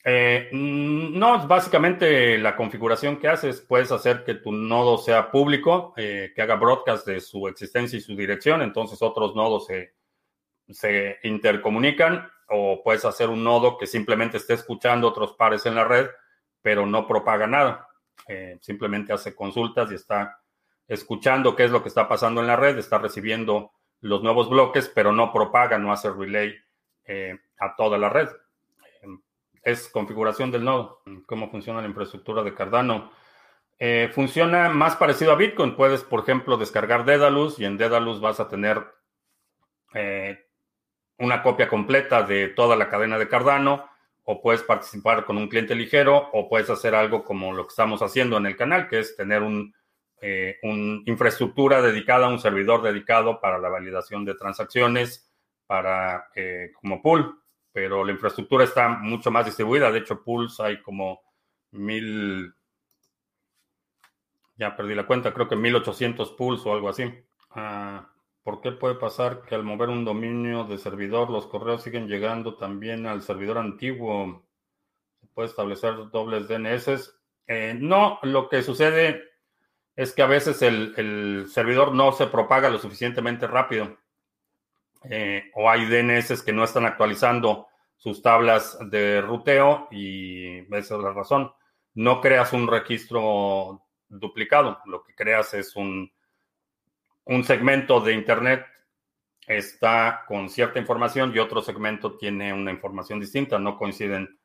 Eh, 0.05 0.49
mm, 0.53 1.19
no, 1.19 1.47
básicamente 1.47 2.39
la 2.39 2.57
configuración 2.57 3.19
que 3.19 3.29
haces, 3.29 3.61
puedes 3.61 3.93
hacer 3.93 4.25
que 4.25 4.35
tu 4.35 4.53
nodo 4.53 4.97
sea 4.97 5.31
público, 5.31 5.93
eh, 5.97 6.33
que 6.35 6.43
haga 6.43 6.55
broadcast 6.55 7.07
de 7.07 7.21
su 7.21 7.47
existencia 7.49 7.99
y 7.99 8.03
su 8.03 8.17
dirección, 8.17 8.63
entonces 8.63 9.03
otros 9.03 9.35
nodos 9.35 9.67
se, 9.67 9.95
se 10.71 11.19
intercomunican, 11.23 12.31
o 12.49 12.83
puedes 12.83 13.05
hacer 13.05 13.29
un 13.29 13.45
nodo 13.45 13.77
que 13.79 13.87
simplemente 13.87 14.37
esté 14.37 14.55
escuchando 14.55 15.09
otros 15.09 15.35
pares 15.35 15.67
en 15.67 15.75
la 15.75 15.85
red, 15.85 16.09
pero 16.63 16.87
no 16.87 17.07
propaga 17.07 17.47
nada, 17.47 17.89
eh, 18.27 18.59
simplemente 18.61 19.13
hace 19.13 19.35
consultas 19.35 19.91
y 19.91 19.95
está 19.95 20.41
escuchando 20.87 21.55
qué 21.55 21.65
es 21.65 21.71
lo 21.71 21.83
que 21.83 21.89
está 21.89 22.09
pasando 22.09 22.41
en 22.41 22.47
la 22.47 22.57
red, 22.57 22.79
está 22.79 22.99
recibiendo 22.99 23.73
los 24.01 24.23
nuevos 24.23 24.49
bloques, 24.49 24.91
pero 24.95 25.13
no 25.13 25.33
propaga, 25.33 25.79
no 25.79 25.93
hace 25.93 26.11
relay 26.11 26.55
eh, 27.05 27.39
a 27.59 27.75
toda 27.77 27.99
la 27.99 28.09
red. 28.09 28.29
Es 29.63 29.89
configuración 29.89 30.51
del 30.51 30.65
nodo. 30.65 31.03
¿Cómo 31.27 31.51
funciona 31.51 31.83
la 31.83 31.89
infraestructura 31.89 32.43
de 32.43 32.55
Cardano? 32.55 33.11
Eh, 33.79 34.11
funciona 34.13 34.69
más 34.69 34.97
parecido 34.97 35.33
a 35.33 35.37
Bitcoin. 35.37 35.77
Puedes, 35.77 36.05
por 36.05 36.21
ejemplo, 36.21 36.57
descargar 36.57 37.05
Dedalus 37.05 37.59
y 37.59 37.65
en 37.65 37.77
Dedalus 37.77 38.21
vas 38.21 38.41
a 38.41 38.49
tener 38.49 38.85
eh, 39.95 40.48
una 41.19 41.43
copia 41.43 41.69
completa 41.69 42.23
de 42.23 42.49
toda 42.49 42.77
la 42.77 42.89
cadena 42.89 43.19
de 43.19 43.29
Cardano 43.29 43.89
o 44.25 44.41
puedes 44.41 44.63
participar 44.63 45.25
con 45.25 45.39
un 45.39 45.49
cliente 45.49 45.75
ligero 45.75 46.31
o 46.33 46.49
puedes 46.49 46.69
hacer 46.71 46.95
algo 46.95 47.25
como 47.25 47.53
lo 47.53 47.67
que 47.67 47.73
estamos 47.73 48.03
haciendo 48.03 48.37
en 48.37 48.47
el 48.47 48.57
canal, 48.57 48.89
que 48.89 49.01
es 49.01 49.17
tener 49.17 49.43
un 49.43 49.75
eh, 50.21 50.59
una 50.65 51.01
infraestructura 51.07 51.81
dedicada, 51.81 52.29
un 52.29 52.41
servidor 52.41 52.83
dedicado 52.83 53.41
para 53.41 53.59
la 53.59 53.69
validación 53.69 54.25
de 54.25 54.35
transacciones, 54.35 55.33
para 55.67 56.29
eh, 56.35 56.73
como 56.81 57.01
pool, 57.01 57.41
pero 57.73 58.05
la 58.05 58.11
infraestructura 58.11 58.65
está 58.65 58.89
mucho 58.89 59.31
más 59.31 59.45
distribuida. 59.47 59.93
De 59.93 60.01
hecho, 60.01 60.25
pools 60.25 60.59
hay 60.59 60.83
como 60.83 61.21
mil, 61.71 62.53
ya 64.57 64.75
perdí 64.75 64.95
la 64.97 65.07
cuenta, 65.07 65.33
creo 65.33 65.49
que 65.49 65.55
1800 65.55 66.33
pools 66.33 66.67
o 66.67 66.75
algo 66.75 66.89
así. 66.89 67.05
Ah, 67.51 68.11
¿Por 68.49 68.63
qué 68.63 68.73
puede 68.73 68.95
pasar 68.95 69.43
que 69.43 69.55
al 69.55 69.63
mover 69.63 69.91
un 69.91 70.07
dominio 70.07 70.65
de 70.65 70.79
servidor 70.79 71.29
los 71.29 71.47
correos 71.47 71.83
siguen 71.83 72.09
llegando 72.09 72.57
también 72.57 73.07
al 73.07 73.21
servidor 73.21 73.59
antiguo? 73.59 74.43
¿Se 75.21 75.27
puede 75.27 75.51
establecer 75.51 76.09
dobles 76.11 76.49
DNS? 76.49 77.15
Eh, 77.47 77.77
no, 77.79 78.19
lo 78.23 78.49
que 78.49 78.63
sucede 78.63 79.23
es 79.95 80.15
que 80.15 80.23
a 80.23 80.27
veces 80.27 80.63
el, 80.63 81.45
servidor 81.51 81.95
no 81.95 82.11
se 82.13 82.27
propaga 82.27 82.71
lo 82.71 82.79
suficientemente 82.79 83.47
rápido. 83.47 83.99
Eh, 85.11 85.51
o 85.55 85.69
hay 85.69 85.85
DNS 85.85 86.43
que 86.43 86.55
no 86.55 86.65
están 86.65 86.87
actualizando 86.87 87.67
sus 87.99 88.23
tablas 88.23 88.79
de 88.91 89.21
ruteo 89.21 89.89
y 89.91 90.61
esa 90.75 90.97
es 90.97 91.03
la 91.03 91.13
razón. 91.13 91.53
No 91.93 92.23
creas 92.23 92.55
un 92.55 92.67
registro 92.67 93.85
duplicado, 94.09 94.79
lo 94.87 95.05
que 95.05 95.15
creas 95.15 95.53
es 95.53 95.77
un, 95.77 96.11
un 97.29 97.45
segmento 97.45 98.01
de 98.01 98.15
Internet 98.15 98.67
está 99.47 100.25
con 100.27 100.49
cierta 100.49 100.79
información 100.79 101.33
y 101.35 101.39
otro 101.39 101.61
segmento 101.63 102.17
tiene 102.17 102.53
una 102.53 102.71
información 102.71 103.21
distinta, 103.21 103.59
no 103.59 103.77
coinciden 103.77 104.39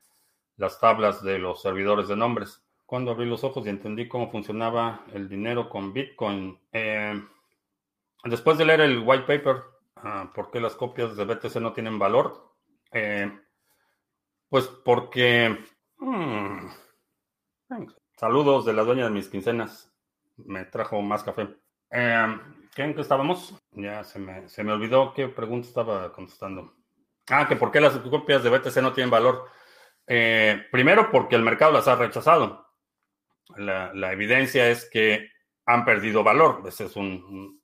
las 0.57 0.79
tablas 0.79 1.23
de 1.23 1.39
los 1.39 1.61
servidores 1.61 2.07
de 2.07 2.15
nombres 2.15 2.61
cuando 2.86 3.11
abrí 3.11 3.25
los 3.25 3.43
ojos 3.43 3.65
y 3.65 3.69
entendí 3.69 4.07
cómo 4.07 4.29
funcionaba 4.29 5.05
el 5.13 5.29
dinero 5.29 5.69
con 5.69 5.93
Bitcoin. 5.93 6.59
Eh, 6.71 7.19
después 8.25 8.57
de 8.57 8.65
leer 8.65 8.81
el 8.81 8.99
white 8.99 9.23
paper, 9.23 9.63
ah, 9.95 10.31
¿por 10.36 10.51
qué 10.51 10.59
las 10.59 10.75
copias 10.75 11.15
de 11.15 11.25
BTC 11.25 11.55
no 11.55 11.73
tienen 11.73 11.97
valor? 11.97 12.53
Eh, 12.91 13.31
pues 14.49 14.67
porque... 14.67 15.57
Hmm, 15.97 16.67
saludos 18.17 18.65
de 18.65 18.73
la 18.73 18.84
dueña 18.84 19.05
de 19.05 19.11
mis 19.11 19.29
quincenas. 19.29 19.91
Me 20.36 20.65
trajo 20.65 21.01
más 21.01 21.23
café. 21.23 21.47
Eh, 21.89 22.38
¿Qué 22.61 22.62
en 22.78 22.95
qué 22.95 23.01
estábamos? 23.01 23.55
Ya 23.71 24.03
se 24.03 24.19
me, 24.19 24.49
se 24.49 24.63
me 24.63 24.71
olvidó 24.71 25.13
qué 25.13 25.28
pregunta 25.28 25.67
estaba 25.67 26.11
contestando. 26.11 26.74
Ah, 27.30 27.47
que 27.47 27.55
por 27.55 27.71
qué 27.71 27.80
las 27.80 27.97
copias 27.99 28.43
de 28.43 28.49
BTC 28.49 28.78
no 28.82 28.93
tienen 28.93 29.11
valor. 29.11 29.45
primero 30.05 31.09
porque 31.11 31.36
el 31.36 31.43
mercado 31.43 31.71
las 31.71 31.88
ha 31.88 31.95
rechazado 31.95 32.63
la, 33.57 34.11
evidencia 34.11 34.69
es 34.69 34.89
que 34.89 35.30
han 35.65 35.86
perdido 35.86 36.24
valor. 36.24 36.63
Ese 36.67 36.86
es 36.86 36.95
un, 36.95 37.61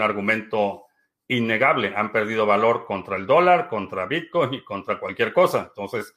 argumento 0.00 0.84
innegable. 1.28 1.94
Han 1.96 2.12
perdido 2.12 2.46
valor 2.46 2.84
contra 2.86 3.16
el 3.16 3.26
dólar, 3.26 3.68
contra 3.68 4.06
Bitcoin 4.06 4.54
y 4.54 4.64
contra 4.64 4.98
cualquier 4.98 5.32
cosa. 5.32 5.66
Entonces, 5.68 6.14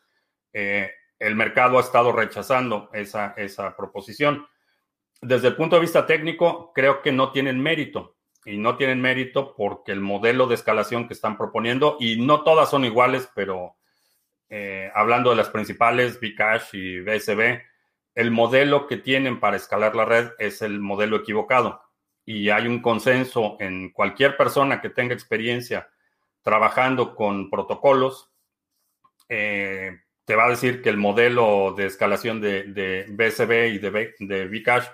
eh, 0.53 0.91
el 1.19 1.35
mercado 1.35 1.77
ha 1.77 1.81
estado 1.81 2.11
rechazando 2.11 2.89
esa, 2.93 3.33
esa 3.37 3.75
proposición. 3.75 4.47
Desde 5.21 5.47
el 5.47 5.55
punto 5.55 5.75
de 5.75 5.81
vista 5.81 6.05
técnico, 6.05 6.71
creo 6.73 7.01
que 7.01 7.11
no 7.11 7.31
tienen 7.31 7.61
mérito. 7.61 8.16
Y 8.47 8.57
no 8.57 8.77
tienen 8.77 9.01
mérito 9.01 9.53
porque 9.57 9.91
el 9.91 9.99
modelo 9.99 10.47
de 10.47 10.55
escalación 10.55 11.05
que 11.05 11.13
están 11.13 11.37
proponiendo, 11.37 11.97
y 11.99 12.25
no 12.25 12.43
todas 12.43 12.69
son 12.69 12.85
iguales, 12.85 13.29
pero 13.35 13.75
eh, 14.47 14.89
hablando 14.95 15.31
de 15.31 15.35
las 15.35 15.49
principales, 15.49 16.17
Bcash 16.21 16.69
y 16.71 17.01
BSB, 17.01 17.61
el 18.15 18.31
modelo 18.31 18.87
que 18.87 18.95
tienen 18.95 19.41
para 19.41 19.57
escalar 19.57 19.97
la 19.97 20.05
red 20.05 20.29
es 20.39 20.61
el 20.61 20.79
modelo 20.79 21.17
equivocado. 21.17 21.81
Y 22.23 22.49
hay 22.49 22.67
un 22.67 22.81
consenso 22.81 23.57
en 23.59 23.91
cualquier 23.91 24.37
persona 24.37 24.79
que 24.79 24.91
tenga 24.91 25.13
experiencia 25.13 25.89
trabajando 26.41 27.15
con 27.15 27.49
protocolos, 27.49 28.31
eh, 29.27 29.91
te 30.23 30.35
va 30.37 30.45
a 30.45 30.51
decir 30.51 30.81
que 30.81 30.87
el 30.87 30.95
modelo 30.95 31.73
de 31.75 31.87
escalación 31.87 32.39
de, 32.39 32.63
de 32.63 33.07
BSB 33.09 33.73
y 33.73 33.79
de, 33.79 34.15
de 34.19 34.47
Bcash 34.47 34.87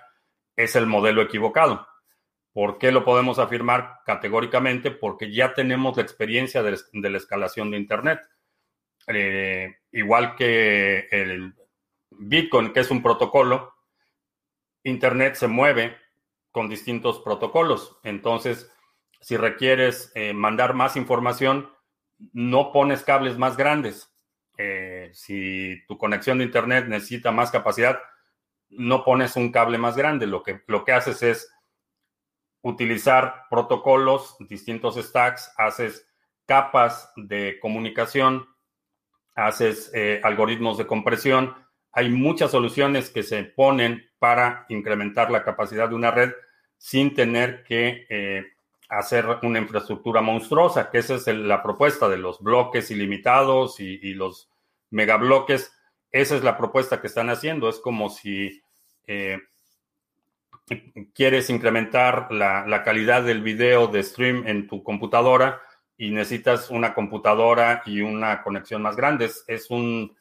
es 0.56 0.76
el 0.76 0.88
modelo 0.88 1.22
equivocado. 1.22 1.88
¿Por 2.54 2.78
qué 2.78 2.92
lo 2.92 3.04
podemos 3.04 3.40
afirmar 3.40 4.02
categóricamente? 4.06 4.92
Porque 4.92 5.34
ya 5.34 5.54
tenemos 5.54 5.98
la 5.98 6.04
experiencia 6.04 6.62
de, 6.62 7.10
la 7.10 7.18
escalación 7.18 7.72
de 7.72 7.78
Internet. 7.78 8.22
Eh, 9.08 9.76
igual 9.92 10.36
que 10.36 11.08
el 11.12 11.56
Bitcoin, 12.12 12.72
que 12.72 12.82
es 12.82 12.92
un 12.92 13.02
protocolo, 13.02 13.74
Internet 14.84 15.36
se 15.36 15.48
mueve 15.48 15.98
con 16.52 16.70
distintos 16.70 17.20
protocolos. 17.20 17.98
Entonces, 18.04 18.72
si 19.20 19.36
requieres 19.36 20.12
eh, 20.14 20.34
mandar 20.34 20.76
más 20.76 20.96
información, 20.96 21.72
no 22.34 22.72
pones 22.72 23.02
cables 23.02 23.38
más 23.38 23.58
grandes. 23.58 24.14
Eh, 24.58 25.10
si 25.14 25.84
tu 25.88 25.98
conexión 25.98 26.38
de 26.38 26.44
Internet 26.44 26.86
necesita 26.88 27.32
más 27.32 27.50
capacidad, 27.50 28.00
no 28.70 29.04
pones 29.04 29.36
un 29.36 29.52
cable 29.52 29.80
más 29.80 29.96
grande. 29.96 30.28
Lo 30.28 30.44
que, 30.44 30.62
lo 30.68 30.86
que 30.86 30.92
haces 30.92 31.24
es 31.24 31.53
utilizar 32.64 33.46
protocolos, 33.50 34.36
distintos 34.40 34.96
stacks, 34.96 35.54
haces 35.58 36.10
capas 36.46 37.12
de 37.16 37.60
comunicación, 37.62 38.48
haces 39.36 39.92
eh, 39.94 40.22
algoritmos 40.24 40.78
de 40.78 40.88
compresión. 40.88 41.56
Hay 41.92 42.10
muchas 42.10 42.52
soluciones 42.52 43.10
que 43.10 43.22
se 43.22 43.44
ponen 43.44 44.10
para 44.18 44.66
incrementar 44.70 45.30
la 45.30 45.44
capacidad 45.44 45.90
de 45.90 45.96
una 45.96 46.12
red 46.12 46.32
sin 46.78 47.14
tener 47.14 47.64
que 47.64 48.08
eh, 48.10 48.46
hacer 48.90 49.26
una 49.44 49.60
infraestructura 49.60 50.22
monstruosa, 50.22 50.90
que 50.90 51.00
esa 51.00 51.16
es 51.16 51.28
la 51.28 51.62
propuesta 51.62 52.08
de 52.08 52.18
los 52.18 52.42
bloques 52.42 52.92
ilimitados 52.92 53.80
y, 53.80 54.14
los 54.14 54.50
megabloques. 54.90 55.74
Esa 56.12 56.36
es 56.36 56.44
la 56.44 56.58
propuesta 56.58 57.02
que 57.02 57.08
están 57.08 57.30
haciendo. 57.30 57.70
Es 57.70 57.80
como 57.80 58.10
si 58.10 58.62
eh, 59.08 59.40
quieres 61.14 61.50
incrementar 61.50 62.32
la, 62.32 62.84
calidad 62.84 63.24
del 63.24 63.42
video 63.42 63.88
de 63.88 64.04
stream 64.04 64.48
en 64.48 64.68
tu 64.68 64.84
computadora 64.84 65.62
y 65.98 66.12
necesitas 66.12 66.70
una 66.70 66.94
computadora 66.94 67.84
y 67.86 68.02
una 68.02 68.42
conexión 68.44 68.82
más 68.82 68.96
grande. 68.96 69.30
Es, 69.48 69.70
un, 69.70 70.16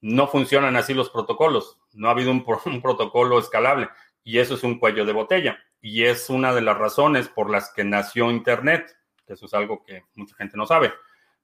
no 0.00 0.26
funcionan 0.26 0.76
así 0.76 0.94
los 0.94 1.10
protocolos. 1.10 1.78
No 1.92 2.08
ha 2.08 2.12
habido 2.12 2.30
un, 2.66 2.82
protocolo 2.82 3.38
escalable 3.38 3.88
y 4.22 4.38
eso 4.38 4.54
es 4.54 4.62
un 4.62 4.78
cuello 4.78 5.04
de 5.04 5.12
botella. 5.12 5.58
Y 5.80 6.04
es 6.04 6.30
una 6.30 6.54
de 6.54 6.62
las 6.62 6.78
razones 6.78 7.28
por 7.28 7.50
las 7.50 7.72
que 7.72 7.84
nació 7.84 8.30
Internet, 8.30 8.96
eso 9.26 9.46
es 9.46 9.54
algo 9.54 9.84
que 9.84 10.04
mucha 10.14 10.34
gente 10.36 10.56
no 10.56 10.66
sabe. 10.66 10.92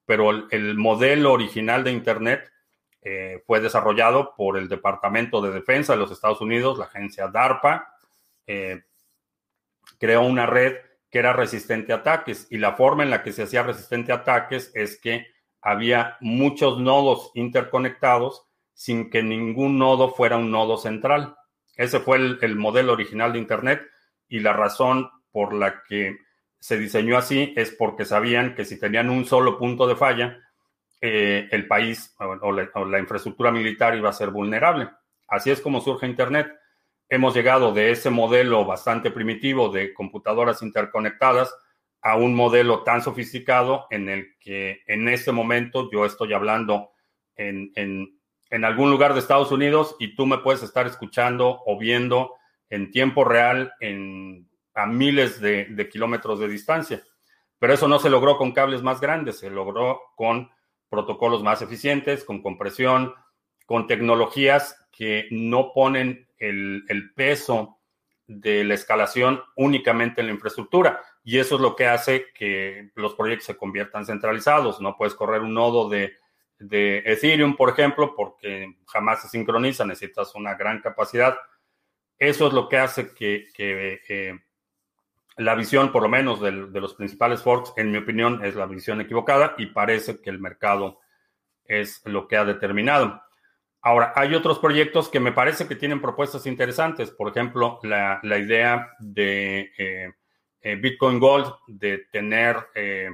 Pero 0.06 0.30
el, 0.30 0.76
modelo 0.76 1.32
original 1.32 1.84
de 1.84 1.92
Internet 1.92 2.50
eh, 3.02 3.42
fue 3.46 3.60
desarrollado 3.60 4.34
por 4.34 4.56
el 4.56 4.68
Departamento 4.68 5.40
de 5.40 5.50
Defensa 5.52 5.92
de 5.92 5.98
los 5.98 6.10
Estados 6.10 6.40
Unidos, 6.40 6.78
la 6.78 6.86
agencia 6.86 7.28
DARPA, 7.28 7.99
eh, 8.46 8.82
creó 9.98 10.22
una 10.22 10.46
red 10.46 10.76
que 11.10 11.18
era 11.18 11.32
resistente 11.32 11.92
a 11.92 11.96
ataques 11.96 12.46
y 12.50 12.58
la 12.58 12.72
forma 12.72 13.02
en 13.02 13.10
la 13.10 13.22
que 13.22 13.32
se 13.32 13.42
hacía 13.42 13.62
resistente 13.62 14.12
a 14.12 14.16
ataques 14.16 14.70
es 14.74 15.00
que 15.00 15.26
había 15.60 16.16
muchos 16.20 16.78
nodos 16.78 17.30
interconectados 17.34 18.46
sin 18.72 19.10
que 19.10 19.22
ningún 19.22 19.78
nodo 19.78 20.10
fuera 20.10 20.36
un 20.36 20.50
nodo 20.50 20.78
central. 20.78 21.36
Ese 21.76 22.00
fue 22.00 22.16
el, 22.16 22.56
modelo 22.56 22.92
original 22.92 23.32
de 23.32 23.38
Internet 23.38 23.82
y 24.28 24.40
la 24.40 24.52
razón 24.52 25.10
por 25.32 25.52
la 25.52 25.82
que 25.82 26.16
se 26.58 26.78
diseñó 26.78 27.18
así 27.18 27.52
es 27.56 27.72
porque 27.72 28.04
sabían 28.04 28.54
que 28.54 28.64
si 28.64 28.78
tenían 28.78 29.10
un 29.10 29.24
solo 29.24 29.58
punto 29.58 29.86
de 29.86 29.96
falla, 29.96 30.38
eh, 31.00 31.48
el 31.50 31.66
país 31.66 32.14
o 32.18 32.52
la 32.52 32.98
infraestructura 32.98 33.50
militar 33.50 33.96
iba 33.96 34.10
a 34.10 34.14
ser 34.14 34.30
vulnerable. 34.30 34.88
Así 35.28 35.50
es 35.50 35.60
como 35.60 35.80
surge 35.80 36.06
Internet 36.06 36.59
hemos 37.10 37.34
llegado 37.34 37.72
de 37.72 37.90
ese 37.90 38.08
modelo 38.08 38.64
bastante 38.64 39.10
primitivo 39.10 39.68
de 39.68 39.92
computadoras 39.92 40.62
interconectadas 40.62 41.54
a 42.00 42.16
un 42.16 42.34
modelo 42.34 42.82
tan 42.84 43.02
sofisticado 43.02 43.86
en 43.90 44.08
el 44.08 44.38
que 44.38 44.82
en 44.86 45.08
este 45.08 45.32
momento 45.32 45.90
yo 45.92 46.06
estoy 46.06 46.32
hablando 46.32 46.92
en, 47.36 47.72
algún 48.64 48.90
lugar 48.90 49.12
de 49.12 49.20
Estados 49.20 49.52
Unidos 49.52 49.96
y 49.98 50.14
tú 50.14 50.24
me 50.24 50.38
puedes 50.38 50.62
estar 50.62 50.86
escuchando 50.86 51.62
o 51.66 51.76
viendo 51.76 52.34
en 52.70 52.90
tiempo 52.90 53.24
real 53.24 53.72
en, 53.80 54.48
a 54.74 54.86
miles 54.86 55.40
de 55.40 55.88
kilómetros 55.90 56.38
de 56.38 56.48
distancia. 56.48 57.02
Pero 57.58 57.74
eso 57.74 57.88
no 57.88 57.98
se 57.98 58.08
logró 58.08 58.38
con 58.38 58.52
cables 58.52 58.82
más 58.82 59.00
grandes, 59.00 59.38
se 59.38 59.50
logró 59.50 60.00
con 60.16 60.50
protocolos 60.88 61.42
más 61.42 61.60
eficientes, 61.60 62.24
con 62.24 62.40
compresión, 62.40 63.14
con 63.66 63.86
tecnologías 63.86 64.88
que 64.90 65.28
no 65.30 65.72
ponen 65.74 66.29
el, 66.40 67.12
peso 67.14 67.78
de 68.26 68.64
la 68.64 68.74
escalación 68.74 69.42
únicamente 69.56 70.20
en 70.20 70.28
la 70.28 70.32
infraestructura. 70.32 71.00
Y 71.22 71.38
eso 71.38 71.56
es 71.56 71.60
lo 71.60 71.76
que 71.76 71.86
hace 71.86 72.26
que 72.34 72.90
los 72.94 73.14
proyectos 73.14 73.46
se 73.46 73.56
conviertan 73.56 74.06
centralizados. 74.06 74.80
No 74.80 74.96
puedes 74.96 75.14
correr 75.14 75.42
un 75.42 75.54
nodo 75.54 75.88
de, 75.88 76.14
Ethereum, 76.58 77.56
por 77.56 77.70
ejemplo, 77.70 78.14
porque 78.14 78.76
jamás 78.86 79.22
se 79.22 79.28
sincroniza, 79.28 79.84
necesitas 79.84 80.34
una 80.34 80.54
gran 80.54 80.80
capacidad. 80.80 81.36
Eso 82.18 82.48
es 82.48 82.52
lo 82.52 82.68
que 82.68 82.76
hace 82.76 83.14
que, 83.14 83.46
que 83.54 84.40
la 85.36 85.54
visión, 85.54 85.90
por 85.90 86.02
lo 86.02 86.08
menos, 86.08 86.40
de, 86.40 86.66
de, 86.66 86.80
los 86.80 86.94
principales 86.94 87.42
forks, 87.42 87.72
en 87.76 87.90
mi 87.90 87.98
opinión, 87.98 88.44
es 88.44 88.56
la 88.56 88.66
visión 88.66 89.00
equivocada 89.00 89.54
y 89.56 89.66
parece 89.66 90.20
que 90.20 90.28
el 90.28 90.38
mercado 90.38 91.00
es 91.64 92.02
lo 92.04 92.28
que 92.28 92.36
ha 92.36 92.44
determinado. 92.44 93.22
Ahora, 93.82 94.12
hay 94.14 94.34
otros 94.34 94.58
proyectos 94.58 95.08
que 95.08 95.20
me 95.20 95.32
parece 95.32 95.66
que 95.66 95.74
tienen 95.74 96.02
propuestas 96.02 96.46
interesantes. 96.46 97.10
Por 97.10 97.30
ejemplo, 97.30 97.80
la, 97.82 98.20
idea 98.22 98.90
de 98.98 99.72
eh, 99.78 100.12
eh, 100.60 100.74
Bitcoin 100.76 101.18
Gold, 101.18 101.50
de 101.66 102.06
tener 102.12 102.56
eh, 102.74 103.08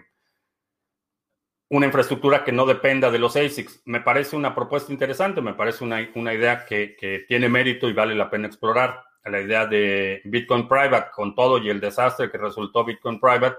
una 1.69 1.87
infraestructura 1.87 2.43
que 2.43 2.51
no 2.51 2.67
dependa 2.67 3.13
de 3.13 3.21
los 3.21 3.37
ASICs. 3.37 3.83
Me 3.85 4.01
parece 4.01 4.35
una 4.35 4.57
propuesta 4.57 4.93
interesante, 4.93 5.41
me 5.41 5.55
parece 5.55 5.85
una, 5.85 6.01
idea 6.35 6.67
que, 6.67 7.25
tiene 7.29 7.49
mérito 7.49 7.89
y 7.89 7.93
vale 7.93 8.17
la 8.17 8.29
pena 8.29 8.49
explorar. 8.49 9.05
La 9.25 9.41
idea 9.41 9.67
de 9.67 10.21
Bitcoin 10.25 10.69
Private, 10.69 11.11
con 11.13 11.35
todo 11.35 11.59
y 11.59 11.69
el 11.69 11.81
desastre 11.81 12.31
que 12.31 12.39
resultó 12.39 12.85
Bitcoin 12.85 13.21
Private, 13.21 13.57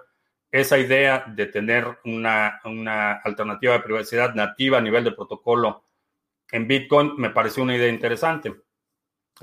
esa 0.51 0.78
idea 0.78 1.26
de 1.28 1.45
tener 1.47 1.99
una, 2.05 2.60
una 2.64 3.14
alternativa 3.14 3.74
de 3.74 3.82
privacidad 3.82 4.34
nativa 4.34 4.78
a 4.78 4.82
nivel 4.82 5.03
de 5.03 5.12
protocolo 5.12 5.84
en 6.52 6.68
Bitcoin 6.68 7.14
me 7.18 7.30
pareció 7.30 7.64
una 7.64 7.76
idea 7.76 7.89
interesante. 7.89 8.54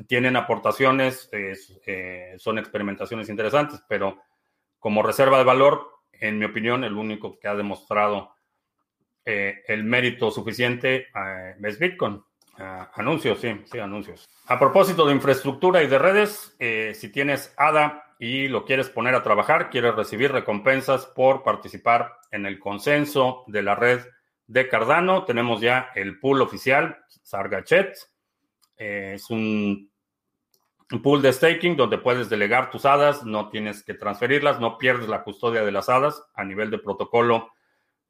Tienen 0.07 0.37
aportaciones, 0.37 1.29
eh, 1.33 2.35
son 2.39 2.59
experimentaciones 2.59 3.29
interesantes, 3.29 3.83
pero 3.89 4.23
como 4.79 5.03
reserva 5.03 5.39
de 5.39 5.45
valor, 5.45 5.89
en 6.13 6.39
mi 6.39 6.47
opinión, 6.47 6.85
el 6.85 6.95
único 6.95 7.39
que 7.39 7.49
ha 7.49 7.55
demostrado 7.55 8.35
eh, 9.25 9.63
el 9.69 9.85
mérito 9.85 10.31
suficiente 10.31 11.07
eh, 11.15 11.55
es 11.63 11.79
Bitcoin. 11.79 12.23
Ah, 12.57 12.91
anuncios, 12.95 13.41
sí, 13.41 13.63
sí, 13.71 13.79
anuncios. 13.79 14.29
A 14.47 14.59
propósito 14.59 15.07
de 15.07 15.15
infraestructura 15.15 15.83
y 15.83 15.89
de 15.89 15.99
redes, 15.99 16.57
si 16.95 17.09
tienes 17.11 17.53
ADA 17.57 18.15
y 18.19 18.47
lo 18.47 18.65
quieres 18.65 18.91
poner 18.91 19.15
a 19.17 19.25
trabajar, 19.25 19.71
quieres 19.71 19.97
recibir 19.97 20.31
recompensas 20.31 21.07
por 21.07 21.43
participar 21.43 22.13
en 22.31 22.47
el 22.47 22.61
consenso 22.61 23.43
de 23.49 23.63
la 23.63 23.75
red 23.75 24.03
de 24.47 24.69
Cardano. 24.69 25.25
Tenemos 25.25 25.61
ya 25.61 25.91
el 25.95 26.19
pool 26.19 26.43
oficial, 26.43 26.99
Sargachet. 27.23 27.97
Eh, 28.77 29.13
es 29.15 29.31
un, 29.31 29.91
pool 31.03 31.23
de 31.23 31.33
staking 31.33 31.77
donde 31.77 31.99
puedes 31.99 32.29
delegar 32.29 32.71
tus 32.71 32.85
hadas, 32.85 33.25
no 33.25 33.49
tienes 33.49 33.83
que 33.83 33.95
transferirlas, 33.95 34.61
no 34.61 34.79
pierdes 34.79 35.09
la 35.09 35.23
custodia 35.23 35.65
de 35.65 35.73
las 35.73 35.89
hadas. 35.89 36.23
A 36.35 36.45
nivel 36.45 36.71
de 36.71 36.79
protocolo, 36.79 37.51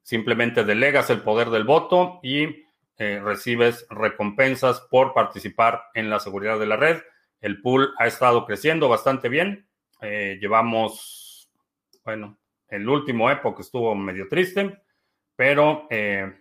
simplemente 0.01 0.63
delegas 0.63 1.09
el 1.09 1.21
poder 1.21 1.49
del 1.49 1.63
voto 1.63 2.19
y 2.21 2.65
eh, 2.97 3.19
recibes 3.23 3.87
recompensas 3.89 4.81
por 4.81 5.13
participar 5.13 5.83
en 5.93 6.09
la 6.09 6.19
seguridad 6.19 6.59
de 6.59 6.67
la 6.67 6.77
red. 6.77 7.01
El 7.41 7.61
pool 7.61 7.93
ha 7.97 8.07
estado 8.07 8.45
creciendo 8.45 8.87
bastante 8.87 9.29
bien. 9.29 9.67
Eh, 10.01 10.37
llevamos, 10.39 11.49
bueno, 12.03 12.37
el 12.67 12.87
último 12.87 13.29
época 13.29 13.61
estuvo 13.61 13.95
medio 13.95 14.27
triste 14.27 14.84
pero 15.35 15.87
eh, 15.89 16.31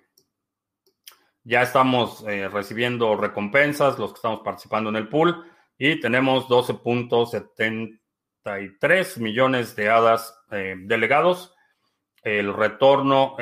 ya 1.42 1.62
estamos 1.62 2.22
eh, 2.26 2.48
recibiendo 2.48 3.16
recompensas, 3.16 3.98
los 3.98 4.12
que 4.12 4.18
estamos 4.18 4.40
participando 4.40 4.90
en 4.90 4.96
el 4.96 5.08
pool, 5.08 5.50
y 5.76 5.98
tenemos 6.00 6.46
12.73 6.48 9.18
millones 9.18 9.74
de 9.76 9.90
hadas 9.90 10.34
eh, 10.50 10.76
delegados. 10.78 11.54
El 12.22 12.54
retorno 12.54 13.36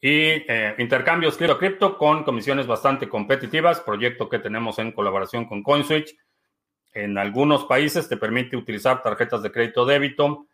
Y 0.00 0.14
eh, 0.48 0.74
intercambios 0.78 1.36
cripto 1.36 1.58
cripto 1.58 1.98
con 1.98 2.24
comisiones 2.24 2.66
bastante 2.66 3.08
competitivas, 3.08 3.80
proyecto 3.80 4.28
que 4.28 4.38
tenemos 4.38 4.78
en 4.78 4.92
colaboración 4.92 5.46
con 5.46 5.62
CoinSwitch. 5.62 6.16
En 6.92 7.18
algunos 7.18 7.66
países 7.66 8.08
te 8.08 8.16
permite 8.16 8.56
utilizar 8.56 9.02
tarjetas 9.02 9.42
de 9.42 9.52
crédito 9.52 9.84
débito. 9.84 10.48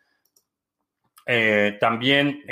también 1.80 2.42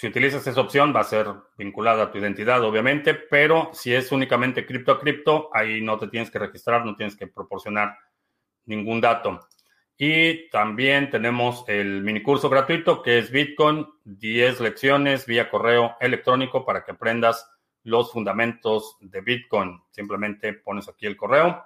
si 0.00 0.06
utilizas 0.06 0.46
esa 0.46 0.62
opción, 0.62 0.96
va 0.96 1.00
a 1.00 1.04
ser 1.04 1.26
vinculada 1.58 2.04
a 2.04 2.10
tu 2.10 2.16
identidad, 2.16 2.64
obviamente, 2.64 3.12
pero 3.12 3.68
si 3.74 3.92
es 3.94 4.10
únicamente 4.12 4.64
cripto 4.64 4.92
a 4.92 4.98
cripto, 4.98 5.50
ahí 5.52 5.82
no 5.82 5.98
te 5.98 6.08
tienes 6.08 6.30
que 6.30 6.38
registrar, 6.38 6.86
no 6.86 6.96
tienes 6.96 7.16
que 7.16 7.26
proporcionar 7.26 7.98
ningún 8.64 9.02
dato. 9.02 9.40
Y 9.98 10.48
también 10.48 11.10
tenemos 11.10 11.64
el 11.68 12.00
mini 12.00 12.22
curso 12.22 12.48
gratuito 12.48 13.02
que 13.02 13.18
es 13.18 13.30
Bitcoin, 13.30 13.86
10 14.04 14.60
lecciones 14.60 15.26
vía 15.26 15.50
correo 15.50 15.94
electrónico 16.00 16.64
para 16.64 16.82
que 16.82 16.92
aprendas 16.92 17.50
los 17.82 18.10
fundamentos 18.10 18.96
de 19.02 19.20
Bitcoin. 19.20 19.82
Simplemente 19.90 20.54
pones 20.54 20.88
aquí 20.88 21.04
el 21.04 21.18
correo 21.18 21.62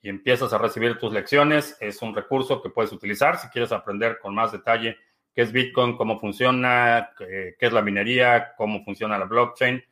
y 0.00 0.08
empiezas 0.08 0.50
a 0.54 0.56
recibir 0.56 0.96
tus 0.96 1.12
lecciones. 1.12 1.76
Es 1.78 2.00
un 2.00 2.14
recurso 2.14 2.62
que 2.62 2.70
puedes 2.70 2.92
utilizar 2.92 3.36
si 3.36 3.48
quieres 3.48 3.70
aprender 3.70 4.18
con 4.18 4.34
más 4.34 4.50
detalle 4.50 4.96
qué 5.36 5.42
es 5.42 5.52
Bitcoin, 5.52 5.98
cómo 5.98 6.18
funciona, 6.18 7.10
qué, 7.18 7.54
es 7.58 7.72
la 7.72 7.82
minería, 7.82 8.54
cómo 8.56 8.82
funciona 8.82 9.18
la 9.18 9.26
blockchain. 9.26 9.84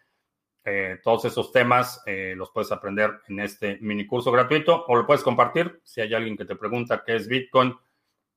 Eh, 0.65 0.99
todos 1.05 1.27
esos 1.27 1.53
temas 1.53 2.03
eh, 2.07 2.33
los 2.35 2.51
puedes 2.51 2.73
aprender 2.73 3.21
en 3.29 3.41
este 3.41 3.77
mini 3.83 4.07
curso 4.07 4.33
gratuito 4.33 4.87
o 4.89 4.97
lo 4.97 5.07
puedes 5.07 5.23
compartir. 5.23 5.83
Si 5.85 6.01
hay 6.01 6.15
alguien 6.15 6.39
que 6.39 6.47
te 6.47 6.57
pregunta 6.57 7.03
qué 7.05 7.17
es 7.17 7.29
Bitcoin 7.29 7.77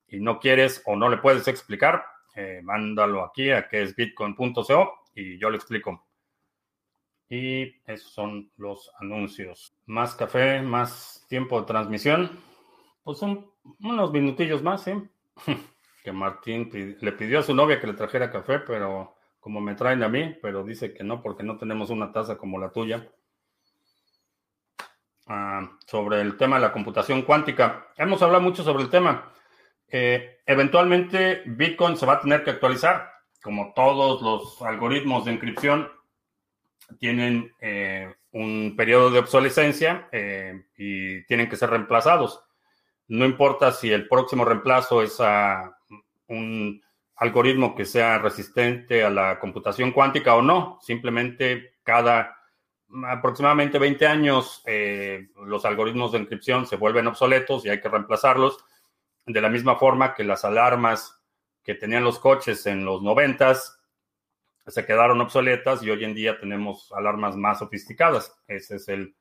y 0.09 0.19
no 0.19 0.37
quieres 0.37 0.83
o 0.85 0.97
no 0.97 1.07
le 1.07 1.15
puedes 1.15 1.47
explicar, 1.47 2.03
eh, 2.35 2.59
mándalo 2.61 3.23
aquí 3.23 3.51
a 3.51 3.69
que 3.69 3.83
es 3.83 3.95
bitcoin.co 3.95 5.05
y 5.15 5.39
yo 5.39 5.49
le 5.49 5.55
explico. 5.55 6.05
Y 7.29 7.81
esos 7.89 8.11
son 8.11 8.51
los 8.57 8.91
anuncios. 8.99 9.73
Más 9.85 10.13
café, 10.13 10.61
más 10.61 11.25
tiempo 11.29 11.61
de 11.61 11.67
transmisión. 11.67 12.31
Pues 13.01 13.21
unos 13.21 14.11
minutillos 14.11 14.61
más, 14.61 14.83
¿sí? 14.83 14.91
que 16.07 16.13
Martín 16.13 16.69
le 17.01 17.11
pidió 17.11 17.39
a 17.39 17.43
su 17.43 17.53
novia 17.53 17.81
que 17.81 17.87
le 17.87 17.91
trajera 17.91 18.31
café, 18.31 18.59
pero 18.59 19.17
como 19.41 19.59
me 19.59 19.75
traen 19.75 20.03
a 20.03 20.07
mí, 20.07 20.37
pero 20.41 20.63
dice 20.63 20.93
que 20.93 21.03
no 21.03 21.21
porque 21.21 21.43
no 21.43 21.57
tenemos 21.57 21.89
una 21.89 22.13
taza 22.13 22.37
como 22.37 22.57
la 22.57 22.71
tuya. 22.71 23.11
Ah, 25.25 25.69
sobre 25.85 26.21
el 26.21 26.37
tema 26.37 26.55
de 26.55 26.61
la 26.61 26.71
computación 26.71 27.23
cuántica. 27.23 27.87
Hemos 27.97 28.21
hablado 28.21 28.41
mucho 28.41 28.63
sobre 28.63 28.83
el 28.83 28.89
tema. 28.89 29.33
Eh, 29.89 30.39
eventualmente 30.45 31.43
Bitcoin 31.45 31.97
se 31.97 32.05
va 32.05 32.13
a 32.13 32.21
tener 32.21 32.41
que 32.45 32.51
actualizar, 32.51 33.11
como 33.43 33.73
todos 33.73 34.21
los 34.21 34.61
algoritmos 34.61 35.25
de 35.25 35.33
encripción 35.33 35.91
tienen 37.01 37.51
eh, 37.59 38.15
un 38.31 38.75
periodo 38.77 39.11
de 39.11 39.19
obsolescencia 39.19 40.07
eh, 40.13 40.67
y 40.77 41.25
tienen 41.25 41.49
que 41.49 41.57
ser 41.57 41.69
reemplazados. 41.69 42.45
No 43.09 43.25
importa 43.25 43.73
si 43.73 43.91
el 43.91 44.07
próximo 44.07 44.45
reemplazo 44.45 45.01
es 45.01 45.19
a 45.19 45.76
un 46.27 46.81
algoritmo 47.15 47.75
que 47.75 47.85
sea 47.85 48.19
resistente 48.19 49.03
a 49.03 49.09
la 49.09 49.39
computación 49.39 49.91
cuántica 49.91 50.35
o 50.35 50.41
no. 50.41 50.79
Simplemente 50.81 51.75
cada 51.83 52.37
aproximadamente 53.07 53.79
20 53.79 54.07
años 54.07 54.63
eh, 54.65 55.27
los 55.45 55.65
algoritmos 55.65 56.11
de 56.11 56.19
encripción 56.19 56.65
se 56.65 56.77
vuelven 56.77 57.07
obsoletos 57.07 57.65
y 57.65 57.69
hay 57.69 57.81
que 57.81 57.89
reemplazarlos. 57.89 58.57
De 59.25 59.41
la 59.41 59.49
misma 59.49 59.75
forma 59.75 60.13
que 60.13 60.23
las 60.23 60.45
alarmas 60.45 61.19
que 61.63 61.75
tenían 61.75 62.03
los 62.03 62.19
coches 62.19 62.65
en 62.65 62.85
los 62.85 63.01
90 63.01 63.55
se 64.67 64.85
quedaron 64.85 65.19
obsoletas 65.21 65.83
y 65.83 65.89
hoy 65.89 66.03
en 66.03 66.13
día 66.13 66.39
tenemos 66.39 66.91
alarmas 66.93 67.35
más 67.35 67.59
sofisticadas. 67.59 68.37
Ese 68.47 68.77
es 68.77 68.87
el, 68.87 69.13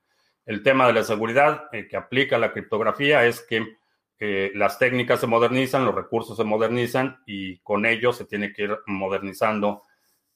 tema 0.62 0.86
de 0.86 0.92
la 0.92 1.02
seguridad 1.02 1.64
eh, 1.72 1.88
que 1.88 1.96
aplica 1.96 2.38
la 2.38 2.52
criptografía, 2.52 3.24
es 3.26 3.40
que 3.42 3.76
las 4.18 4.78
técnicas 4.78 5.20
se 5.20 5.26
modernizan, 5.26 5.84
los 5.84 5.94
recursos 5.94 6.36
se 6.36 6.44
modernizan 6.44 7.22
y 7.26 7.58
con 7.58 7.84
ello 7.84 8.12
se 8.12 8.24
tiene 8.24 8.52
que 8.52 8.62
ir 8.62 8.78
modernizando 8.86 9.82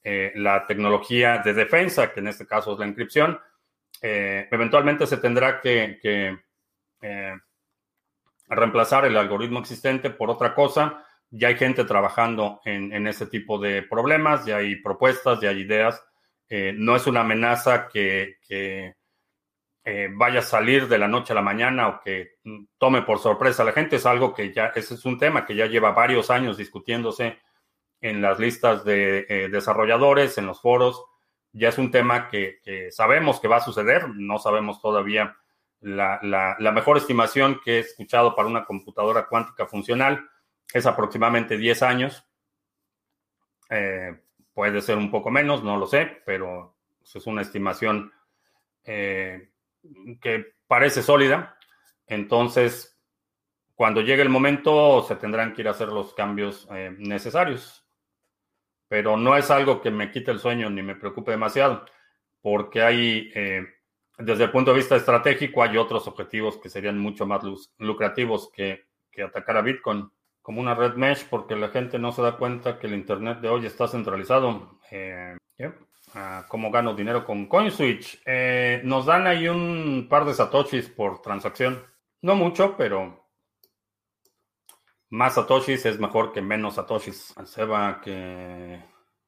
eh, 0.03 0.33
la 0.37 0.67
tecnología 0.67 1.39
de 1.45 1.53
defensa, 1.53 2.13
que 2.13 2.21
en 2.21 2.29
este 2.29 2.47
caso 2.47 2.73
es 2.73 2.79
la 2.79 2.87
inscripción. 2.87 3.39
Eh, 4.01 4.49
eventualmente 4.51 5.07
se 5.07 5.19
tendrá 5.19 5.61
que, 5.61 5.99
eh, 7.03 7.37
reemplazar 8.49 9.05
el 9.05 9.17
algoritmo 9.17 9.61
existente 9.61 10.11
por 10.11 10.31
otra 10.31 10.55
cosa. 10.55 11.05
Ya 11.31 11.49
hay 11.49 11.57
gente 11.57 11.85
trabajando 11.85 12.61
en, 12.65 12.93
en 12.93 13.07
ese 13.07 13.27
tipo 13.27 13.59
de 13.59 13.83
problemas, 13.83 14.47
ya 14.47 14.57
hay 14.57 14.77
propuestas, 14.77 15.41
ya 15.41 15.51
hay 15.51 15.61
ideas. 15.61 16.03
no 16.75 16.97
es 16.97 17.07
una 17.07 17.21
amenaza 17.21 17.89
que 17.89 18.39
eh, 19.83 20.09
vaya 20.13 20.41
a 20.41 20.43
salir 20.43 20.89
de 20.89 20.99
la 20.99 21.09
noche 21.09 21.33
a 21.33 21.37
la 21.37 21.43
mañana 21.43 21.89
o 21.89 22.01
que 22.01 22.39
mm, 22.45 22.65
tome 22.77 23.03
por 23.03 23.19
sorpresa 23.19 23.63
a 23.63 23.67
la 23.67 23.73
gente. 23.73 23.97
Es 23.97 24.07
algo 24.07 24.35
que 24.35 24.53
ya, 24.53 24.67
ese 24.75 24.95
es 24.95 25.05
un 25.07 25.19
tema 25.19 25.47
que 25.47 25.55
ya 25.55 25.67
lleva 25.67 25.93
varios 25.93 26.31
años 26.31 26.59
discutiéndose 26.59 27.39
en 28.01 28.21
las 28.21 28.39
listas 28.39 28.85
de 28.85 29.27
eh, 29.29 29.49
desarrolladores, 29.49 30.37
en 30.39 30.47
los 30.47 30.61
foros. 30.61 31.03
Ya 31.53 31.71
es 31.71 31.79
un 31.79 31.91
tema 31.91 32.29
que, 32.29 32.61
sabemos 32.93 33.41
que 33.41 33.49
va 33.49 33.57
a 33.57 33.61
suceder, 33.61 34.09
no 34.11 34.39
sabemos 34.39 34.81
todavía 34.81 35.37
la, 35.81 36.57
mejor 36.73 36.97
estimación 36.99 37.61
que 37.65 37.77
he 37.77 37.79
escuchado 37.81 38.37
para 38.37 38.49
una 38.49 38.65
computadora 38.65 39.27
cuántica 39.27 39.67
funcional 39.67 40.29
es 40.73 40.87
aproximadamente 40.87 41.57
10 41.57 41.83
años. 41.83 42.25
Eh, 43.69 44.21
puede 44.55 44.81
ser 44.81 44.97
un 44.97 45.11
poco 45.11 45.31
menos, 45.31 45.65
no 45.65 45.77
lo 45.77 45.87
sé, 45.87 46.23
pero 46.25 46.77
es 47.03 47.27
una 47.27 47.43
estimación 47.43 48.13
que 50.21 50.55
parece 50.67 51.03
sólida. 51.03 51.57
Entonces, 52.07 52.99
cuando 53.75 54.03
llegue 54.03 54.23
el 54.23 54.29
momento, 54.29 55.03
se 55.09 55.17
tendrán 55.17 55.55
que 55.55 55.63
ir 55.63 55.69
a 55.69 55.71
hacer 55.71 55.89
los 55.89 56.13
cambios 56.13 56.69
eh, 56.71 56.95
necesarios. 56.99 57.87
Pero 58.89 59.17
no 59.17 59.37
es 59.37 59.51
algo 59.51 59.81
que 59.81 59.91
me 59.91 60.11
quite 60.11 60.31
el 60.33 60.39
sueño 60.39 60.69
ni 60.69 60.83
me 60.83 60.97
preocupe 60.97 61.31
demasiado, 61.31 61.87
porque 62.43 62.83
hay, 62.83 63.31
eh, 63.35 63.65
desde 64.19 64.45
el 64.45 64.51
punto 64.51 64.73
de 64.73 64.79
vista 64.79 64.97
estratégico, 64.97 65.63
hay 65.63 65.77
otros 65.77 66.07
objetivos 66.09 66.59
que 66.59 66.69
serían 66.69 66.99
mucho 66.99 67.25
más 67.25 67.43
lucrativos 67.79 68.51
que, 68.53 68.85
atacar 69.25 69.59
a 69.59 69.63
Bitcoin, 69.63 70.11
como 70.43 70.61
una 70.61 70.75
red 70.75 70.95
mesh, 70.95 71.27
porque 71.29 71.55
la 71.55 71.69
gente 71.69 71.99
no 71.99 72.11
se 72.11 72.23
da 72.23 72.37
cuenta 72.37 72.79
que 72.79 72.87
el 72.87 72.95
Internet 72.95 73.41
de 73.41 73.49
hoy 73.49 73.67
está 73.67 73.87
centralizado. 73.87 74.79
Eh, 74.91 75.37
cómo 76.49 76.71
gano 76.71 76.95
dinero 76.95 77.25
con 77.25 77.47
CoinSwitch. 77.47 78.23
Eh, 78.25 78.81
nos 78.85 79.07
dan 79.07 79.27
ahí 79.27 79.49
un 79.49 80.07
par 80.09 80.25
de 80.25 80.35
satoshis 80.35 80.89
por 80.89 81.23
transacción. 81.23 81.83
No 82.23 82.35
mucho, 82.35 82.77
pero 82.77 83.27
más 85.11 85.35
satoshis 85.35 85.87
es 85.87 85.99
mejor 85.99 86.33
que 86.33 86.43
menos 86.43 86.75
satoshis. 86.75 87.35
Seba 87.45 88.01
que 88.01 88.83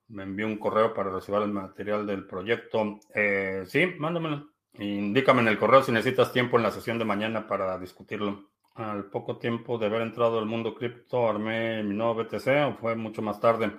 me 0.08 0.22
envió 0.24 0.46
un 0.46 0.58
correo 0.58 0.92
para 0.94 1.10
recibir 1.10 1.42
el 1.42 1.52
material 1.52 2.06
del 2.06 2.26
proyecto. 2.26 3.00
Eh, 3.14 3.64
sí, 3.66 3.86
mándamelo. 3.98 4.48
Indícame 4.78 5.42
en 5.42 5.48
el 5.48 5.58
correo 5.58 5.82
si 5.82 5.92
necesitas 5.92 6.32
tiempo 6.32 6.56
en 6.56 6.62
la 6.62 6.70
sesión 6.70 6.98
de 6.98 7.04
mañana 7.04 7.46
para 7.46 7.78
discutirlo. 7.78 8.50
Al 8.74 9.10
poco 9.10 9.38
tiempo 9.38 9.76
de 9.76 9.86
haber 9.86 10.00
entrado 10.00 10.38
al 10.38 10.46
mundo 10.46 10.74
cripto, 10.74 11.28
armé 11.28 11.82
mi 11.82 11.94
nuevo 11.94 12.14
BTC 12.14 12.46
o 12.68 12.74
fue 12.80 12.96
mucho 12.96 13.20
más 13.20 13.38
tarde. 13.38 13.70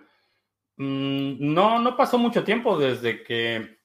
Mm, 0.78 1.54
no, 1.54 1.80
no 1.80 1.96
pasó 1.96 2.18
mucho 2.18 2.44
tiempo 2.44 2.78
desde 2.78 3.24
que, 3.24 3.78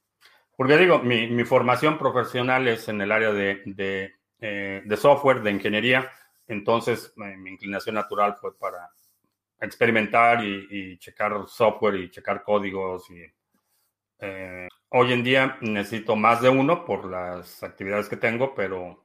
porque 0.56 0.76
digo, 0.78 1.00
mi, 1.00 1.44
formación 1.44 1.98
profesional 1.98 2.66
es 2.68 2.88
en 2.88 3.00
el 3.00 3.12
área 3.12 3.32
de, 3.32 4.12
eh, 4.40 4.96
software, 4.96 5.42
de 5.42 5.50
ingeniería, 5.52 6.10
entonces 6.46 7.12
mi 7.16 7.50
inclinación 7.50 7.94
natural 7.96 8.36
fue 8.40 8.56
para 8.58 8.90
experimentar 9.60 10.44
y, 10.44 10.98
checar 10.98 11.46
software 11.48 11.96
y 11.96 12.10
checar 12.10 12.42
códigos. 12.42 13.10
Y, 13.10 13.24
eh, 14.20 14.68
hoy 14.90 15.12
en 15.12 15.22
día 15.24 15.58
necesito 15.60 16.16
más 16.16 16.42
de 16.42 16.48
uno 16.48 16.84
por 16.84 17.04
las 17.04 17.62
actividades 17.62 18.08
que 18.08 18.16
tengo, 18.16 18.54
pero, 18.54 19.04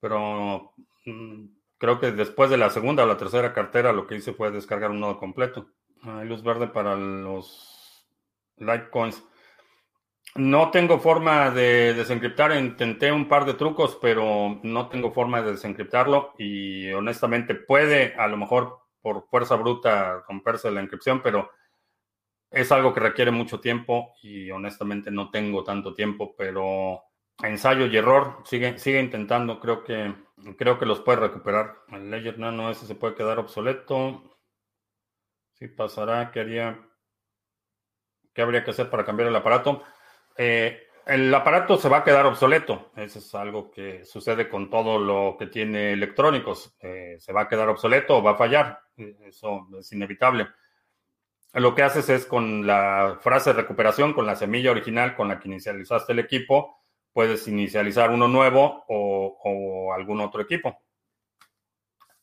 pero 0.00 0.74
mm, 1.06 1.46
creo 1.78 2.00
que 2.00 2.12
después 2.12 2.50
de 2.50 2.58
la 2.58 2.70
segunda 2.70 3.04
o 3.04 3.06
la 3.06 3.16
tercera 3.16 3.52
cartera 3.52 3.92
lo 3.92 4.06
que 4.06 4.16
hice 4.16 4.32
fue 4.32 4.50
descargar 4.50 4.90
un 4.90 5.00
nodo 5.00 5.18
completo. 5.18 5.70
Hay 6.06 6.26
luz 6.28 6.42
verde 6.42 6.68
para 6.68 6.96
los 6.96 8.06
Litecoins. 8.56 9.22
No 10.36 10.70
tengo 10.70 10.98
forma 10.98 11.50
de 11.50 11.94
desencriptar. 11.94 12.54
Intenté 12.56 13.10
un 13.12 13.28
par 13.28 13.44
de 13.44 13.54
trucos, 13.54 13.98
pero 14.00 14.60
no 14.62 14.88
tengo 14.88 15.12
forma 15.12 15.40
de 15.42 15.52
desencriptarlo. 15.52 16.34
Y 16.38 16.90
honestamente 16.92 17.54
puede, 17.54 18.14
a 18.16 18.26
lo 18.26 18.36
mejor 18.36 18.80
por 19.00 19.26
fuerza 19.28 19.54
bruta, 19.56 20.24
romperse 20.28 20.70
la 20.70 20.80
encripción, 20.80 21.22
pero 21.22 21.50
es 22.50 22.70
algo 22.72 22.94
que 22.94 23.00
requiere 23.00 23.30
mucho 23.30 23.60
tiempo 23.60 24.14
y 24.22 24.50
honestamente 24.50 25.10
no 25.10 25.30
tengo 25.30 25.64
tanto 25.64 25.92
tiempo, 25.92 26.34
pero 26.36 27.02
ensayo 27.42 27.86
y 27.86 27.96
error, 27.96 28.38
sigue, 28.44 28.78
sigue 28.78 29.00
intentando, 29.00 29.58
creo 29.58 29.82
que, 29.82 30.14
creo 30.56 30.78
que 30.78 30.86
los 30.86 31.00
puede 31.00 31.20
recuperar. 31.20 31.80
El 31.88 32.10
Ledger 32.10 32.38
Nano 32.38 32.70
ese 32.70 32.86
se 32.86 32.94
puede 32.94 33.14
quedar 33.14 33.38
obsoleto. 33.38 34.22
Si 35.64 35.68
pasará, 35.68 36.30
¿qué 36.30 36.40
haría? 36.40 36.78
¿Qué 38.34 38.42
habría 38.42 38.62
que 38.62 38.72
hacer 38.72 38.90
para 38.90 39.02
cambiar 39.02 39.30
el 39.30 39.36
aparato? 39.36 39.82
Eh, 40.36 40.78
el 41.06 41.34
aparato 41.34 41.78
se 41.78 41.88
va 41.88 41.98
a 41.98 42.04
quedar 42.04 42.26
obsoleto. 42.26 42.92
Eso 42.96 43.18
es 43.18 43.34
algo 43.34 43.70
que 43.70 44.04
sucede 44.04 44.50
con 44.50 44.68
todo 44.68 44.98
lo 44.98 45.36
que 45.38 45.46
tiene 45.46 45.94
electrónicos. 45.94 46.76
Eh, 46.80 47.16
se 47.18 47.32
va 47.32 47.42
a 47.42 47.48
quedar 47.48 47.70
obsoleto 47.70 48.18
o 48.18 48.22
va 48.22 48.32
a 48.32 48.36
fallar. 48.36 48.78
Eso 49.24 49.66
es 49.80 49.90
inevitable. 49.92 50.48
Lo 51.54 51.74
que 51.74 51.82
haces 51.82 52.10
es 52.10 52.26
con 52.26 52.66
la 52.66 53.16
frase 53.22 53.54
de 53.54 53.62
recuperación, 53.62 54.12
con 54.12 54.26
la 54.26 54.36
semilla 54.36 54.70
original 54.70 55.16
con 55.16 55.28
la 55.28 55.40
que 55.40 55.48
inicializaste 55.48 56.12
el 56.12 56.18
equipo, 56.18 56.84
puedes 57.14 57.48
inicializar 57.48 58.10
uno 58.10 58.28
nuevo 58.28 58.84
o, 58.86 59.94
algún 59.94 60.20
otro 60.20 60.42
equipo. 60.42 60.83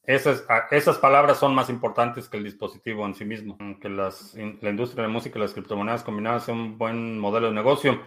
Esas, 0.03 0.45
esas, 0.71 0.97
palabras 0.97 1.37
son 1.37 1.53
más 1.53 1.69
importantes 1.69 2.27
que 2.27 2.37
el 2.37 2.43
dispositivo 2.43 3.05
en 3.05 3.13
sí 3.13 3.23
mismo. 3.23 3.57
Que 3.79 3.89
las, 3.89 4.33
la 4.35 4.69
industria 4.69 5.03
de 5.03 5.07
la 5.07 5.13
música 5.13 5.37
y 5.37 5.41
las 5.41 5.53
criptomonedas 5.53 6.03
combinadas 6.03 6.45
sea 6.45 6.53
un 6.53 6.77
buen 6.77 7.19
modelo 7.19 7.47
de 7.47 7.53
negocio. 7.53 8.01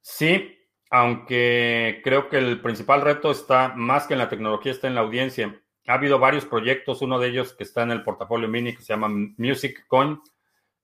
Sí, 0.00 0.58
aunque 0.90 2.00
creo 2.04 2.28
que 2.28 2.38
el 2.38 2.60
principal 2.60 3.02
reto 3.02 3.30
está 3.30 3.74
más 3.74 4.06
que 4.06 4.14
en 4.14 4.18
la 4.18 4.28
tecnología, 4.28 4.72
está 4.72 4.88
en 4.88 4.94
la 4.94 5.02
audiencia. 5.02 5.60
Ha 5.86 5.94
habido 5.94 6.18
varios 6.18 6.44
proyectos, 6.44 7.02
uno 7.02 7.18
de 7.18 7.28
ellos 7.28 7.54
que 7.54 7.64
está 7.64 7.82
en 7.82 7.92
el 7.92 8.02
portafolio 8.02 8.48
mini 8.48 8.74
que 8.74 8.82
se 8.82 8.92
llama 8.92 9.08
Music 9.38 9.86
Coin, 9.88 10.20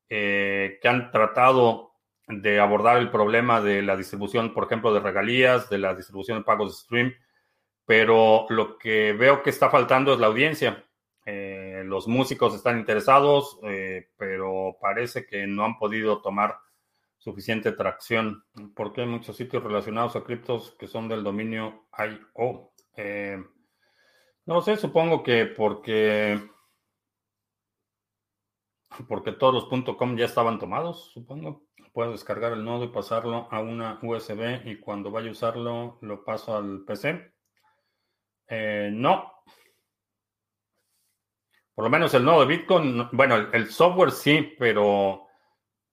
eh, 0.08 0.78
que 0.80 0.88
han 0.88 1.10
tratado 1.10 1.94
de 2.26 2.58
abordar 2.58 2.96
el 2.96 3.10
problema 3.10 3.60
de 3.60 3.82
la 3.82 3.96
distribución, 3.96 4.54
por 4.54 4.64
ejemplo, 4.64 4.94
de 4.94 5.00
regalías, 5.00 5.68
de 5.68 5.78
la 5.78 5.94
distribución 5.94 6.38
de 6.38 6.44
pagos 6.44 6.72
de 6.72 6.82
stream, 6.82 7.14
pero 7.86 8.46
lo 8.48 8.78
que 8.78 9.12
veo 9.12 9.42
que 9.42 9.50
está 9.50 9.70
faltando 9.70 10.12
es 10.12 10.20
la 10.20 10.28
audiencia. 10.28 10.84
Eh, 11.26 11.82
los 11.86 12.06
músicos 12.06 12.54
están 12.54 12.78
interesados, 12.78 13.58
eh, 13.62 14.10
pero 14.16 14.76
parece 14.80 15.26
que 15.26 15.46
no 15.46 15.64
han 15.64 15.78
podido 15.78 16.20
tomar 16.20 16.58
suficiente 17.18 17.72
tracción, 17.72 18.44
porque 18.76 19.00
hay 19.00 19.06
muchos 19.06 19.36
sitios 19.36 19.62
relacionados 19.62 20.14
a 20.14 20.24
criptos 20.24 20.76
que 20.78 20.86
son 20.86 21.08
del 21.08 21.24
dominio 21.24 21.86
IO. 21.98 22.72
Eh, 22.96 23.42
no 24.46 24.60
sé, 24.60 24.76
supongo 24.76 25.22
que 25.22 25.46
porque 25.46 26.38
porque 29.08 29.32
todos 29.32 29.54
los 29.54 29.96
.com 29.96 30.16
ya 30.16 30.26
estaban 30.26 30.58
tomados, 30.58 31.10
supongo. 31.12 31.64
Puedo 31.92 32.12
descargar 32.12 32.52
el 32.52 32.64
nodo 32.64 32.84
y 32.84 32.88
pasarlo 32.88 33.48
a 33.50 33.60
una 33.60 33.98
USB 34.02 34.66
y 34.66 34.78
cuando 34.78 35.10
vaya 35.10 35.28
a 35.28 35.32
usarlo 35.32 35.98
lo 36.02 36.24
paso 36.24 36.56
al 36.56 36.84
PC. 36.84 37.33
Eh, 38.48 38.90
no. 38.92 39.32
Por 41.74 41.84
lo 41.84 41.90
menos 41.90 42.14
el 42.14 42.24
nodo 42.24 42.40
de 42.40 42.56
Bitcoin, 42.56 43.08
bueno, 43.12 43.36
el 43.36 43.70
software 43.70 44.12
sí, 44.12 44.54
pero 44.58 45.24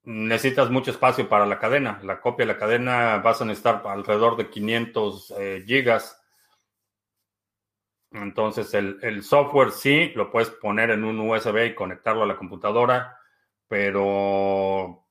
necesitas 0.04 0.70
mucho 0.70 0.91
espacio 0.91 1.28
para 1.28 1.45
la 1.45 1.60
cadena. 1.60 1.99
La 2.04 2.20
copia 2.22 2.45
de 2.45 2.54
la 2.54 2.60
cadena 2.60 3.18
vas 3.18 3.41
a 3.41 3.45
necesitar 3.45 3.82
alrededor 3.86 4.38
de 4.38 4.49
500 4.49 5.34
eh, 5.38 5.64
gigas. 5.66 6.18
Entonces 8.12 8.74
el, 8.74 9.24
software 9.24 9.72
sí 9.72 10.12
lo 10.16 10.32
puedes 10.32 10.49
poner 10.49 10.89
en 10.91 11.06
un 11.06 11.20
USB 11.20 11.68
y 11.68 11.76
conectarlo 11.76 12.24
a 12.24 12.28
la 12.28 12.36
computadora, 12.36 13.18
pero 13.70 15.08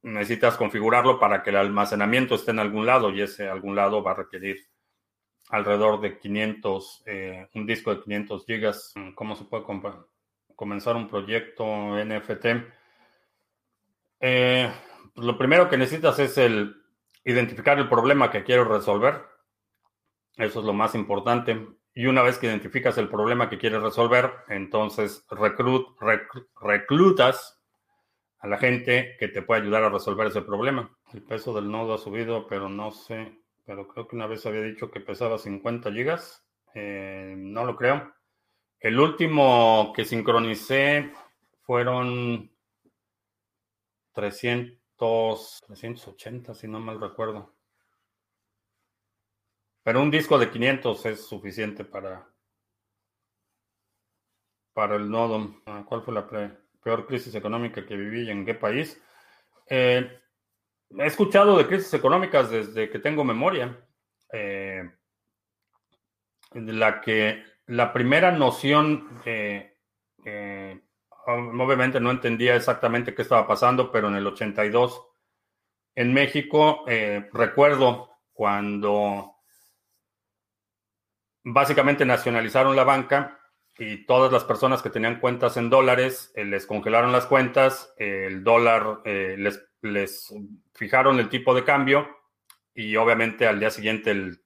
necesitas 0.00 0.56
configurarlo 0.56 1.20
para 1.20 1.42
que 1.42 1.50
el 1.50 1.56
almacenamiento 1.56 2.36
esté 2.36 2.52
en 2.52 2.60
algún 2.60 2.86
lado 2.86 3.10
y 3.10 3.20
ese 3.20 3.48
algún 3.48 3.76
lado 3.76 4.02
va 4.02 4.12
a 4.12 4.14
requerir 4.14 4.66
alrededor 5.52 6.00
de 6.00 6.18
500, 6.18 7.02
eh, 7.04 7.46
un 7.54 7.66
disco 7.66 7.94
de 7.94 8.00
500 8.00 8.46
gigas. 8.46 8.94
¿Cómo 9.14 9.36
se 9.36 9.44
puede 9.44 9.64
comenzar 10.56 10.96
un 10.96 11.08
proyecto 11.08 11.64
NFT? 12.02 12.46
Eh, 14.18 14.72
pues 15.14 15.26
lo 15.26 15.36
primero 15.36 15.68
que 15.68 15.76
necesitas 15.76 16.18
es 16.20 16.38
el 16.38 16.74
identificar 17.24 17.78
el 17.78 17.90
problema 17.90 18.30
que 18.30 18.44
quiero 18.44 18.64
resolver. 18.64 19.26
Eso 20.38 20.60
es 20.60 20.64
lo 20.64 20.72
más 20.72 20.94
importante. 20.94 21.68
Y 21.94 22.06
una 22.06 22.22
vez 22.22 22.38
que 22.38 22.46
identificas 22.46 22.96
el 22.96 23.10
problema 23.10 23.50
que 23.50 23.58
quieres 23.58 23.82
resolver, 23.82 24.32
entonces 24.48 25.26
reclutas 26.62 27.62
a 28.38 28.48
la 28.48 28.56
gente 28.56 29.16
que 29.20 29.28
te 29.28 29.42
puede 29.42 29.60
ayudar 29.60 29.84
a 29.84 29.90
resolver 29.90 30.28
ese 30.28 30.40
problema. 30.40 30.96
El 31.12 31.22
peso 31.22 31.52
del 31.52 31.70
nodo 31.70 31.92
ha 31.92 31.98
subido, 31.98 32.46
pero 32.46 32.70
no 32.70 32.90
sé, 32.90 33.41
pero 33.64 33.88
creo 33.88 34.08
que 34.08 34.16
una 34.16 34.26
vez 34.26 34.44
había 34.46 34.62
dicho 34.62 34.90
que 34.90 35.00
pesaba 35.00 35.38
50 35.38 35.92
gigas. 35.92 36.44
Eh, 36.74 37.34
no 37.36 37.64
lo 37.64 37.76
creo. 37.76 38.12
El 38.80 38.98
último 38.98 39.92
que 39.94 40.04
sincronicé 40.04 41.12
fueron 41.62 42.50
300, 44.12 45.62
380, 45.66 46.54
si 46.54 46.68
no 46.68 46.80
mal 46.80 47.00
recuerdo. 47.00 47.54
Pero 49.84 50.02
un 50.02 50.10
disco 50.10 50.38
de 50.38 50.50
500 50.50 51.06
es 51.06 51.26
suficiente 51.26 51.84
para, 51.84 52.28
para 54.72 54.96
el 54.96 55.10
nodo. 55.10 55.56
Ah, 55.66 55.84
¿Cuál 55.86 56.02
fue 56.02 56.14
la 56.14 56.28
peor 56.28 57.06
crisis 57.06 57.34
económica 57.34 57.84
que 57.86 57.96
viví 57.96 58.22
y 58.22 58.30
en 58.30 58.44
qué 58.44 58.54
país? 58.54 59.00
Eh, 59.68 60.21
he 60.98 61.06
escuchado 61.06 61.56
de 61.58 61.66
crisis 61.66 61.92
económicas 61.94 62.50
desde 62.50 62.90
que 62.90 62.98
tengo 62.98 63.24
memoria. 63.24 63.78
Eh, 64.32 64.90
la 66.54 67.00
que 67.00 67.44
la 67.66 67.92
primera 67.92 68.32
noción 68.32 69.20
eh, 69.24 69.74
obviamente 71.26 72.00
no 72.00 72.10
entendía 72.10 72.56
exactamente 72.56 73.14
qué 73.14 73.22
estaba 73.22 73.46
pasando, 73.46 73.90
pero 73.90 74.08
en 74.08 74.16
el 74.16 74.26
82 74.26 75.12
en 75.94 76.12
México 76.12 76.84
eh, 76.88 77.28
recuerdo 77.32 78.10
cuando 78.32 79.36
básicamente 81.44 82.04
nacionalizaron 82.04 82.76
la 82.76 82.84
banca 82.84 83.38
y 83.78 84.06
todas 84.06 84.32
las 84.32 84.44
personas 84.44 84.82
que 84.82 84.90
tenían 84.90 85.20
cuentas 85.20 85.56
en 85.56 85.70
dólares 85.70 86.32
eh, 86.34 86.44
les 86.44 86.66
congelaron 86.66 87.12
las 87.12 87.26
cuentas, 87.26 87.92
el 87.98 88.44
dólar 88.44 89.00
eh, 89.04 89.36
les, 89.38 89.62
les 89.82 90.32
fijaron 90.74 91.18
el 91.18 91.28
tipo 91.28 91.54
de 91.54 91.64
cambio 91.64 92.08
y 92.74 92.96
obviamente 92.96 93.46
al 93.46 93.60
día 93.60 93.70
siguiente 93.70 94.10
el 94.10 94.40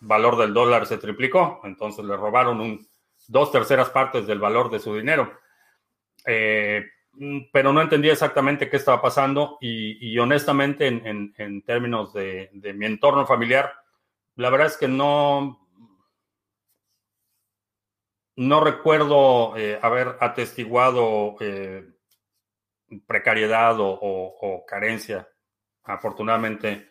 valor 0.00 0.36
del 0.36 0.54
dólar 0.54 0.86
se 0.86 0.98
triplicó, 0.98 1.60
entonces 1.64 2.04
le 2.04 2.16
robaron 2.16 2.86
dos 3.28 3.50
terceras 3.50 3.90
partes 3.90 4.26
del 4.26 4.38
valor 4.38 4.70
de 4.70 4.78
su 4.78 4.94
dinero. 4.94 5.32
Eh, 6.26 6.84
pero 7.52 7.72
no 7.72 7.80
entendía 7.80 8.12
exactamente 8.12 8.68
qué 8.68 8.76
estaba 8.76 9.00
pasando 9.00 9.56
y, 9.60 10.18
honestamente 10.18 10.86
en, 10.86 11.62
términos 11.64 12.12
de, 12.12 12.50
mi 12.74 12.86
entorno 12.86 13.26
familiar, 13.26 13.72
la 14.34 14.50
verdad 14.50 14.66
es 14.66 14.76
que 14.76 14.86
no, 14.86 15.66
no 18.36 18.60
recuerdo 18.62 19.56
eh, 19.56 19.78
haber 19.80 20.16
atestiguado 20.20 21.36
eh, 21.40 21.88
precariedad 23.06 23.76
o, 23.78 24.64
carencia. 24.66 25.28
Afortunadamente, 25.84 26.90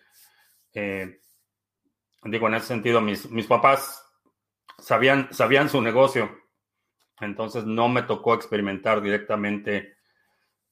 digo, 0.74 2.48
en 2.48 2.54
ese 2.54 2.68
sentido, 2.68 3.02
mis, 3.02 3.48
papás 3.48 4.04
sabían, 4.80 5.34
sabían 5.34 5.70
su 5.70 5.82
negocio 5.82 6.30
entonces 7.22 7.66
no 7.66 7.88
me 7.88 8.04
tocó 8.04 8.34
experimentar 8.34 9.02
directamente 9.02 9.98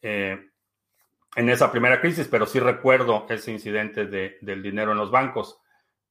eh, 0.02 0.50
en 1.36 1.50
esa 1.50 1.72
primera 1.72 2.02
crisis, 2.02 2.28
pero 2.28 2.46
sí 2.46 2.60
recuerdo 2.60 3.26
ese 3.30 3.52
incidente 3.52 4.06
del 4.06 4.62
dinero 4.62 4.92
en 4.92 4.98
los 4.98 5.10
bancos. 5.10 5.60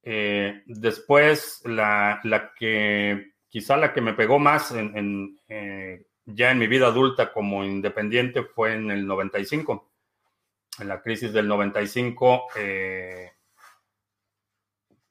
Eh, 0.03 0.63
después, 0.67 1.63
la, 1.65 2.21
que 2.59 3.35
quizá 3.49 3.77
la 3.77 3.93
que 3.93 4.01
me 4.01 4.15
pegó 4.15 4.39
más 4.39 4.73
en, 4.73 5.39
eh, 5.49 6.07
ya 6.25 6.51
en 6.51 6.59
mi 6.59 6.67
vida 6.67 6.87
adulta 6.87 7.33
como 7.33 7.65
independiente 7.65 8.43
fue 8.43 8.75
en 8.75 8.91
el 8.91 9.07
95. 9.07 9.91
En 10.81 10.89
la 10.89 11.03
crisis 11.03 11.33
del 11.33 11.49
95, 11.49 12.47
que 12.55 13.33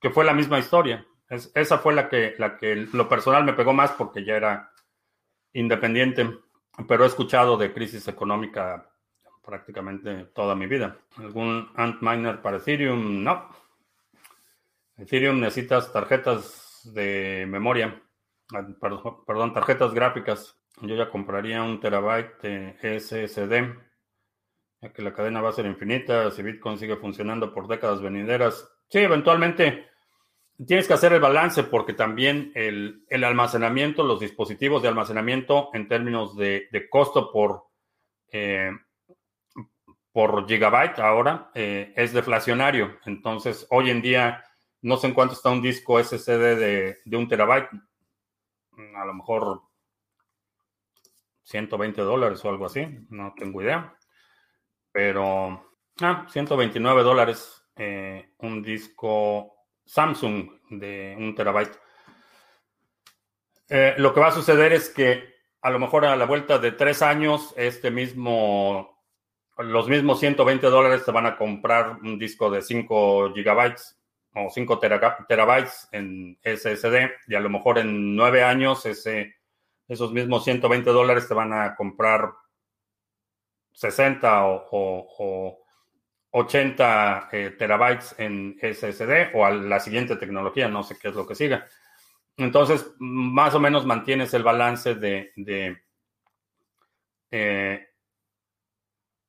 fue 0.10 0.26
la 0.26 0.34
misma 0.34 0.60
historia. 0.60 1.06
esa 1.30 1.78
fue 1.78 1.94
la 1.94 2.10
que, 2.10 2.36
la 2.38 2.58
que 2.58 2.76
lo 2.76 3.08
personal 3.08 3.44
me 3.44 3.54
pegó 3.54 3.74
más 3.74 3.92
porque 3.92 4.26
ya 4.26 4.36
era 4.36 4.72
independiente, 5.54 6.30
pero 6.88 7.04
he 7.04 7.08
escuchado 7.08 7.58
de 7.58 7.74
crisis 7.74 8.08
económica 8.08 8.90
prácticamente 9.44 10.26
toda 10.34 10.56
mi 10.56 10.66
vida. 10.66 10.98
¿Algún 11.18 11.70
Antminer 11.76 12.42
para 12.42 12.58
Ethereum? 12.58 13.24
No. 13.24 13.50
Ethereum 14.98 15.40
necesitas 15.40 15.92
tarjetas 15.92 16.82
de 16.94 17.46
memoria, 17.48 18.02
perdón, 19.26 19.54
tarjetas 19.54 19.94
gráficas. 19.94 20.58
Yo 20.82 20.96
ya 20.96 21.12
compraría 21.12 21.62
un 21.62 21.80
terabyte 21.80 22.42
de 22.42 23.00
SSD, 23.00 23.76
ya 24.82 24.92
que 24.92 25.02
la 25.04 25.14
cadena 25.14 25.40
va 25.40 25.50
a 25.50 25.54
ser 25.54 25.68
infinita. 25.68 26.32
Si 26.32 26.42
Bitcoin 26.42 26.80
sigue 26.80 26.96
funcionando 26.96 27.54
por 27.54 27.68
décadas 27.68 28.02
venideras, 28.02 28.68
sí, 28.90 28.98
eventualmente 28.98 29.92
tienes 30.66 30.88
que 30.88 30.94
hacer 30.96 31.14
el 31.14 31.20
balance 31.20 31.64
porque 31.64 31.94
también 31.94 32.52
el, 32.56 33.06
almacenamiento, 33.24 34.04
los 34.04 34.20
dispositivos 34.20 34.82
de 34.82 34.88
almacenamiento 34.88 35.70
en 35.74 35.88
términos 35.88 36.36
de, 36.36 36.68
costo 36.90 37.32
por, 37.32 37.66
eh, 38.32 38.72
por 40.12 40.48
gigabyte 40.48 40.98
ahora 40.98 41.52
eh, 41.54 41.94
es 41.96 42.12
deflacionario. 42.12 42.98
Entonces, 43.06 43.68
hoy 43.70 43.92
en 43.92 44.02
día, 44.02 44.44
no 44.82 44.98
sé 44.98 45.08
en 45.08 45.14
cuánto 45.14 45.36
está 45.36 45.52
un 45.52 45.62
disco 45.62 46.04
SSD 46.04 46.58
de, 46.58 46.98
de 47.06 47.18
un 47.18 47.28
terabyte. 47.28 47.70
A 48.96 49.06
lo 49.06 49.14
mejor 49.14 49.62
120 51.44 52.02
dólares 52.02 52.44
o 52.46 52.50
algo 52.50 52.66
así, 52.66 52.88
no 53.10 53.34
tengo 53.38 53.62
idea. 53.62 53.96
Pero, 54.92 55.74
ah, 56.02 56.26
129 56.30 57.04
dólares 57.04 57.62
eh, 57.76 58.34
un 58.40 58.62
disco 58.62 59.56
Samsung 59.86 60.50
de 60.70 61.16
un 61.18 61.34
terabyte. 61.34 61.78
Eh, 63.70 63.96
lo 63.98 64.14
que 64.14 64.20
va 64.20 64.28
a 64.28 64.32
suceder 64.32 64.74
es 64.74 64.90
que 64.90 65.32
a 65.62 65.70
lo 65.70 65.80
mejor 65.80 66.06
a 66.06 66.16
la 66.16 66.26
vuelta 66.26 66.60
de 66.60 66.74
tres 66.74 67.02
años, 67.02 67.54
este 67.56 67.92
mismo, 67.92 69.04
los 69.58 69.88
mismos 69.88 70.20
120 70.20 70.68
dólares 70.68 71.06
te 71.06 71.12
van 71.12 71.26
a 71.26 71.38
comprar 71.38 71.98
un 72.04 72.18
disco 72.18 72.50
de 72.50 72.62
5 72.62 73.34
gigabytes 73.34 74.00
o 74.34 74.50
5 74.50 74.80
terabytes 75.28 75.90
en 75.92 76.38
SSD 76.44 77.12
y 77.28 77.36
a 77.36 77.40
lo 77.40 77.50
mejor 77.50 77.80
en 77.80 78.16
nueve 78.16 78.44
años 78.44 78.86
ese, 78.86 79.36
esos 79.92 80.14
mismos 80.14 80.46
120 80.46 80.90
dólares 80.90 81.28
te 81.28 81.34
van 81.34 81.52
a 81.52 81.76
comprar 81.76 82.32
60 83.74 84.46
o 84.46 85.58
80 86.32 87.30
eh, 87.34 87.50
terabytes 87.60 88.16
en 88.18 88.58
SSD 88.62 89.36
o 89.36 89.46
a 89.46 89.52
la 89.52 89.82
siguiente 89.82 90.16
tecnología, 90.16 90.70
no 90.70 90.84
sé 90.84 90.98
qué 90.98 91.10
es 91.10 91.16
lo 91.16 91.28
que 91.28 91.36
siga. 91.36 91.68
Entonces, 92.38 92.94
más 93.00 93.54
o 93.54 93.60
menos 93.60 93.86
mantienes 93.86 94.34
el 94.34 94.44
balance 94.44 94.96
de, 94.96 95.34
de, 95.36 95.82
eh, 97.30 97.90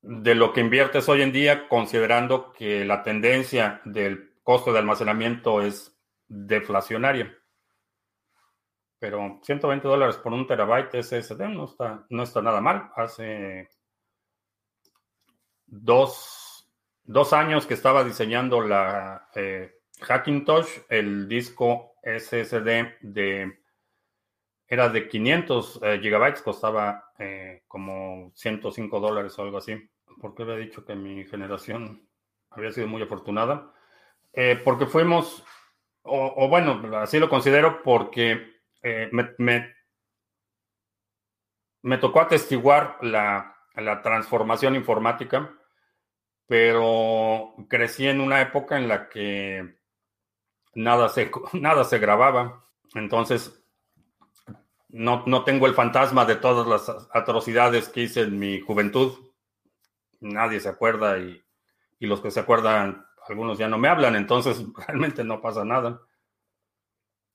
de 0.01 0.35
lo 0.35 0.53
que 0.53 0.61
inviertes 0.61 1.09
hoy 1.09 1.23
en 1.23 1.33
día, 1.33 1.67
considerando 1.67 2.53
que 2.53 2.85
la 2.85 3.03
tendencia 3.03 3.81
del 3.83 4.31
costo 4.43 4.71
de 4.71 4.79
almacenamiento 4.79 5.61
es 5.61 5.93
deflacionaria. 6.29 7.37
Pero 9.03 9.41
120 9.43 9.85
dólares 9.85 10.15
por 10.15 10.31
un 10.31 10.47
terabyte 10.47 11.03
SSD 11.03 11.49
no 11.49 11.65
está, 11.65 12.05
no 12.09 12.23
está 12.23 12.41
nada 12.41 12.61
mal. 12.61 12.89
Hace 12.95 13.67
dos 15.65 16.71
dos 17.03 17.33
años 17.33 17.65
que 17.65 17.73
estaba 17.73 18.05
diseñando 18.05 18.61
la 18.61 19.27
eh, 19.35 19.81
Hackintosh, 19.99 20.69
el 20.87 21.27
disco 21.27 21.95
SSD 22.01 22.99
de 23.01 23.59
era 24.69 24.87
de 24.87 25.09
500 25.09 25.79
eh, 25.83 25.99
gigabytes, 26.01 26.41
costaba 26.41 27.11
eh, 27.19 27.63
como 27.67 28.31
105 28.35 29.01
dólares 29.01 29.37
o 29.37 29.41
algo 29.41 29.57
así. 29.57 29.75
¿Por 30.21 30.33
qué 30.33 30.43
había 30.43 30.55
dicho 30.55 30.85
que 30.85 30.95
mi 30.95 31.25
generación 31.25 32.07
había 32.51 32.71
sido 32.71 32.87
muy 32.87 33.01
afortunada? 33.01 33.69
porque 34.63 34.85
fuimos, 34.87 35.43
o, 36.01 36.47
bueno, 36.47 36.81
así 36.97 37.19
lo 37.19 37.29
considero 37.29 37.83
porque 37.83 38.52
me, 38.83 39.75
me, 41.81 41.97
tocó 41.97 42.21
atestiguar 42.21 42.97
la, 43.01 43.55
la 43.75 44.01
transformación 44.01 44.75
informática 44.75 45.57
pero 46.47 47.55
crecí 47.69 48.07
en 48.07 48.21
una 48.21 48.41
época 48.41 48.77
en 48.77 48.87
la 48.87 49.09
que 49.09 49.77
nada 50.75 51.09
se, 51.09 51.31
nada 51.53 51.83
se 51.83 51.99
grababa. 51.99 52.63
Entonces, 52.93 53.63
no, 54.89 55.23
no 55.25 55.43
tengo 55.43 55.65
el 55.65 55.73
fantasma 55.73 56.25
de 56.25 56.35
todas 56.35 56.67
las 56.67 57.07
atrocidades 57.11 57.89
que 57.89 58.01
hice 58.01 58.21
en 58.21 58.37
mi 58.37 58.59
juventud. 58.61 59.17
Nadie 60.19 60.59
se 60.59 60.69
acuerda 60.69 61.17
y, 61.17 61.41
los 61.99 62.19
que 62.19 62.31
se 62.31 62.41
acuerdan, 62.41 63.05
algunos 63.29 63.57
ya 63.57 63.69
no 63.69 63.77
me 63.77 63.87
hablan, 63.87 64.15
entonces 64.17 64.61
realmente 64.87 65.23
no 65.23 65.41
pasa 65.41 65.63
nada. 65.63 66.01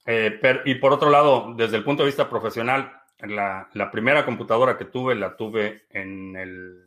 Eh, 0.06 0.40
y 0.64 0.76
por 0.76 0.92
otro 0.92 1.10
lado, 1.10 1.54
desde 1.54 1.76
el 1.76 1.84
punto 1.84 2.02
de 2.02 2.08
vista 2.08 2.28
profesional, 2.28 2.98
la, 3.20 3.90
primera 3.90 4.24
computadora 4.24 4.78
que 4.78 4.84
tuve 4.84 5.14
la 5.14 5.36
tuve 5.36 5.86
en 5.90 6.36
el 6.36 6.84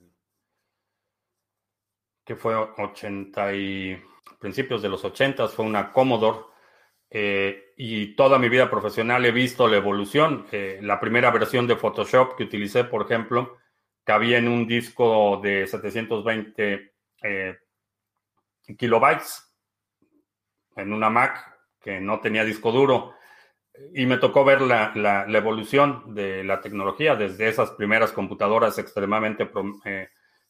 que 2.24 2.36
fue 2.36 2.56
80 2.56 3.54
y 3.54 4.02
principios 4.40 4.82
de 4.82 4.90
los 4.90 5.04
80, 5.04 5.48
fue 5.50 5.66
una 5.66 5.92
Commodore. 5.92 6.40
Eh, 7.14 7.74
y 7.76 8.16
toda 8.16 8.40
mi 8.40 8.48
vida 8.48 8.70
profesional 8.70 9.26
he 9.26 9.32
visto 9.32 9.68
la 9.68 9.78
evolución. 9.78 10.46
Eh, 10.52 10.80
la 10.82 11.00
primera 11.00 11.30
versión 11.32 11.68
de 11.68 11.76
Photoshop 11.76 12.38
que 12.38 12.44
utilicé, 12.44 12.86
por 12.86 13.04
ejemplo, 13.06 13.58
cabía 14.04 14.38
en 14.38 14.48
un 14.48 14.66
disco 14.66 15.40
de 15.44 15.68
720 15.68 16.94
eh, 17.24 17.58
kilobytes 18.78 19.54
en 20.76 20.94
una 20.94 21.10
Mac 21.10 21.51
que 21.82 22.00
no 22.00 22.20
tenía 22.20 22.44
disco 22.44 22.72
duro. 22.72 23.14
Y 23.94 24.06
me 24.06 24.18
tocó 24.18 24.46
ver 24.46 24.62
la, 24.62 24.92
la, 24.96 25.38
evolución 25.38 26.14
de 26.14 26.44
la 26.44 26.62
tecnología 26.62 27.16
desde 27.16 27.48
esas 27.48 27.72
primeras 27.72 28.12
computadoras 28.12 28.78
extremadamente 28.78 29.50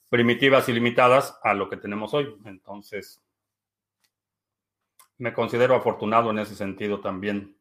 primitivas 0.10 0.68
y 0.68 0.74
limitadas 0.74 1.40
a 1.44 1.54
lo 1.54 1.70
que 1.70 1.78
tenemos 1.78 2.14
hoy. 2.14 2.36
Entonces, 2.46 3.22
me 5.18 5.34
considero 5.34 5.76
afortunado 5.76 6.32
en 6.32 6.40
ese 6.40 6.56
sentido 6.56 7.00
también. 7.00 7.58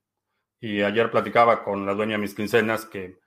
Y 0.60 0.82
ayer 0.82 1.10
platicaba 1.10 1.62
con 1.62 1.86
la 1.86 1.94
dueña 1.94 2.12
de 2.12 2.22
mis 2.22 2.34
quincenas 2.34 2.84
que 2.86 3.18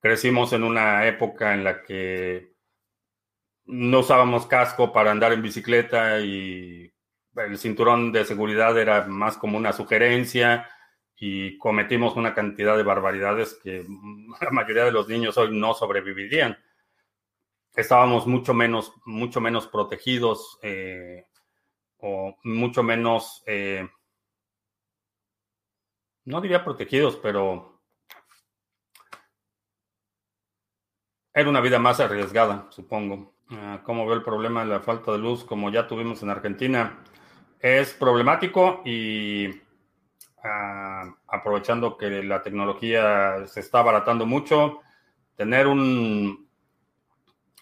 crecimos 0.00 0.52
en 0.52 0.64
una 0.64 1.06
época 1.06 1.54
en 1.54 1.62
la 1.62 1.82
que 1.82 2.52
no 3.66 4.00
usábamos 4.00 4.46
casco 4.46 4.92
para 4.92 5.10
andar 5.10 5.32
en 5.32 5.42
bicicleta 5.42 6.20
y 6.20 6.92
el 7.36 7.58
cinturón 7.58 8.12
de 8.12 8.24
seguridad 8.24 8.78
era 8.78 9.06
más 9.06 9.36
como 9.36 9.58
una 9.58 9.72
sugerencia 9.72 10.68
y 11.16 11.56
cometimos 11.58 12.16
una 12.16 12.34
cantidad 12.34 12.76
de 12.76 12.82
barbaridades 12.82 13.58
que 13.62 13.84
la 14.40 14.50
mayoría 14.50 14.84
de 14.84 14.92
los 14.92 15.08
niños 15.08 15.36
hoy 15.38 15.56
no 15.56 15.74
sobrevivirían 15.74 16.58
estábamos 17.74 18.26
mucho 18.26 18.54
menos, 18.54 18.92
mucho 19.04 19.40
menos 19.40 19.66
protegidos 19.66 20.58
eh, 20.62 21.26
o 21.98 22.36
mucho 22.44 22.82
menos, 22.82 23.42
eh, 23.46 23.88
no 26.24 26.40
diría 26.40 26.64
protegidos, 26.64 27.16
pero 27.16 27.80
era 31.32 31.48
una 31.48 31.60
vida 31.60 31.78
más 31.78 32.00
arriesgada, 32.00 32.66
supongo. 32.70 33.32
Ah, 33.50 33.80
¿Cómo 33.84 34.06
veo 34.06 34.14
el 34.14 34.22
problema 34.22 34.60
de 34.60 34.70
la 34.70 34.80
falta 34.80 35.12
de 35.12 35.18
luz 35.18 35.44
como 35.44 35.70
ya 35.70 35.86
tuvimos 35.86 36.22
en 36.22 36.30
Argentina? 36.30 37.02
Es 37.62 37.94
problemático 37.94 38.82
y 38.84 39.48
ah, 40.44 41.14
aprovechando 41.28 41.96
que 41.96 42.22
la 42.22 42.42
tecnología 42.42 43.46
se 43.46 43.60
está 43.60 43.78
abaratando 43.78 44.26
mucho, 44.26 44.80
tener 45.36 45.66
un 45.66 46.42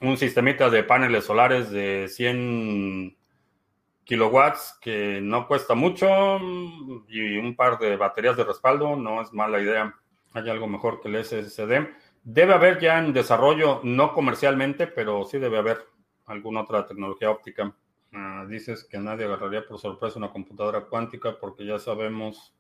un 0.01 0.17
sistemita 0.17 0.71
de 0.71 0.83
paneles 0.83 1.25
solares 1.25 1.71
de 1.71 2.09
100 2.09 3.17
kilowatts 4.05 4.79
que 4.81 5.21
no 5.23 5.47
cuesta 5.47 5.75
mucho 5.75 6.39
y 7.09 7.37
un 7.37 7.55
par 7.55 7.79
de 7.79 7.97
baterías 7.97 8.37
de 8.37 8.45
respaldo 8.45 8.97
no 8.97 9.21
es 9.21 9.33
mala 9.33 9.61
idea. 9.61 9.95
Hay 10.33 10.49
algo 10.49 10.67
mejor 10.67 11.01
que 11.01 11.09
el 11.09 11.25
SSD. 11.25 11.89
Debe 12.23 12.55
haber 12.55 12.79
ya 12.81 12.99
en 12.99 13.13
desarrollo, 13.13 13.81
no 13.83 14.13
comercialmente, 14.13 14.87
pero 14.87 15.25
sí 15.25 15.39
debe 15.39 15.59
haber 15.59 15.87
alguna 16.27 16.63
otra 16.63 16.87
tecnología 16.87 17.31
óptica. 17.31 17.75
Ah, 18.13 18.45
dices 18.49 18.85
que 18.85 18.99
nadie 18.99 19.25
agarraría 19.25 19.67
por 19.67 19.79
sorpresa 19.79 20.19
una 20.19 20.33
computadora 20.33 20.87
cuántica 20.87 21.39
porque 21.39 21.65
ya 21.65 21.79
sabemos 21.79 22.55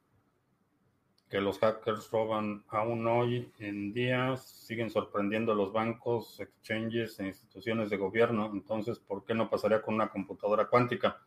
que 1.31 1.41
los 1.41 1.61
hackers 1.61 2.11
roban 2.11 2.65
aún 2.69 3.07
hoy 3.07 3.53
en 3.61 3.93
día, 3.93 4.37
siguen 4.37 4.91
sorprendiendo 4.91 5.53
a 5.53 5.55
los 5.55 5.73
bancos, 5.73 6.41
exchanges 6.41 7.21
e 7.21 7.27
instituciones 7.27 7.89
de 7.89 7.97
gobierno. 7.97 8.51
Entonces, 8.53 8.99
¿por 8.99 9.25
qué 9.25 9.33
no 9.33 9.49
pasaría 9.49 9.81
con 9.81 9.95
una 9.95 10.09
computadora 10.09 10.67
cuántica? 10.67 11.19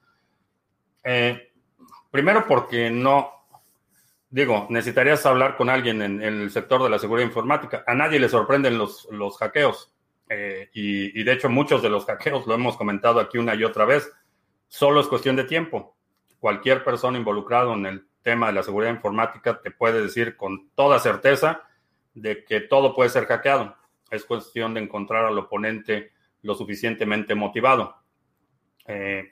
Eh, 1.05 1.53
primero 2.11 2.45
porque 2.45 2.89
no, 2.89 3.31
digo, 4.29 4.67
necesitarías 4.69 5.25
hablar 5.25 5.55
con 5.55 5.69
alguien 5.69 6.01
en, 6.01 6.21
el 6.21 6.51
sector 6.51 6.83
de 6.83 6.89
la 6.89 6.99
seguridad 6.99 7.27
informática. 7.27 7.85
A 7.87 7.95
nadie 7.95 8.19
le 8.19 8.27
sorprenden 8.27 8.77
los, 8.77 9.07
los 9.09 9.37
hackeos. 9.37 9.92
Eh, 10.35 10.69
y, 10.73 11.23
de 11.23 11.31
hecho 11.31 11.49
muchos 11.49 11.81
de 11.81 11.89
los 11.89 12.05
hackeos, 12.05 12.47
lo 12.47 12.55
hemos 12.55 12.75
comentado 12.75 13.19
aquí 13.19 13.37
una 13.37 13.55
y 13.55 13.63
otra 13.63 13.85
vez, 13.85 14.11
solo 14.67 14.99
es 14.99 15.07
cuestión 15.07 15.35
de 15.35 15.43
tiempo. 15.43 15.95
Cualquier 16.39 16.83
persona 16.83 17.17
involucrada 17.17 17.73
en 17.73 17.85
el 17.85 18.07
tema 18.21 18.47
de 18.47 18.53
la 18.53 18.63
seguridad 18.63 18.91
informática 18.91 19.61
te 19.61 19.71
puede 19.71 20.01
decir 20.01 20.35
con 20.35 20.69
toda 20.75 20.99
certeza 20.99 21.63
de 22.13 22.43
que 22.43 22.61
todo 22.61 22.95
puede 22.95 23.09
ser 23.09 23.25
hackeado. 23.25 23.75
Es 24.09 24.25
cuestión 24.25 24.73
de 24.73 24.81
encontrar 24.81 25.25
al 25.25 25.37
oponente 25.37 26.11
lo 26.41 26.55
suficientemente 26.55 27.35
motivado. 27.35 27.95
Eh, 28.87 29.31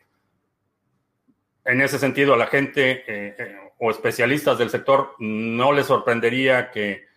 en 1.66 1.82
ese 1.82 2.00
sentido, 2.00 2.34
a 2.34 2.38
la 2.38 2.48
gente 2.48 3.04
eh, 3.08 3.58
o 3.78 3.92
especialistas 3.92 4.58
del 4.58 4.70
sector 4.70 5.16
no 5.20 5.74
les 5.74 5.88
sorprendería 5.88 6.72
que, 6.72 7.10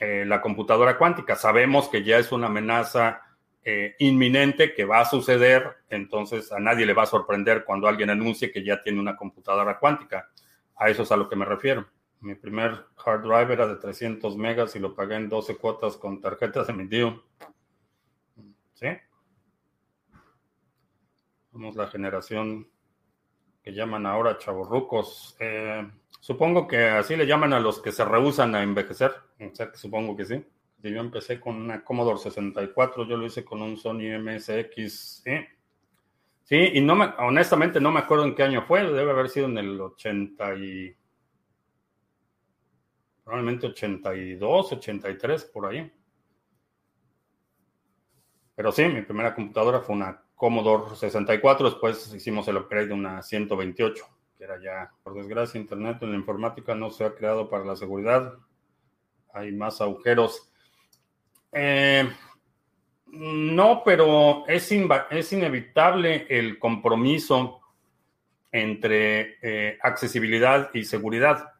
la 0.00 0.40
computadora 0.40 0.96
cuántica, 0.96 1.36
sabemos 1.36 1.88
que 1.88 2.02
ya 2.02 2.18
es 2.18 2.32
una 2.32 2.46
amenaza 2.46 3.22
inminente 3.98 4.72
que 4.72 4.86
va 4.86 5.00
a 5.00 5.04
suceder, 5.04 5.76
entonces 5.90 6.50
a 6.52 6.58
nadie 6.58 6.86
le 6.86 6.94
va 6.94 7.02
a 7.02 7.06
sorprender 7.06 7.64
cuando 7.64 7.86
alguien 7.86 8.08
anuncie 8.08 8.50
que 8.50 8.64
ya 8.64 8.80
tiene 8.80 8.98
una 8.98 9.16
computadora 9.16 9.78
cuántica. 9.78 10.30
A 10.76 10.88
eso 10.88 11.02
es 11.02 11.12
a 11.12 11.16
lo 11.16 11.28
que 11.28 11.36
me 11.36 11.44
refiero. 11.44 11.86
Mi 12.20 12.34
primer 12.34 12.86
hard 13.04 13.22
drive 13.22 13.52
era 13.52 13.66
de 13.66 13.76
300 13.76 14.36
megas 14.36 14.76
y 14.76 14.78
lo 14.78 14.94
pagué 14.94 15.16
en 15.16 15.28
12 15.28 15.56
cuotas 15.56 15.96
con 15.96 16.20
tarjetas 16.20 16.66
de 16.66 16.72
mi. 16.74 16.88
¿Sí? 18.74 18.86
Somos 21.52 21.76
la 21.76 21.88
generación 21.88 22.68
que 23.62 23.72
llaman 23.72 24.06
ahora 24.06 24.38
chavorrucos. 24.38 25.36
Eh, 25.40 25.90
supongo 26.20 26.68
que 26.68 26.84
así 26.84 27.16
le 27.16 27.26
llaman 27.26 27.52
a 27.52 27.60
los 27.60 27.80
que 27.80 27.92
se 27.92 28.04
rehusan 28.04 28.54
a 28.54 28.62
envejecer. 28.62 29.12
O 29.40 29.54
sea 29.54 29.70
que 29.70 29.76
supongo 29.76 30.16
que 30.16 30.24
sí. 30.24 30.44
yo 30.82 31.00
empecé 31.00 31.40
con 31.40 31.56
una 31.56 31.82
Commodore 31.82 32.18
64, 32.18 33.06
yo 33.06 33.16
lo 33.16 33.26
hice 33.26 33.44
con 33.44 33.62
un 33.62 33.76
Sony 33.76 34.18
MSX. 34.18 35.22
¿sí? 35.24 35.32
Sí, 36.44 36.56
y 36.74 36.80
no 36.80 36.96
me, 36.96 37.06
honestamente 37.18 37.80
no 37.80 37.92
me 37.92 38.00
acuerdo 38.00 38.24
en 38.24 38.34
qué 38.34 38.42
año 38.42 38.62
fue, 38.62 38.82
debe 38.82 39.10
haber 39.10 39.28
sido 39.28 39.46
en 39.46 39.58
el 39.58 39.80
80 39.80 40.54
y... 40.56 40.96
Probablemente 43.22 43.68
82, 43.68 44.72
83, 44.72 45.44
por 45.44 45.66
ahí. 45.66 45.92
Pero 48.56 48.72
sí, 48.72 48.84
mi 48.86 49.02
primera 49.02 49.32
computadora 49.32 49.80
fue 49.80 49.94
una 49.94 50.22
Commodore 50.34 50.96
64, 50.96 51.70
después 51.70 52.12
hicimos 52.12 52.48
el 52.48 52.56
upgrade 52.56 52.88
de 52.88 52.94
una 52.94 53.22
128, 53.22 54.04
ya, 54.62 54.90
por 55.02 55.14
desgracia, 55.14 55.60
Internet 55.60 55.98
en 56.02 56.12
la 56.12 56.16
informática 56.16 56.74
no 56.74 56.90
se 56.90 57.04
ha 57.04 57.14
creado 57.14 57.48
para 57.48 57.64
la 57.64 57.76
seguridad. 57.76 58.34
Hay 59.32 59.52
más 59.52 59.80
agujeros. 59.80 60.50
Eh, 61.52 62.08
no, 63.06 63.82
pero 63.84 64.46
es, 64.46 64.70
es 65.10 65.32
inevitable 65.32 66.26
el 66.28 66.58
compromiso 66.58 67.60
entre 68.52 69.38
eh, 69.42 69.78
accesibilidad 69.82 70.70
y 70.74 70.84
seguridad. 70.84 71.52